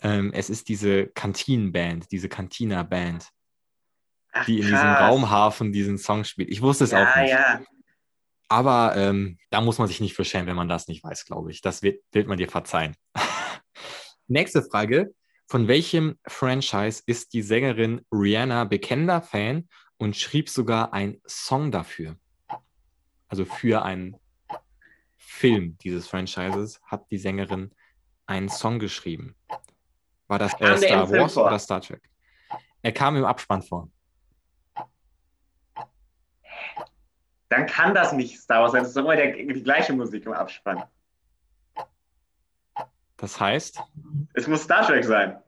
Ähm, 0.00 0.32
es 0.34 0.50
ist 0.50 0.68
diese 0.68 1.06
Kantinenband, 1.06 2.10
diese 2.10 2.28
Cantina-Band, 2.28 3.28
die 4.46 4.56
in 4.56 4.66
diesem 4.66 4.76
Raumhafen 4.76 5.72
diesen 5.72 5.96
Song 5.96 6.24
spielt. 6.24 6.50
Ich 6.50 6.60
wusste 6.60 6.84
es 6.84 6.90
ja, 6.90 7.02
auch 7.02 7.16
nicht. 7.16 7.30
Ja. 7.30 7.60
Aber 8.48 8.94
ähm, 8.96 9.38
da 9.50 9.60
muss 9.60 9.78
man 9.78 9.88
sich 9.88 10.00
nicht 10.00 10.14
für 10.14 10.24
schämen, 10.24 10.46
wenn 10.46 10.56
man 10.56 10.68
das 10.68 10.88
nicht 10.88 11.02
weiß, 11.02 11.24
glaube 11.24 11.50
ich. 11.50 11.60
Das 11.60 11.82
wird, 11.82 12.02
wird 12.12 12.28
man 12.28 12.38
dir 12.38 12.48
verzeihen. 12.48 12.96
Nächste 14.26 14.62
Frage. 14.62 15.14
Von 15.46 15.68
welchem 15.68 16.18
Franchise 16.26 17.02
ist 17.06 17.34
die 17.34 17.42
Sängerin 17.42 18.00
Rihanna 18.10 18.64
bekennender 18.64 19.20
Fan 19.20 19.68
und 19.98 20.16
schrieb 20.16 20.48
sogar 20.48 20.92
einen 20.92 21.20
Song 21.26 21.70
dafür? 21.70 22.16
Also 23.28 23.44
für 23.44 23.84
einen 23.84 24.16
Film 25.16 25.76
dieses 25.78 26.08
Franchises 26.08 26.80
hat 26.84 27.10
die 27.10 27.18
Sängerin 27.18 27.74
einen 28.26 28.48
Song 28.48 28.78
geschrieben. 28.78 29.36
War 30.28 30.38
das 30.38 30.58
äh, 30.60 30.78
Star 30.78 31.10
Wars 31.10 31.36
oder 31.36 31.58
Star 31.58 31.80
Trek? 31.80 32.02
Er 32.82 32.92
kam 32.92 33.16
im 33.16 33.24
Abspann 33.24 33.62
vor. 33.62 33.90
Dann 37.54 37.66
kann 37.66 37.94
das 37.94 38.12
nicht 38.12 38.40
Star 38.40 38.62
Wars 38.62 38.72
sein. 38.72 38.82
Das 38.82 38.90
ist 38.90 38.96
immer 38.96 39.14
der, 39.14 39.32
die 39.32 39.62
gleiche 39.62 39.92
Musik 39.92 40.26
im 40.26 40.32
Abspann. 40.32 40.82
Das 43.16 43.38
heißt? 43.38 43.80
Es 44.32 44.48
muss 44.48 44.64
Star 44.64 44.84
Trek 44.84 45.04
sein. 45.04 45.38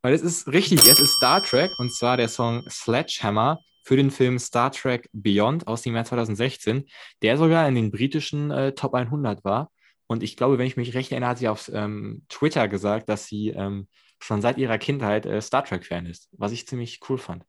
Weil 0.00 0.14
es 0.14 0.22
ist 0.22 0.48
richtig, 0.48 0.78
es 0.86 0.98
ist 0.98 1.12
Star 1.16 1.42
Trek 1.42 1.70
und 1.78 1.92
zwar 1.92 2.16
der 2.16 2.28
Song 2.28 2.62
Sledgehammer 2.70 3.60
für 3.84 3.96
den 3.96 4.10
Film 4.10 4.38
Star 4.38 4.72
Trek 4.72 5.10
Beyond 5.12 5.66
aus 5.66 5.82
dem 5.82 5.94
Jahr 5.94 6.06
2016, 6.06 6.86
der 7.20 7.36
sogar 7.36 7.68
in 7.68 7.74
den 7.74 7.90
britischen 7.90 8.50
äh, 8.50 8.72
Top 8.72 8.94
100 8.94 9.44
war. 9.44 9.70
Und 10.06 10.22
ich 10.22 10.38
glaube, 10.38 10.56
wenn 10.56 10.66
ich 10.66 10.78
mich 10.78 10.94
recht 10.94 11.12
erinnere, 11.12 11.30
hat 11.30 11.38
sie 11.38 11.48
auf 11.48 11.70
ähm, 11.70 12.24
Twitter 12.30 12.66
gesagt, 12.66 13.10
dass 13.10 13.26
sie 13.26 13.50
ähm, 13.50 13.88
schon 14.20 14.40
seit 14.40 14.56
ihrer 14.56 14.78
Kindheit 14.78 15.26
äh, 15.26 15.42
Star 15.42 15.64
Trek-Fan 15.64 16.06
ist, 16.06 16.30
was 16.32 16.52
ich 16.52 16.66
ziemlich 16.66 17.00
cool 17.10 17.18
fand. 17.18 17.44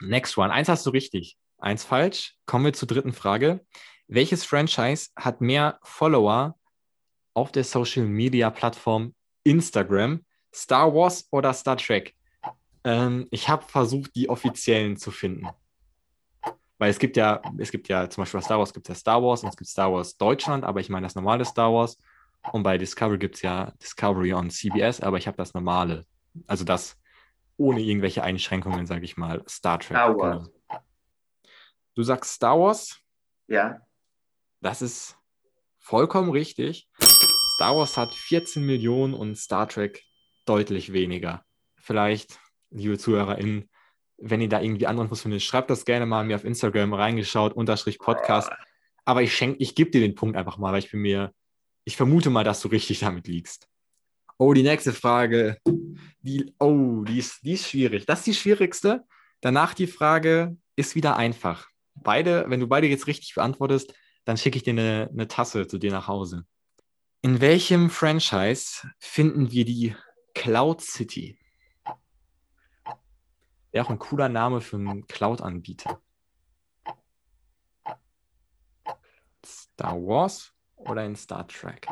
Next 0.00 0.36
one. 0.36 0.52
Eins 0.52 0.68
hast 0.68 0.84
du 0.84 0.90
richtig, 0.90 1.38
eins 1.62 1.84
falsch. 1.84 2.34
Kommen 2.46 2.64
wir 2.64 2.72
zur 2.72 2.88
dritten 2.88 3.12
Frage. 3.12 3.64
Welches 4.08 4.44
Franchise 4.44 5.10
hat 5.16 5.40
mehr 5.40 5.78
Follower 5.82 6.56
auf 7.34 7.52
der 7.52 7.64
Social 7.64 8.04
Media 8.04 8.50
Plattform 8.50 9.14
Instagram? 9.44 10.24
Star 10.54 10.94
Wars 10.94 11.26
oder 11.30 11.54
Star 11.54 11.76
Trek? 11.76 12.14
Ähm, 12.84 13.26
ich 13.30 13.48
habe 13.48 13.64
versucht, 13.64 14.14
die 14.14 14.28
offiziellen 14.28 14.96
zu 14.96 15.10
finden. 15.10 15.48
Weil 16.78 16.90
es 16.90 16.98
gibt 16.98 17.16
ja, 17.16 17.40
es 17.58 17.70
gibt 17.70 17.88
ja 17.88 18.10
zum 18.10 18.22
Beispiel 18.22 18.40
bei 18.40 18.44
Star 18.44 18.58
Wars 18.58 18.74
gibt 18.74 18.88
es 18.88 18.96
ja 18.96 19.00
Star 19.00 19.22
Wars 19.22 19.42
und 19.42 19.50
es 19.50 19.56
gibt 19.56 19.70
Star 19.70 19.92
Wars 19.92 20.16
Deutschland, 20.16 20.64
aber 20.64 20.80
ich 20.80 20.90
meine 20.90 21.06
das 21.06 21.14
normale 21.14 21.44
Star 21.44 21.72
Wars. 21.72 21.96
Und 22.50 22.64
bei 22.64 22.76
Discovery 22.76 23.18
gibt 23.18 23.36
es 23.36 23.42
ja 23.42 23.72
Discovery 23.80 24.34
on 24.34 24.50
CBS, 24.50 25.00
aber 25.00 25.16
ich 25.16 25.28
habe 25.28 25.36
das 25.36 25.54
normale. 25.54 26.04
Also 26.48 26.64
das 26.64 26.98
ohne 27.56 27.80
irgendwelche 27.80 28.24
Einschränkungen, 28.24 28.86
sage 28.86 29.04
ich 29.04 29.16
mal, 29.16 29.44
Star 29.48 29.78
Trek. 29.78 29.96
Star 29.96 30.16
Wars. 30.18 30.44
Genau. 30.44 30.61
Du 31.94 32.02
sagst 32.02 32.32
Star 32.32 32.58
Wars? 32.58 32.98
Ja. 33.48 33.80
Das 34.60 34.80
ist 34.80 35.18
vollkommen 35.78 36.30
richtig. 36.30 36.88
Star 37.56 37.76
Wars 37.76 37.96
hat 37.96 38.14
14 38.14 38.64
Millionen 38.64 39.12
und 39.12 39.36
Star 39.36 39.68
Trek 39.68 40.02
deutlich 40.46 40.92
weniger. 40.92 41.44
Vielleicht, 41.76 42.38
liebe 42.70 42.98
ZuhörerInnen, 42.98 43.68
wenn 44.16 44.40
ihr 44.40 44.48
da 44.48 44.60
irgendwie 44.60 44.86
andere 44.86 45.04
Infos 45.04 45.22
findet, 45.22 45.42
schreibt 45.42 45.68
das 45.68 45.84
gerne 45.84 46.06
mal 46.06 46.24
mir 46.24 46.36
auf 46.36 46.44
Instagram 46.44 46.94
reingeschaut, 46.94 47.52
unterstrich 47.52 47.98
Podcast. 47.98 48.50
Aber 49.04 49.22
ich 49.22 49.34
schenke, 49.34 49.58
ich 49.60 49.74
gebe 49.74 49.90
dir 49.90 50.00
den 50.00 50.14
Punkt 50.14 50.36
einfach 50.36 50.58
mal, 50.58 50.72
weil 50.72 50.78
ich 50.78 50.90
bin 50.90 51.00
mir, 51.00 51.34
ich 51.84 51.96
vermute 51.96 52.30
mal, 52.30 52.44
dass 52.44 52.60
du 52.62 52.68
richtig 52.68 53.00
damit 53.00 53.26
liegst. 53.26 53.68
Oh, 54.38 54.54
die 54.54 54.62
nächste 54.62 54.92
Frage. 54.92 55.58
Die, 56.20 56.54
oh, 56.58 57.02
die 57.02 57.18
ist, 57.18 57.40
die 57.42 57.52
ist 57.52 57.68
schwierig. 57.68 58.06
Das 58.06 58.20
ist 58.20 58.26
die 58.28 58.34
schwierigste. 58.34 59.04
Danach 59.40 59.74
die 59.74 59.88
Frage 59.88 60.56
ist 60.76 60.94
wieder 60.94 61.16
einfach. 61.16 61.71
Beide, 62.02 62.44
wenn 62.48 62.60
du 62.60 62.66
beide 62.66 62.86
jetzt 62.86 63.06
richtig 63.06 63.34
beantwortest, 63.34 63.94
dann 64.24 64.36
schicke 64.36 64.56
ich 64.56 64.62
dir 64.62 64.72
eine, 64.72 65.08
eine 65.12 65.28
Tasse 65.28 65.66
zu 65.66 65.78
dir 65.78 65.90
nach 65.90 66.08
Hause. 66.08 66.46
In 67.22 67.40
welchem 67.40 67.90
Franchise 67.90 68.88
finden 68.98 69.52
wir 69.52 69.64
die 69.64 69.94
Cloud 70.34 70.80
City? 70.80 71.38
Wäre 73.70 73.86
auch 73.86 73.90
ein 73.90 73.98
cooler 73.98 74.28
Name 74.28 74.60
für 74.60 74.76
einen 74.76 75.06
Cloud-Anbieter. 75.06 76.00
Star 79.44 79.94
Wars 79.94 80.52
oder 80.76 81.04
in 81.04 81.16
Star 81.16 81.46
Trek? 81.46 81.86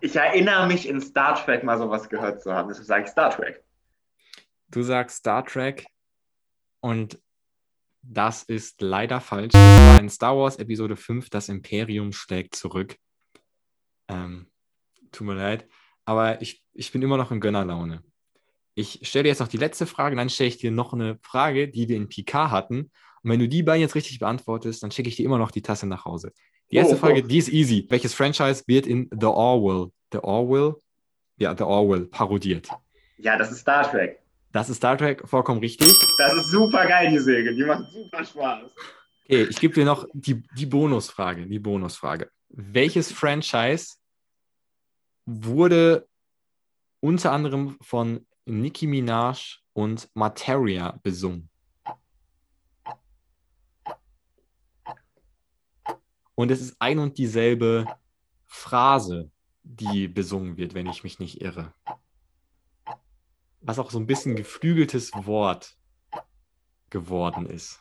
Ich 0.00 0.16
erinnere 0.16 0.66
mich 0.66 0.88
in 0.88 1.00
Star 1.00 1.34
Trek 1.36 1.64
mal 1.64 1.78
sowas 1.78 2.08
gehört 2.08 2.42
zu 2.42 2.52
haben. 2.52 2.68
Deshalb 2.68 2.86
sage 2.86 3.04
ich 3.04 3.10
Star 3.10 3.30
Trek. 3.30 3.64
Du 4.68 4.82
sagst 4.82 5.18
Star 5.18 5.44
Trek 5.44 5.86
und 6.80 7.20
das 8.08 8.42
ist 8.42 8.80
leider 8.80 9.20
falsch. 9.20 9.52
Das 9.52 9.80
war 9.80 10.00
in 10.00 10.08
Star 10.08 10.36
Wars 10.36 10.56
Episode 10.56 10.96
5, 10.96 11.30
das 11.30 11.48
Imperium 11.48 12.12
schlägt 12.12 12.54
zurück. 12.54 12.96
Ähm, 14.08 14.46
tut 15.12 15.26
mir 15.26 15.34
leid, 15.34 15.66
aber 16.04 16.40
ich, 16.40 16.62
ich 16.72 16.92
bin 16.92 17.02
immer 17.02 17.16
noch 17.16 17.32
in 17.32 17.40
Gönnerlaune. 17.40 18.02
Ich 18.74 19.00
stelle 19.02 19.24
dir 19.24 19.30
jetzt 19.30 19.40
noch 19.40 19.48
die 19.48 19.56
letzte 19.56 19.86
Frage, 19.86 20.16
dann 20.16 20.28
stelle 20.28 20.48
ich 20.48 20.58
dir 20.58 20.70
noch 20.70 20.92
eine 20.92 21.18
Frage, 21.22 21.68
die 21.68 21.88
wir 21.88 21.96
in 21.96 22.08
PK 22.08 22.50
hatten. 22.50 22.90
Und 23.22 23.30
wenn 23.30 23.40
du 23.40 23.48
die 23.48 23.62
beiden 23.62 23.80
jetzt 23.80 23.94
richtig 23.94 24.18
beantwortest, 24.18 24.82
dann 24.82 24.90
schicke 24.90 25.08
ich 25.08 25.16
dir 25.16 25.24
immer 25.24 25.38
noch 25.38 25.50
die 25.50 25.62
Tasse 25.62 25.86
nach 25.86 26.04
Hause. 26.04 26.32
Die 26.70 26.76
erste 26.76 26.94
oh, 26.94 26.98
Frage, 26.98 27.22
oh. 27.24 27.26
die 27.26 27.38
ist 27.38 27.48
easy. 27.48 27.86
Welches 27.88 28.14
Franchise 28.14 28.64
wird 28.66 28.86
in 28.86 29.08
The 29.10 29.26
Orwell, 29.26 29.90
The 30.12 30.18
Orwell, 30.18 30.74
ja, 31.38 31.56
The 31.56 31.64
Orwell 31.64 32.06
parodiert? 32.06 32.68
Ja, 33.18 33.36
das 33.38 33.50
ist 33.50 33.60
Star 33.60 33.90
Trek. 33.90 34.20
Das 34.56 34.70
ist 34.70 34.78
Star 34.78 34.96
Trek, 34.96 35.22
vollkommen 35.28 35.60
richtig. 35.60 35.92
Das 36.16 36.32
ist 36.32 36.50
super 36.50 36.86
geil, 36.86 37.10
die 37.10 37.18
Säge. 37.18 37.54
Die 37.54 37.62
macht 37.62 37.92
super 37.92 38.24
Spaß. 38.24 38.64
Okay, 39.26 39.42
ich 39.50 39.60
gebe 39.60 39.74
dir 39.74 39.84
noch 39.84 40.08
die, 40.14 40.42
die 40.56 40.64
Bonusfrage. 40.64 41.46
Die 41.46 41.58
Bonusfrage. 41.58 42.30
Welches 42.48 43.12
Franchise 43.12 43.96
wurde 45.26 46.08
unter 47.00 47.32
anderem 47.32 47.76
von 47.82 48.26
Nicki 48.46 48.86
Minaj 48.86 49.58
und 49.74 50.08
Materia 50.14 50.98
besungen? 51.02 51.50
Und 56.34 56.50
es 56.50 56.62
ist 56.62 56.76
ein 56.78 56.98
und 56.98 57.18
dieselbe 57.18 57.84
Phrase, 58.46 59.30
die 59.64 60.08
besungen 60.08 60.56
wird, 60.56 60.72
wenn 60.72 60.86
ich 60.86 61.04
mich 61.04 61.18
nicht 61.18 61.42
irre. 61.42 61.74
Was 63.66 63.80
auch 63.80 63.90
so 63.90 63.98
ein 63.98 64.06
bisschen 64.06 64.36
geflügeltes 64.36 65.10
Wort 65.12 65.74
geworden 66.90 67.46
ist. 67.46 67.80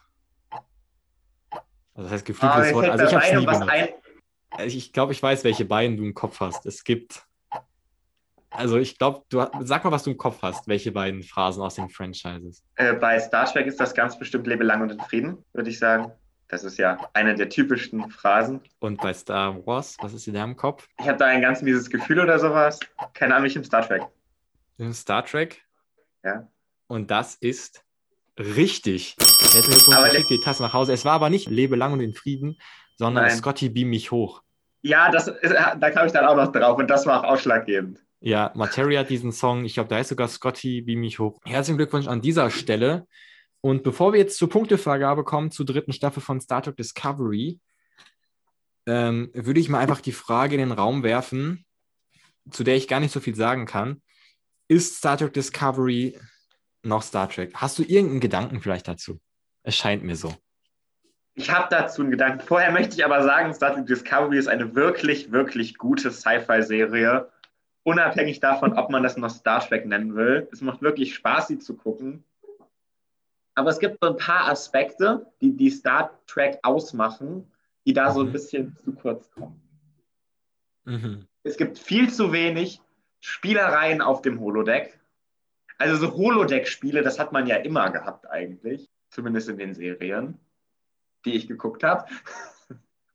Also 1.93 2.09
das 2.09 2.11
heißt 2.11 2.25
geflügeltes 2.25 2.71
oh, 2.71 2.75
Wort. 2.75 2.89
Also 2.89 3.05
ich 3.05 3.13
habe 3.13 3.25
es 3.25 3.39
nie 3.39 3.45
benutzt. 3.45 3.93
Also 4.49 4.77
ich 4.77 4.93
glaube, 4.93 5.13
ich 5.13 5.21
weiß, 5.21 5.43
welche 5.43 5.65
beiden 5.65 5.95
du 5.95 6.03
im 6.03 6.13
Kopf 6.13 6.39
hast. 6.39 6.65
Es 6.65 6.83
gibt. 6.83 7.23
Also 8.49 8.77
ich 8.77 8.97
glaube, 8.97 9.23
du 9.29 9.45
sag 9.61 9.83
mal, 9.83 9.91
was 9.91 10.03
du 10.03 10.11
im 10.11 10.17
Kopf 10.17 10.41
hast, 10.41 10.67
welche 10.67 10.91
beiden 10.91 11.23
Phrasen 11.23 11.61
aus 11.61 11.75
den 11.75 11.89
Franchises. 11.89 12.63
Äh, 12.75 12.93
bei 12.93 13.19
Star 13.19 13.45
Trek 13.45 13.67
ist 13.67 13.79
das 13.79 13.93
ganz 13.93 14.17
bestimmt 14.17 14.47
Lebe 14.47 14.63
lang 14.63 14.81
und 14.81 14.91
in 14.91 14.99
Frieden, 15.01 15.43
würde 15.53 15.69
ich 15.69 15.77
sagen. 15.77 16.11
Das 16.47 16.63
ist 16.63 16.77
ja 16.77 16.97
eine 17.13 17.35
der 17.35 17.49
typischsten 17.49 18.09
Phrasen. 18.09 18.61
Und 18.79 19.01
bei 19.01 19.13
Star 19.13 19.65
Wars, 19.65 19.97
was 19.99 20.13
ist 20.13 20.27
in 20.27 20.35
deinem 20.35 20.55
Kopf? 20.55 20.87
Ich 20.99 21.07
habe 21.07 21.17
da 21.17 21.25
ein 21.25 21.41
ganz 21.41 21.61
mieses 21.61 21.89
Gefühl 21.89 22.19
oder 22.19 22.39
sowas. 22.39 22.79
Keine 23.13 23.35
Ahnung, 23.35 23.47
ich 23.47 23.55
im 23.55 23.63
Star 23.63 23.85
Trek. 23.85 24.03
Im 24.77 24.93
Star 24.93 25.25
Trek? 25.25 25.64
Ja. 26.25 26.47
Und 26.87 27.11
das 27.11 27.35
ist 27.35 27.83
richtig. 28.37 29.15
Er 29.19 29.61
hätte 29.61 29.69
mir 29.69 30.09
geschickt, 30.09 30.29
die 30.29 30.41
Tasse 30.41 30.63
nach 30.63 30.73
Hause. 30.73 30.91
Es 30.91 31.05
war 31.05 31.13
aber 31.13 31.29
nicht 31.29 31.49
Lebe 31.49 31.75
lang 31.75 31.93
und 31.93 32.01
in 32.01 32.13
Frieden, 32.13 32.57
sondern 32.97 33.25
Nein. 33.25 33.37
Scotty 33.37 33.69
beam 33.69 33.89
mich 33.89 34.11
hoch. 34.11 34.41
Ja, 34.81 35.09
das 35.11 35.27
ist, 35.27 35.53
da 35.53 35.91
kam 35.91 36.05
ich 36.05 36.13
dann 36.13 36.25
auch 36.25 36.35
noch 36.35 36.51
drauf 36.51 36.77
und 36.77 36.89
das 36.89 37.05
war 37.05 37.21
auch 37.21 37.29
ausschlaggebend. 37.31 38.03
Ja, 38.19 38.51
Materia 38.55 39.01
hat 39.01 39.09
diesen 39.09 39.31
Song, 39.31 39.65
ich 39.65 39.75
glaube, 39.75 39.89
da 39.89 39.95
heißt 39.97 40.09
sogar 40.09 40.27
Scotty 40.27 40.81
beam 40.81 40.99
mich 40.99 41.19
hoch. 41.19 41.39
Herzlichen 41.45 41.77
Glückwunsch 41.77 42.07
an 42.07 42.21
dieser 42.21 42.49
Stelle. 42.49 43.07
Und 43.61 43.83
bevor 43.83 44.13
wir 44.13 44.19
jetzt 44.19 44.37
zur 44.37 44.49
Punktevergabe 44.49 45.23
kommen, 45.23 45.51
zur 45.51 45.65
dritten 45.65 45.93
Staffel 45.93 46.21
von 46.21 46.39
Star 46.39 46.61
Trek 46.61 46.77
Discovery, 46.77 47.59
ähm, 48.85 49.31
würde 49.33 49.59
ich 49.59 49.69
mal 49.69 49.79
einfach 49.79 50.01
die 50.01 50.11
Frage 50.11 50.55
in 50.55 50.59
den 50.59 50.71
Raum 50.71 51.01
werfen, 51.01 51.65
zu 52.51 52.63
der 52.63 52.75
ich 52.75 52.87
gar 52.87 52.99
nicht 52.99 53.11
so 53.11 53.19
viel 53.19 53.35
sagen 53.35 53.65
kann. 53.65 54.01
Ist 54.67 54.97
Star 54.97 55.17
Trek 55.17 55.33
Discovery 55.33 56.19
noch 56.83 57.03
Star 57.03 57.29
Trek? 57.29 57.53
Hast 57.55 57.77
du 57.77 57.83
irgendeinen 57.83 58.19
Gedanken 58.19 58.61
vielleicht 58.61 58.87
dazu? 58.87 59.19
Es 59.63 59.75
scheint 59.75 60.03
mir 60.03 60.15
so. 60.15 60.33
Ich 61.33 61.51
habe 61.51 61.67
dazu 61.69 62.01
einen 62.01 62.11
Gedanken. 62.11 62.39
Vorher 62.39 62.71
möchte 62.71 62.95
ich 62.95 63.05
aber 63.05 63.23
sagen, 63.23 63.53
Star 63.53 63.73
Trek 63.73 63.85
Discovery 63.85 64.37
ist 64.37 64.47
eine 64.47 64.73
wirklich, 64.73 65.31
wirklich 65.31 65.77
gute 65.77 66.11
Sci-Fi-Serie. 66.11 67.29
Unabhängig 67.83 68.39
davon, 68.39 68.73
ob 68.73 68.89
man 68.89 69.03
das 69.03 69.17
noch 69.17 69.29
Star 69.29 69.59
Trek 69.59 69.85
nennen 69.85 70.15
will. 70.15 70.47
Es 70.51 70.61
macht 70.61 70.81
wirklich 70.81 71.13
Spaß, 71.13 71.49
sie 71.49 71.59
zu 71.59 71.75
gucken. 71.75 72.23
Aber 73.53 73.69
es 73.69 73.79
gibt 73.79 73.99
so 74.01 74.09
ein 74.09 74.17
paar 74.17 74.49
Aspekte, 74.49 75.31
die 75.41 75.55
die 75.55 75.69
Star 75.69 76.19
Trek 76.25 76.59
ausmachen, 76.63 77.51
die 77.85 77.93
da 77.93 78.11
so 78.11 78.21
ein 78.21 78.27
mhm. 78.27 78.31
bisschen 78.31 78.77
zu 78.83 78.93
kurz 78.93 79.29
kommen. 79.31 79.61
Mhm. 80.85 81.27
Es 81.43 81.57
gibt 81.57 81.77
viel 81.77 82.11
zu 82.11 82.31
wenig 82.31 82.81
Spielereien 83.25 84.01
auf 84.01 84.21
dem 84.21 84.39
Holodeck. 84.39 84.99
Also 85.77 85.97
so 85.97 86.13
Holodeck-Spiele, 86.13 87.01
das 87.01 87.19
hat 87.19 87.31
man 87.31 87.47
ja 87.47 87.57
immer 87.57 87.89
gehabt 87.91 88.29
eigentlich, 88.29 88.89
zumindest 89.09 89.49
in 89.49 89.57
den 89.57 89.73
Serien, 89.73 90.39
die 91.25 91.33
ich 91.33 91.47
geguckt 91.47 91.83
habe. 91.83 92.05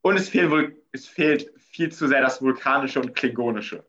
Und 0.03 0.17
es 0.17 0.29
fehlt, 0.29 0.77
es 0.93 1.07
fehlt 1.07 1.53
viel 1.59 1.93
zu 1.93 2.09
sehr 2.09 2.21
das 2.21 2.43
Vulkanische 2.43 3.01
und 3.01 3.15
Klingonische, 3.15 3.87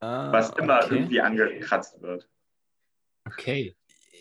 ah, 0.00 0.32
was 0.32 0.50
immer 0.50 0.84
okay. 0.84 0.94
irgendwie 0.94 1.20
angekratzt 1.20 2.00
wird. 2.00 2.28
Okay 3.26 3.76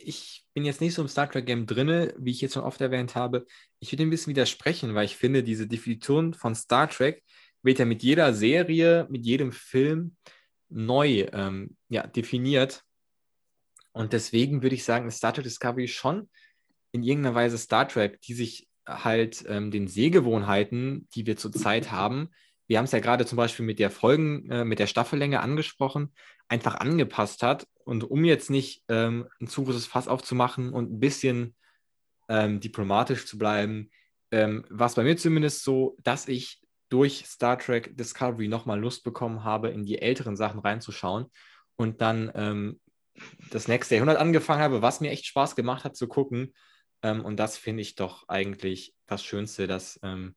ich 0.07 0.45
bin 0.53 0.63
jetzt 0.63 0.79
nicht 0.81 0.93
so 0.93 1.01
im 1.01 1.07
Star 1.07 1.29
Trek 1.29 1.45
Game 1.45 1.65
drinne, 1.65 2.13
wie 2.17 2.31
ich 2.31 2.39
jetzt 2.39 2.53
schon 2.53 2.63
oft 2.63 2.79
erwähnt 2.79 3.15
habe. 3.15 3.45
Ich 3.79 3.91
würde 3.91 4.03
ein 4.03 4.09
bisschen 4.09 4.31
widersprechen, 4.31 4.95
weil 4.95 5.05
ich 5.05 5.17
finde, 5.17 5.43
diese 5.43 5.67
Definition 5.67 6.33
von 6.33 6.55
Star 6.55 6.89
Trek 6.89 7.23
wird 7.61 7.79
ja 7.79 7.85
mit 7.85 8.03
jeder 8.03 8.33
Serie, 8.33 9.05
mit 9.09 9.25
jedem 9.25 9.51
Film 9.51 10.15
neu 10.69 11.27
ähm, 11.31 11.75
ja, 11.89 12.05
definiert. 12.05 12.83
Und 13.91 14.13
deswegen 14.13 14.61
würde 14.61 14.75
ich 14.75 14.83
sagen, 14.83 15.09
Star 15.11 15.33
Trek 15.33 15.43
Discovery 15.43 15.87
schon 15.87 16.29
in 16.91 17.03
irgendeiner 17.03 17.35
Weise 17.35 17.57
Star 17.57 17.87
Trek, 17.87 18.21
die 18.21 18.33
sich 18.33 18.67
halt 18.85 19.43
ähm, 19.47 19.71
den 19.71 19.87
Sehgewohnheiten, 19.87 21.07
die 21.13 21.25
wir 21.25 21.35
zurzeit 21.35 21.91
haben, 21.91 22.29
wir 22.67 22.77
haben 22.77 22.85
es 22.85 22.91
ja 22.91 22.99
gerade 22.99 23.25
zum 23.25 23.37
Beispiel 23.37 23.65
mit 23.65 23.79
der 23.79 23.89
Folgen, 23.89 24.49
äh, 24.51 24.65
mit 24.65 24.79
der 24.79 24.87
Staffellänge 24.87 25.39
angesprochen, 25.39 26.13
einfach 26.49 26.75
angepasst 26.75 27.41
hat. 27.41 27.65
Und 27.85 28.03
um 28.03 28.25
jetzt 28.25 28.49
nicht 28.49 28.83
ähm, 28.89 29.27
ein 29.39 29.47
zu 29.47 29.63
großes 29.63 29.87
Fass 29.87 30.07
aufzumachen 30.07 30.73
und 30.73 30.91
ein 30.91 30.99
bisschen 30.99 31.55
ähm, 32.27 32.59
diplomatisch 32.59 33.25
zu 33.25 33.37
bleiben, 33.37 33.89
ähm, 34.31 34.65
war 34.69 34.87
es 34.87 34.95
bei 34.95 35.03
mir 35.03 35.15
zumindest 35.15 35.63
so, 35.63 35.95
dass 36.03 36.27
ich 36.27 36.61
durch 36.89 37.25
Star 37.25 37.57
Trek 37.57 37.97
Discovery 37.97 38.47
nochmal 38.47 38.79
Lust 38.79 39.03
bekommen 39.03 39.43
habe, 39.43 39.69
in 39.69 39.85
die 39.85 40.01
älteren 40.01 40.35
Sachen 40.35 40.59
reinzuschauen 40.59 41.31
und 41.75 42.01
dann 42.01 42.31
ähm, 42.35 42.79
das 43.51 43.67
nächste 43.67 43.95
Jahrhundert 43.95 44.17
angefangen 44.17 44.61
habe, 44.61 44.81
was 44.81 45.01
mir 45.01 45.11
echt 45.11 45.25
Spaß 45.25 45.55
gemacht 45.55 45.83
hat 45.83 45.95
zu 45.95 46.07
gucken. 46.07 46.53
Ähm, 47.01 47.23
und 47.23 47.37
das 47.37 47.57
finde 47.57 47.81
ich 47.81 47.95
doch 47.95 48.27
eigentlich 48.27 48.93
das 49.05 49.23
Schönste, 49.23 49.67
dass 49.67 49.99
ähm, 50.03 50.35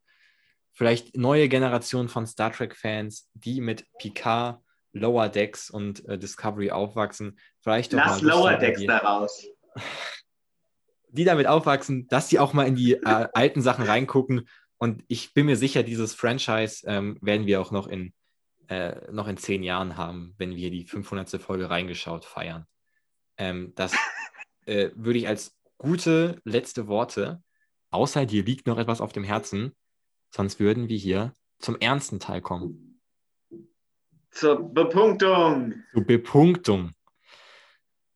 vielleicht 0.73 1.17
neue 1.17 1.49
Generationen 1.49 2.09
von 2.09 2.27
Star 2.27 2.53
Trek-Fans, 2.53 3.29
die 3.35 3.61
mit 3.61 3.87
Picard, 3.99 4.61
Lower 4.93 5.29
Decks 5.29 5.71
und 5.71 6.05
äh, 6.09 6.19
Discovery 6.19 6.71
aufwachsen, 6.71 7.39
vielleicht 7.61 7.93
doch 7.93 7.99
Lass 7.99 8.23
mal 8.23 8.29
Lust 8.29 8.39
Lower 8.39 8.57
Decks 8.57 8.81
die, 8.81 8.87
da 8.87 8.99
raus. 8.99 9.47
die 11.11 11.25
damit 11.25 11.47
aufwachsen, 11.47 12.09
dass 12.09 12.29
sie 12.29 12.39
auch 12.39 12.53
mal 12.53 12.67
in 12.67 12.77
die 12.77 12.95
äh, 12.95 13.29
alten 13.33 13.63
Sachen 13.63 13.85
reingucken. 13.85 14.49
Und 14.83 15.05
ich 15.09 15.35
bin 15.35 15.45
mir 15.45 15.57
sicher, 15.57 15.83
dieses 15.83 16.15
Franchise 16.15 16.87
ähm, 16.87 17.19
werden 17.21 17.47
wir 17.47 17.61
auch 17.61 17.71
noch 17.71 17.87
in, 17.87 18.15
äh, 18.69 19.13
noch 19.13 19.29
in 19.29 19.37
zehn 19.37 19.63
Jahren 19.63 19.99
haben, 19.99 20.35
wenn 20.39 20.57
wir 20.57 20.71
die 20.71 20.87
500. 20.87 21.41
Folge 21.41 21.69
reingeschaut 21.69 22.25
feiern. 22.25 22.67
Ähm, 23.37 23.75
das 23.77 23.93
äh, 24.67 24.89
würde 24.95 25.19
ich 25.19 25.29
als 25.29 25.55
gute 25.77 26.41
letzte 26.45 26.87
Worte, 26.87 27.43
außer 27.91 28.25
dir 28.25 28.43
liegt 28.43 28.67
noch 28.67 28.79
etwas 28.79 29.03
auf 29.03 29.13
dem 29.13 29.23
Herzen, 29.23 29.77
sonst 30.31 30.61
würden 30.61 30.89
wir 30.89 30.97
hier 30.97 31.35
zum 31.59 31.77
ernsten 31.79 32.19
Teil 32.19 32.41
kommen. 32.41 33.03
Zur 34.31 34.73
Bepunktung. 34.73 35.75
Zur 35.93 36.05
Bepunktung. 36.05 36.93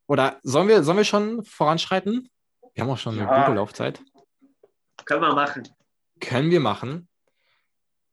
Oder 0.07 0.39
sollen 0.43 0.69
wir, 0.69 0.83
sollen 0.83 0.97
wir 0.97 1.05
schon 1.05 1.45
voranschreiten? 1.45 2.31
Wir 2.73 2.85
haben 2.85 2.91
auch 2.91 2.99
schon 2.99 3.19
eine 3.19 3.29
Ja. 3.29 3.45
gute 3.45 3.57
Laufzeit. 3.57 4.03
Können 5.05 5.23
wir 5.23 5.35
machen. 5.35 5.69
Können 6.25 6.51
wir 6.51 6.61
machen. 6.61 7.07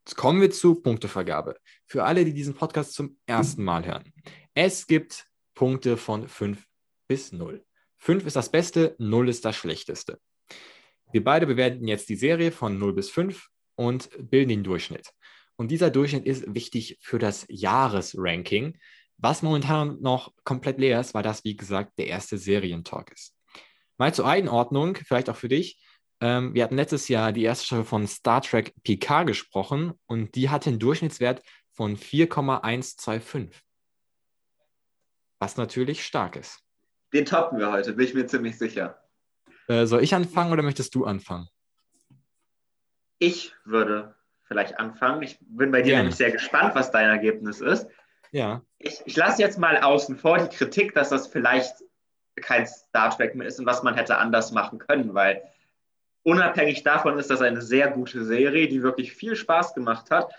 Jetzt 0.05 0.18
kommen 0.18 0.41
wir 0.41 0.51
zur 0.51 0.84
Punktevergabe. 0.84 1.55
Für 1.86 2.03
alle, 2.03 2.26
die 2.26 2.34
diesen 2.34 2.53
Podcast 2.53 2.93
zum 2.93 3.18
ersten 3.26 3.64
Mal 3.64 3.86
hören. 3.86 4.12
Es 4.53 4.86
gibt 4.86 5.28
Punkte 5.55 5.95
von 5.95 6.28
5 6.28 6.62
bis 7.07 7.32
0. 7.32 7.64
5 7.99 8.26
ist 8.26 8.36
das 8.36 8.51
Beste, 8.51 8.95
0 8.99 9.30
ist 9.30 9.45
das 9.45 9.55
Schlechteste. 9.55 10.20
Wir 11.14 11.24
beide 11.24 11.47
bewerten 11.47 11.88
jetzt 11.88 12.09
die 12.09 12.18
Serie 12.18 12.51
von 12.51 12.78
0 12.78 12.93
bis 12.93 13.09
5 13.09 13.47
und 13.76 14.09
bilden 14.30 14.49
den 14.49 14.64
Durchschnitt. 14.66 15.12
Und 15.55 15.72
dieser 15.72 15.89
Durchschnitt 15.89 16.26
ist 16.26 16.53
wichtig 16.53 16.97
für 17.01 17.18
das 17.18 17.45
Jahresranking, 17.47 18.78
was 19.20 19.41
momentan 19.41 20.01
noch 20.01 20.34
komplett 20.43 20.80
leer 20.80 20.99
ist, 20.99 21.14
weil 21.14 21.24
das, 21.24 21.45
wie 21.45 21.55
gesagt, 21.55 21.97
der 21.97 22.07
erste 22.07 22.38
Serientalk 22.38 23.14
ist. 23.14 23.38
Mal 23.97 24.14
zur 24.14 24.28
Einordnung, 24.28 24.95
vielleicht 24.95 25.30
auch 25.30 25.38
für 25.38 25.49
dich. 25.49 25.80
Ähm, 26.22 26.53
wir 26.53 26.63
hatten 26.63 26.76
letztes 26.76 27.07
Jahr 27.07 27.32
die 27.32 27.43
erste 27.43 27.65
Staffel 27.65 27.84
von 27.84 28.07
Star 28.07 28.41
Trek 28.41 28.74
PK 28.84 29.24
gesprochen 29.24 29.93
und 30.05 30.36
die 30.36 30.49
hatte 30.49 30.69
einen 30.69 30.80
Durchschnittswert 30.80 31.41
von 31.74 31.97
4,125. 31.97 33.59
Was 35.39 35.57
natürlich 35.57 36.05
stark 36.05 36.36
ist. 36.36 36.59
Den 37.11 37.26
toppen 37.26 37.57
wir 37.57 37.72
heute, 37.72 37.93
bin 37.93 38.05
ich 38.05 38.13
mir 38.13 38.28
ziemlich 38.28 38.57
sicher. 38.57 39.01
Äh, 39.67 39.88
soll 39.88 40.03
ich 40.03 40.13
anfangen 40.13 40.53
oder 40.53 40.61
möchtest 40.61 40.93
du 40.93 41.05
anfangen? 41.05 41.47
Ich 43.17 43.53
würde 43.65 44.15
vielleicht 44.47 44.80
anfangen. 44.80 45.24
Ich 45.24 45.39
bin 45.41 45.72
bei 45.72 45.82
dir 45.82 45.91
Gerne. 45.91 46.03
nämlich 46.03 46.17
sehr 46.17 46.32
gespannt, 46.32 46.76
was 46.76 46.91
dein 46.91 47.09
Ergebnis 47.09 47.61
ist. 47.61 47.88
Ja. 48.32 48.61
Ich, 48.78 49.01
ich 49.05 49.15
lasse 49.15 49.41
jetzt 49.41 49.57
mal 49.57 49.78
außen 49.78 50.17
vor 50.17 50.38
die 50.38 50.55
Kritik, 50.55 50.93
dass 50.93 51.09
das 51.09 51.28
vielleicht 51.28 51.74
kein 52.36 52.67
Star 52.67 53.09
Trek 53.09 53.36
mehr 53.36 53.47
ist 53.47 53.59
und 53.59 53.65
was 53.65 53.84
man 53.84 53.95
hätte 53.95 54.17
anders 54.17 54.51
machen 54.51 54.80
können, 54.80 55.13
weil 55.13 55.41
unabhängig 56.24 56.84
davon 56.84 57.17
ist 57.17 57.30
das 57.30 57.41
eine 57.41 57.61
sehr 57.61 57.89
gute 57.89 58.24
Serie, 58.26 58.67
die 58.67 58.84
wirklich 58.84 59.13
viel 59.13 59.36
Spaß 59.36 59.74
gemacht 59.74 60.11
hat. 60.11 60.34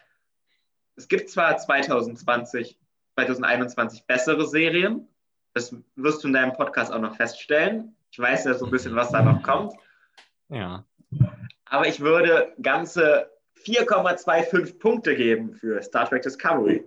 Es 0.96 1.08
gibt 1.08 1.30
zwar 1.30 1.56
2020, 1.56 2.78
2021 3.14 4.06
bessere 4.06 4.46
Serien, 4.46 5.08
das 5.54 5.74
wirst 5.96 6.22
du 6.22 6.28
in 6.28 6.34
deinem 6.34 6.52
Podcast 6.52 6.92
auch 6.92 7.00
noch 7.00 7.16
feststellen. 7.16 7.94
Ich 8.10 8.18
weiß 8.18 8.44
ja 8.44 8.54
so 8.54 8.66
ein 8.66 8.70
bisschen, 8.70 8.94
was 8.94 9.10
da 9.10 9.22
noch 9.22 9.42
kommt. 9.42 9.74
Ja. 10.48 10.84
Aber 11.66 11.86
ich 11.86 12.00
würde 12.00 12.54
ganze 12.60 13.30
4,25 13.64 14.78
Punkte 14.78 15.14
geben 15.14 15.54
für 15.54 15.82
Star 15.82 16.08
Trek 16.08 16.22
Discovery. 16.22 16.84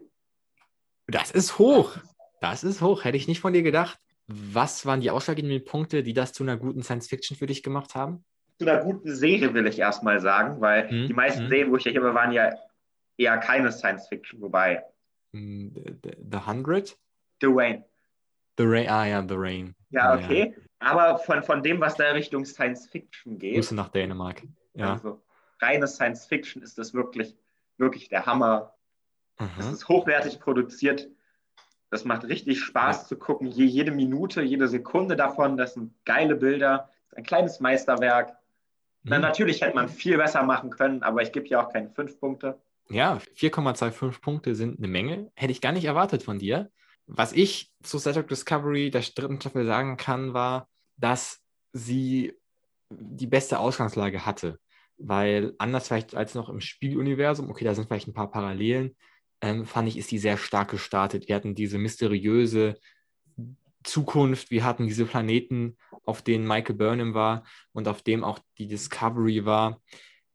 Das 1.07 1.31
ist 1.31 1.57
hoch. 1.57 1.97
Das 2.41 2.63
ist 2.63 2.81
hoch. 2.81 3.03
Hätte 3.03 3.17
ich 3.17 3.27
nicht 3.27 3.39
von 3.39 3.53
dir 3.53 3.63
gedacht. 3.63 3.99
Was 4.27 4.85
waren 4.85 5.01
die 5.01 5.11
ausschlaggebenden 5.11 5.63
Punkte, 5.63 6.01
die 6.01 6.13
das 6.13 6.33
zu 6.33 6.43
einer 6.43 6.57
guten 6.57 6.81
Science 6.81 7.07
Fiction 7.07 7.37
für 7.37 7.45
dich 7.45 7.61
gemacht 7.61 7.93
haben? 7.93 8.25
Zu 8.57 8.69
einer 8.69 8.81
guten 8.83 9.13
Serie 9.13 9.53
will 9.53 9.67
ich 9.67 9.79
erstmal 9.79 10.19
sagen, 10.21 10.61
weil 10.61 10.89
Hm, 10.89 11.07
die 11.07 11.13
meisten 11.13 11.43
hm. 11.43 11.49
Serien, 11.49 11.71
wo 11.71 11.77
ich 11.77 11.83
ja 11.83 11.91
hier 11.91 12.03
war, 12.03 12.13
waren 12.13 12.31
ja 12.31 12.53
eher 13.17 13.37
keine 13.37 13.71
Science 13.71 14.07
Fiction, 14.07 14.41
wobei 14.41 14.83
Hm, 15.33 15.73
The, 16.03 16.11
The 16.31 16.37
Hundred? 16.45 16.97
Dwayne. 17.41 17.83
The 18.57 18.63
Rain. 18.65 18.89
Ah 18.89 19.05
ja, 19.05 19.21
The 19.27 19.35
Rain. 19.37 19.75
Ja, 19.89 20.15
okay. 20.15 20.55
Aber 20.79 21.17
von, 21.19 21.43
von 21.43 21.61
dem, 21.63 21.81
was 21.81 21.95
da 21.95 22.11
Richtung 22.11 22.45
Science 22.45 22.87
Fiction 22.87 23.37
geht, 23.37 23.55
Grüße 23.55 23.75
nach 23.75 23.89
Dänemark. 23.89 24.43
Ja. 24.75 24.93
also 24.93 25.21
reine 25.59 25.87
Science 25.87 26.25
Fiction, 26.25 26.61
ist 26.61 26.77
das 26.77 26.93
wirklich, 26.93 27.35
wirklich 27.77 28.07
der 28.09 28.25
Hammer. 28.25 28.73
Es 29.59 29.67
Mhm. 29.67 29.73
ist 29.73 29.87
hochwertig 29.89 30.39
produziert. 30.39 31.09
Das 31.91 32.05
macht 32.05 32.23
richtig 32.25 32.61
Spaß 32.61 33.07
zu 33.07 33.17
gucken. 33.17 33.47
Je, 33.47 33.65
jede 33.65 33.91
Minute, 33.91 34.41
jede 34.41 34.67
Sekunde 34.67 35.15
davon, 35.17 35.57
das 35.57 35.73
sind 35.73 35.93
geile 36.05 36.35
Bilder. 36.35 36.89
Ein 37.15 37.23
kleines 37.23 37.59
Meisterwerk. 37.59 38.37
Na, 39.05 39.17
Mhm. 39.17 39.21
natürlich 39.21 39.61
hätte 39.61 39.75
man 39.75 39.87
viel 39.89 40.17
besser 40.17 40.43
machen 40.43 40.69
können, 40.71 41.03
aber 41.03 41.21
ich 41.21 41.31
gebe 41.31 41.47
ja 41.47 41.63
auch 41.65 41.71
keine 41.71 41.89
fünf 41.91 42.19
Punkte. 42.19 42.59
Ja, 42.89 43.19
4,25 43.35 44.21
Punkte 44.21 44.55
sind 44.55 44.77
eine 44.77 44.87
Menge. 44.87 45.31
Hätte 45.35 45.51
ich 45.51 45.61
gar 45.61 45.71
nicht 45.71 45.85
erwartet 45.85 46.23
von 46.23 46.39
dir. 46.39 46.71
Was 47.07 47.33
ich 47.33 47.71
zu 47.83 47.99
Star 47.99 48.13
Trek 48.13 48.27
Discovery 48.27 48.89
der 48.91 49.01
dritten 49.01 49.39
Staffel 49.39 49.65
sagen 49.65 49.97
kann, 49.97 50.33
war, 50.33 50.67
dass 50.97 51.41
sie 51.71 52.33
die 52.89 53.27
beste 53.27 53.59
Ausgangslage 53.59 54.25
hatte. 54.25 54.59
Weil 54.97 55.53
anders 55.57 55.87
vielleicht 55.87 56.15
als 56.15 56.35
noch 56.35 56.49
im 56.49 56.61
Spieluniversum, 56.61 57.49
okay, 57.49 57.65
da 57.65 57.75
sind 57.75 57.87
vielleicht 57.87 58.07
ein 58.07 58.13
paar 58.13 58.31
Parallelen, 58.31 58.95
ähm, 59.41 59.65
fand 59.65 59.87
ich, 59.87 59.97
ist 59.97 60.11
die 60.11 60.17
sehr 60.19 60.37
stark 60.37 60.71
gestartet. 60.71 61.27
Wir 61.27 61.35
hatten 61.35 61.53
diese 61.55 61.77
mysteriöse 61.77 62.75
Zukunft, 63.85 64.51
wir 64.51 64.63
hatten 64.63 64.87
diese 64.87 65.05
Planeten, 65.05 65.77
auf 66.03 66.21
denen 66.21 66.47
Michael 66.47 66.75
Burnham 66.75 67.13
war 67.13 67.43
und 67.71 67.87
auf 67.87 68.01
dem 68.01 68.23
auch 68.23 68.39
die 68.57 68.67
Discovery 68.67 69.45
war 69.45 69.81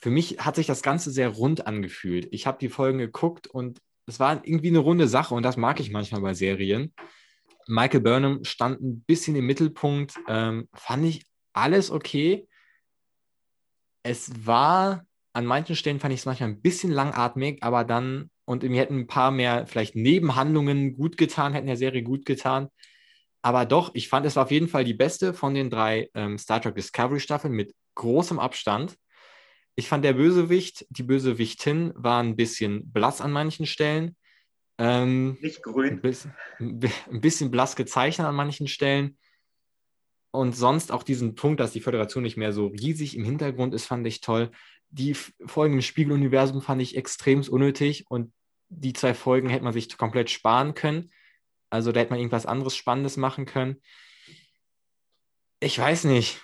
für 0.01 0.11
mich 0.11 0.39
hat 0.39 0.57
sich 0.57 0.67
das 0.67 0.83
Ganze 0.83 1.11
sehr 1.11 1.29
rund 1.29 1.67
angefühlt. 1.67 2.29
Ich 2.31 2.47
habe 2.47 2.59
die 2.59 2.71
Folgen 2.71 2.99
geguckt 2.99 3.47
und 3.47 3.81
es 4.07 4.19
war 4.19 4.45
irgendwie 4.45 4.69
eine 4.69 4.79
runde 4.79 5.07
Sache 5.07 5.35
und 5.35 5.43
das 5.43 5.57
mag 5.57 5.79
ich 5.79 5.91
manchmal 5.91 6.23
bei 6.23 6.35
Serien. 6.35 6.95
Michael 7.67 8.01
Burnham 8.01 8.45
stand 8.45 8.81
ein 8.81 9.03
bisschen 9.03 9.37
im 9.37 9.47
Mittelpunkt, 9.47 10.19
ähm, 10.27 10.69
fand 10.73 11.05
ich 11.05 11.27
alles 11.53 11.91
okay. 11.91 12.49
Es 14.03 14.47
war, 14.47 15.05
an 15.35 15.45
manchen 15.45 15.77
Stellen 15.77 16.01
fand 16.01 16.15
ich 16.15 16.21
es 16.21 16.27
manchmal 16.27 16.49
ein 16.49 16.63
bisschen 16.63 16.91
langatmig, 16.91 17.63
aber 17.63 17.85
dann, 17.85 18.31
und 18.47 18.63
mir 18.63 18.81
hätten 18.81 19.01
ein 19.01 19.07
paar 19.07 19.31
mehr 19.31 19.67
vielleicht 19.67 19.95
Nebenhandlungen 19.95 20.97
gut 20.97 21.19
getan, 21.19 21.53
hätten 21.53 21.67
der 21.67 21.77
Serie 21.77 22.03
gut 22.03 22.25
getan. 22.25 22.69
Aber 23.43 23.65
doch, 23.65 23.91
ich 23.95 24.09
fand 24.09 24.27
es 24.27 24.37
war 24.37 24.45
auf 24.45 24.51
jeden 24.51 24.69
Fall 24.69 24.85
die 24.85 24.95
beste 24.95 25.33
von 25.33 25.55
den 25.55 25.71
drei 25.71 26.11
ähm, 26.15 26.39
Star 26.39 26.61
Trek 26.61 26.75
Discovery 26.75 27.21
Staffeln 27.21 27.55
mit 27.55 27.75
großem 27.95 28.39
Abstand. 28.39 28.97
Ich 29.77 29.89
fand 29.89 30.05
der 30.05 30.13
Bösewicht, 30.13 30.87
die 30.91 31.03
Bösewichtin 31.03 31.93
war 31.95 32.23
ein 32.23 32.37
bisschen 32.37 32.91
blass 32.93 33.21
an 33.21 33.33
manchen 33.33 33.67
Stellen. 33.67 34.17
Ähm, 34.79 35.39
Nicht 35.41 35.59
ein, 35.59 35.73
grün. 35.73 36.01
bisschen, 36.01 36.35
ein 36.59 37.21
bisschen 37.21 37.51
blass 37.51 37.77
gezeichnet 37.77 38.27
an 38.27 38.35
manchen 38.35 38.69
Stellen. 38.69 39.17
Und 40.33 40.55
sonst 40.55 40.93
auch 40.93 41.03
diesen 41.03 41.35
Punkt, 41.35 41.61
dass 41.61 41.73
die 41.73 41.81
Föderation 41.81 42.23
nicht 42.23 42.37
mehr 42.37 42.53
so 42.53 42.69
riesig 42.69 43.17
im 43.17 43.25
Hintergrund 43.25 43.75
ist, 43.75 43.87
fand 43.87 44.07
ich 44.07 44.21
toll. 44.21 44.51
Die 44.91 45.15
Folgen 45.15 45.75
im 45.75 45.83
Spiegeluniversum 45.83 46.63
fand 46.63 46.83
ich 46.83 46.97
extrem 46.97 47.43
unnötig 47.43 48.07
und 48.09 48.33
die 48.69 48.93
zwei 48.93 49.15
Folgen 49.15 49.49
hätte 49.49 49.65
man 49.65 49.73
sich 49.73 49.97
komplett 49.97 50.31
sparen 50.31 50.75
können. 50.75 51.11
Also 51.71 51.93
da 51.93 52.01
hätte 52.01 52.11
man 52.11 52.19
irgendwas 52.19 52.47
anderes 52.47 52.77
Spannendes 52.77 53.17
machen 53.17 53.47
können. 53.47 53.81
Ich 55.61 55.79
weiß 55.79 56.05
nicht, 56.05 56.41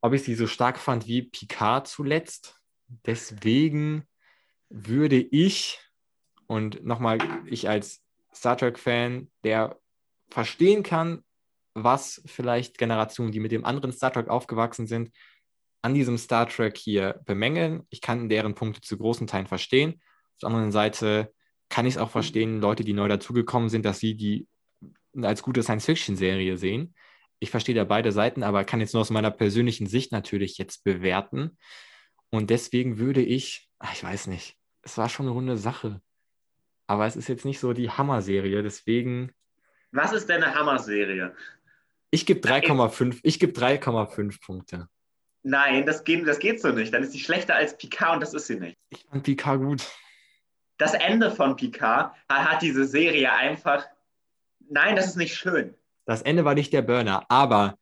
ob 0.00 0.14
ich 0.14 0.22
sie 0.22 0.34
so 0.34 0.46
stark 0.46 0.78
fand 0.78 1.06
wie 1.06 1.22
Picard 1.22 1.86
zuletzt. 1.86 2.60
Deswegen 3.06 4.08
würde 4.70 5.20
ich, 5.20 5.78
und 6.46 6.84
nochmal, 6.84 7.18
ich 7.46 7.68
als 7.68 8.02
Star 8.34 8.56
Trek-Fan, 8.56 9.30
der 9.44 9.78
verstehen 10.30 10.82
kann, 10.82 11.24
was 11.74 12.22
vielleicht 12.26 12.78
Generationen, 12.78 13.32
die 13.32 13.40
mit 13.40 13.52
dem 13.52 13.64
anderen 13.64 13.92
Star 13.92 14.12
Trek 14.12 14.28
aufgewachsen 14.28 14.86
sind, 14.86 15.10
an 15.82 15.94
diesem 15.94 16.18
Star 16.18 16.48
Trek 16.48 16.76
hier 16.76 17.20
bemängeln. 17.24 17.86
Ich 17.90 18.00
kann 18.00 18.28
deren 18.28 18.54
Punkte 18.54 18.80
zu 18.80 18.98
großen 18.98 19.26
Teilen 19.26 19.46
verstehen. 19.46 19.94
Auf 19.94 20.40
der 20.42 20.48
anderen 20.48 20.72
Seite 20.72 21.32
kann 21.68 21.86
ich 21.86 21.94
es 21.94 21.98
auch 21.98 22.10
verstehen, 22.10 22.60
Leute, 22.60 22.84
die 22.84 22.92
neu 22.92 23.08
dazugekommen 23.08 23.68
sind, 23.68 23.84
dass 23.84 23.98
sie 23.98 24.16
die 24.16 24.46
als 25.20 25.42
gute 25.42 25.62
Science-Fiction-Serie 25.62 26.56
sehen. 26.56 26.94
Ich 27.38 27.50
verstehe 27.50 27.74
da 27.74 27.84
beide 27.84 28.12
Seiten, 28.12 28.42
aber 28.42 28.64
kann 28.64 28.80
jetzt 28.80 28.92
nur 28.92 29.00
aus 29.00 29.10
meiner 29.10 29.30
persönlichen 29.30 29.86
Sicht 29.86 30.12
natürlich 30.12 30.58
jetzt 30.58 30.84
bewerten. 30.84 31.56
Und 32.30 32.50
deswegen 32.50 32.98
würde 32.98 33.22
ich, 33.22 33.68
ach, 33.78 33.92
ich 33.92 34.04
weiß 34.04 34.26
nicht, 34.26 34.56
es 34.82 34.98
war 34.98 35.08
schon 35.08 35.26
eine 35.26 35.34
runde 35.34 35.56
Sache. 35.56 36.00
Aber 36.86 37.06
es 37.06 37.16
ist 37.16 37.28
jetzt 37.28 37.44
nicht 37.44 37.60
so 37.60 37.72
die 37.72 37.90
Hammer-Serie, 37.90 38.62
deswegen. 38.62 39.32
Was 39.92 40.12
ist 40.12 40.28
denn 40.28 40.42
eine 40.42 40.54
Hammer-Serie? 40.54 41.34
Ich 42.10 42.26
gebe 42.26 42.40
3,5. 42.40 43.20
Ich 43.22 43.38
gebe 43.38 43.52
3,5 43.52 44.40
Punkte. 44.44 44.88
Nein, 45.42 45.86
das 45.86 46.04
geht, 46.04 46.26
das 46.26 46.38
geht 46.38 46.60
so 46.60 46.70
nicht. 46.70 46.92
Dann 46.92 47.02
ist 47.02 47.12
sie 47.12 47.20
schlechter 47.20 47.54
als 47.54 47.76
Picard 47.76 48.14
und 48.14 48.20
das 48.20 48.34
ist 48.34 48.46
sie 48.46 48.60
nicht. 48.60 48.76
Ich 48.90 49.04
fand 49.04 49.22
Picard 49.22 49.60
gut. 49.60 49.86
Das 50.76 50.94
Ende 50.94 51.30
von 51.30 51.56
Picard 51.56 52.14
hat 52.28 52.62
diese 52.62 52.84
Serie 52.84 53.32
einfach. 53.32 53.86
Nein, 54.70 54.96
das 54.96 55.06
ist 55.08 55.16
nicht 55.16 55.34
schön. 55.34 55.74
Das 56.06 56.22
Ende 56.22 56.44
war 56.44 56.54
nicht 56.54 56.72
der 56.72 56.82
Burner, 56.82 57.24
aber 57.28 57.76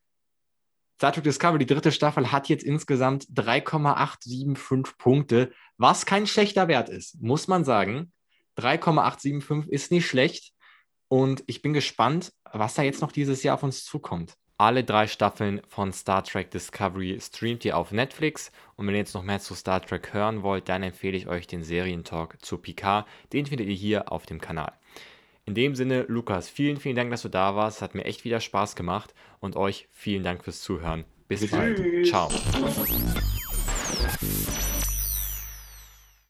Star 0.97 1.13
Trek 1.13 1.25
Discovery, 1.25 1.59
die 1.59 1.67
dritte 1.67 1.93
Staffel, 1.93 2.33
hat 2.33 2.49
jetzt 2.49 2.65
insgesamt 2.65 3.27
3,875 3.35 4.99
Punkte, 4.99 5.53
was 5.77 6.07
kein 6.07 6.27
schlechter 6.27 6.67
Wert 6.67 6.89
ist, 6.89 7.23
muss 7.23 7.47
man 7.47 7.65
sagen. 7.65 8.13
3,875 8.57 9.71
ist 9.73 9.93
nicht 9.93 10.09
schlecht. 10.09 10.53
Und 11.07 11.45
ich 11.47 11.63
bin 11.63 11.73
gespannt, 11.73 12.33
was 12.53 12.75
da 12.75 12.83
jetzt 12.83 13.01
noch 13.01 13.13
dieses 13.13 13.43
Jahr 13.43 13.55
auf 13.55 13.63
uns 13.63 13.85
zukommt. 13.85 14.35
Alle 14.57 14.83
drei 14.83 15.07
Staffeln 15.07 15.61
von 15.69 15.93
Star 15.93 16.25
Trek 16.25 16.51
Discovery 16.51 17.19
streamt 17.21 17.65
ihr 17.65 17.77
auf 17.77 17.93
Netflix. 17.93 18.51
Und 18.77 18.87
wenn 18.87 18.95
ihr 18.95 19.01
jetzt 19.01 19.15
noch 19.15 19.23
mehr 19.23 19.41
zu 19.41 19.55
Star 19.55 19.81
Trek 19.81 20.13
hören 20.13 20.43
wollt, 20.43 20.69
dann 20.69 20.83
empfehle 20.83 21.17
ich 21.17 21.29
euch 21.29 21.47
den 21.47 21.63
Serientalk 21.63 22.45
zu 22.45 22.59
Picard. 22.59 23.07
Den 23.33 23.47
findet 23.47 23.69
ihr 23.69 23.75
hier 23.75 24.11
auf 24.11 24.27
dem 24.27 24.41
Kanal. 24.41 24.78
In 25.49 25.55
dem 25.55 25.75
Sinne, 25.75 26.05
Lukas, 26.09 26.51
vielen, 26.51 26.77
vielen 26.77 26.95
Dank, 26.95 27.11
dass 27.11 27.23
du 27.23 27.31
da 27.31 27.57
warst. 27.57 27.81
Hat 27.81 27.95
mir 27.95 28.05
echt 28.05 28.27
wieder 28.27 28.39
Spaß 28.39 28.77
gemacht. 28.77 29.15
Und 29.41 29.57
euch 29.57 29.89
vielen 29.93 30.23
Dank 30.23 30.45
fürs 30.45 30.61
Zuhören. 30.61 31.07
Bis 31.27 31.51
bald. 31.51 32.07
Ciao. 32.07 32.29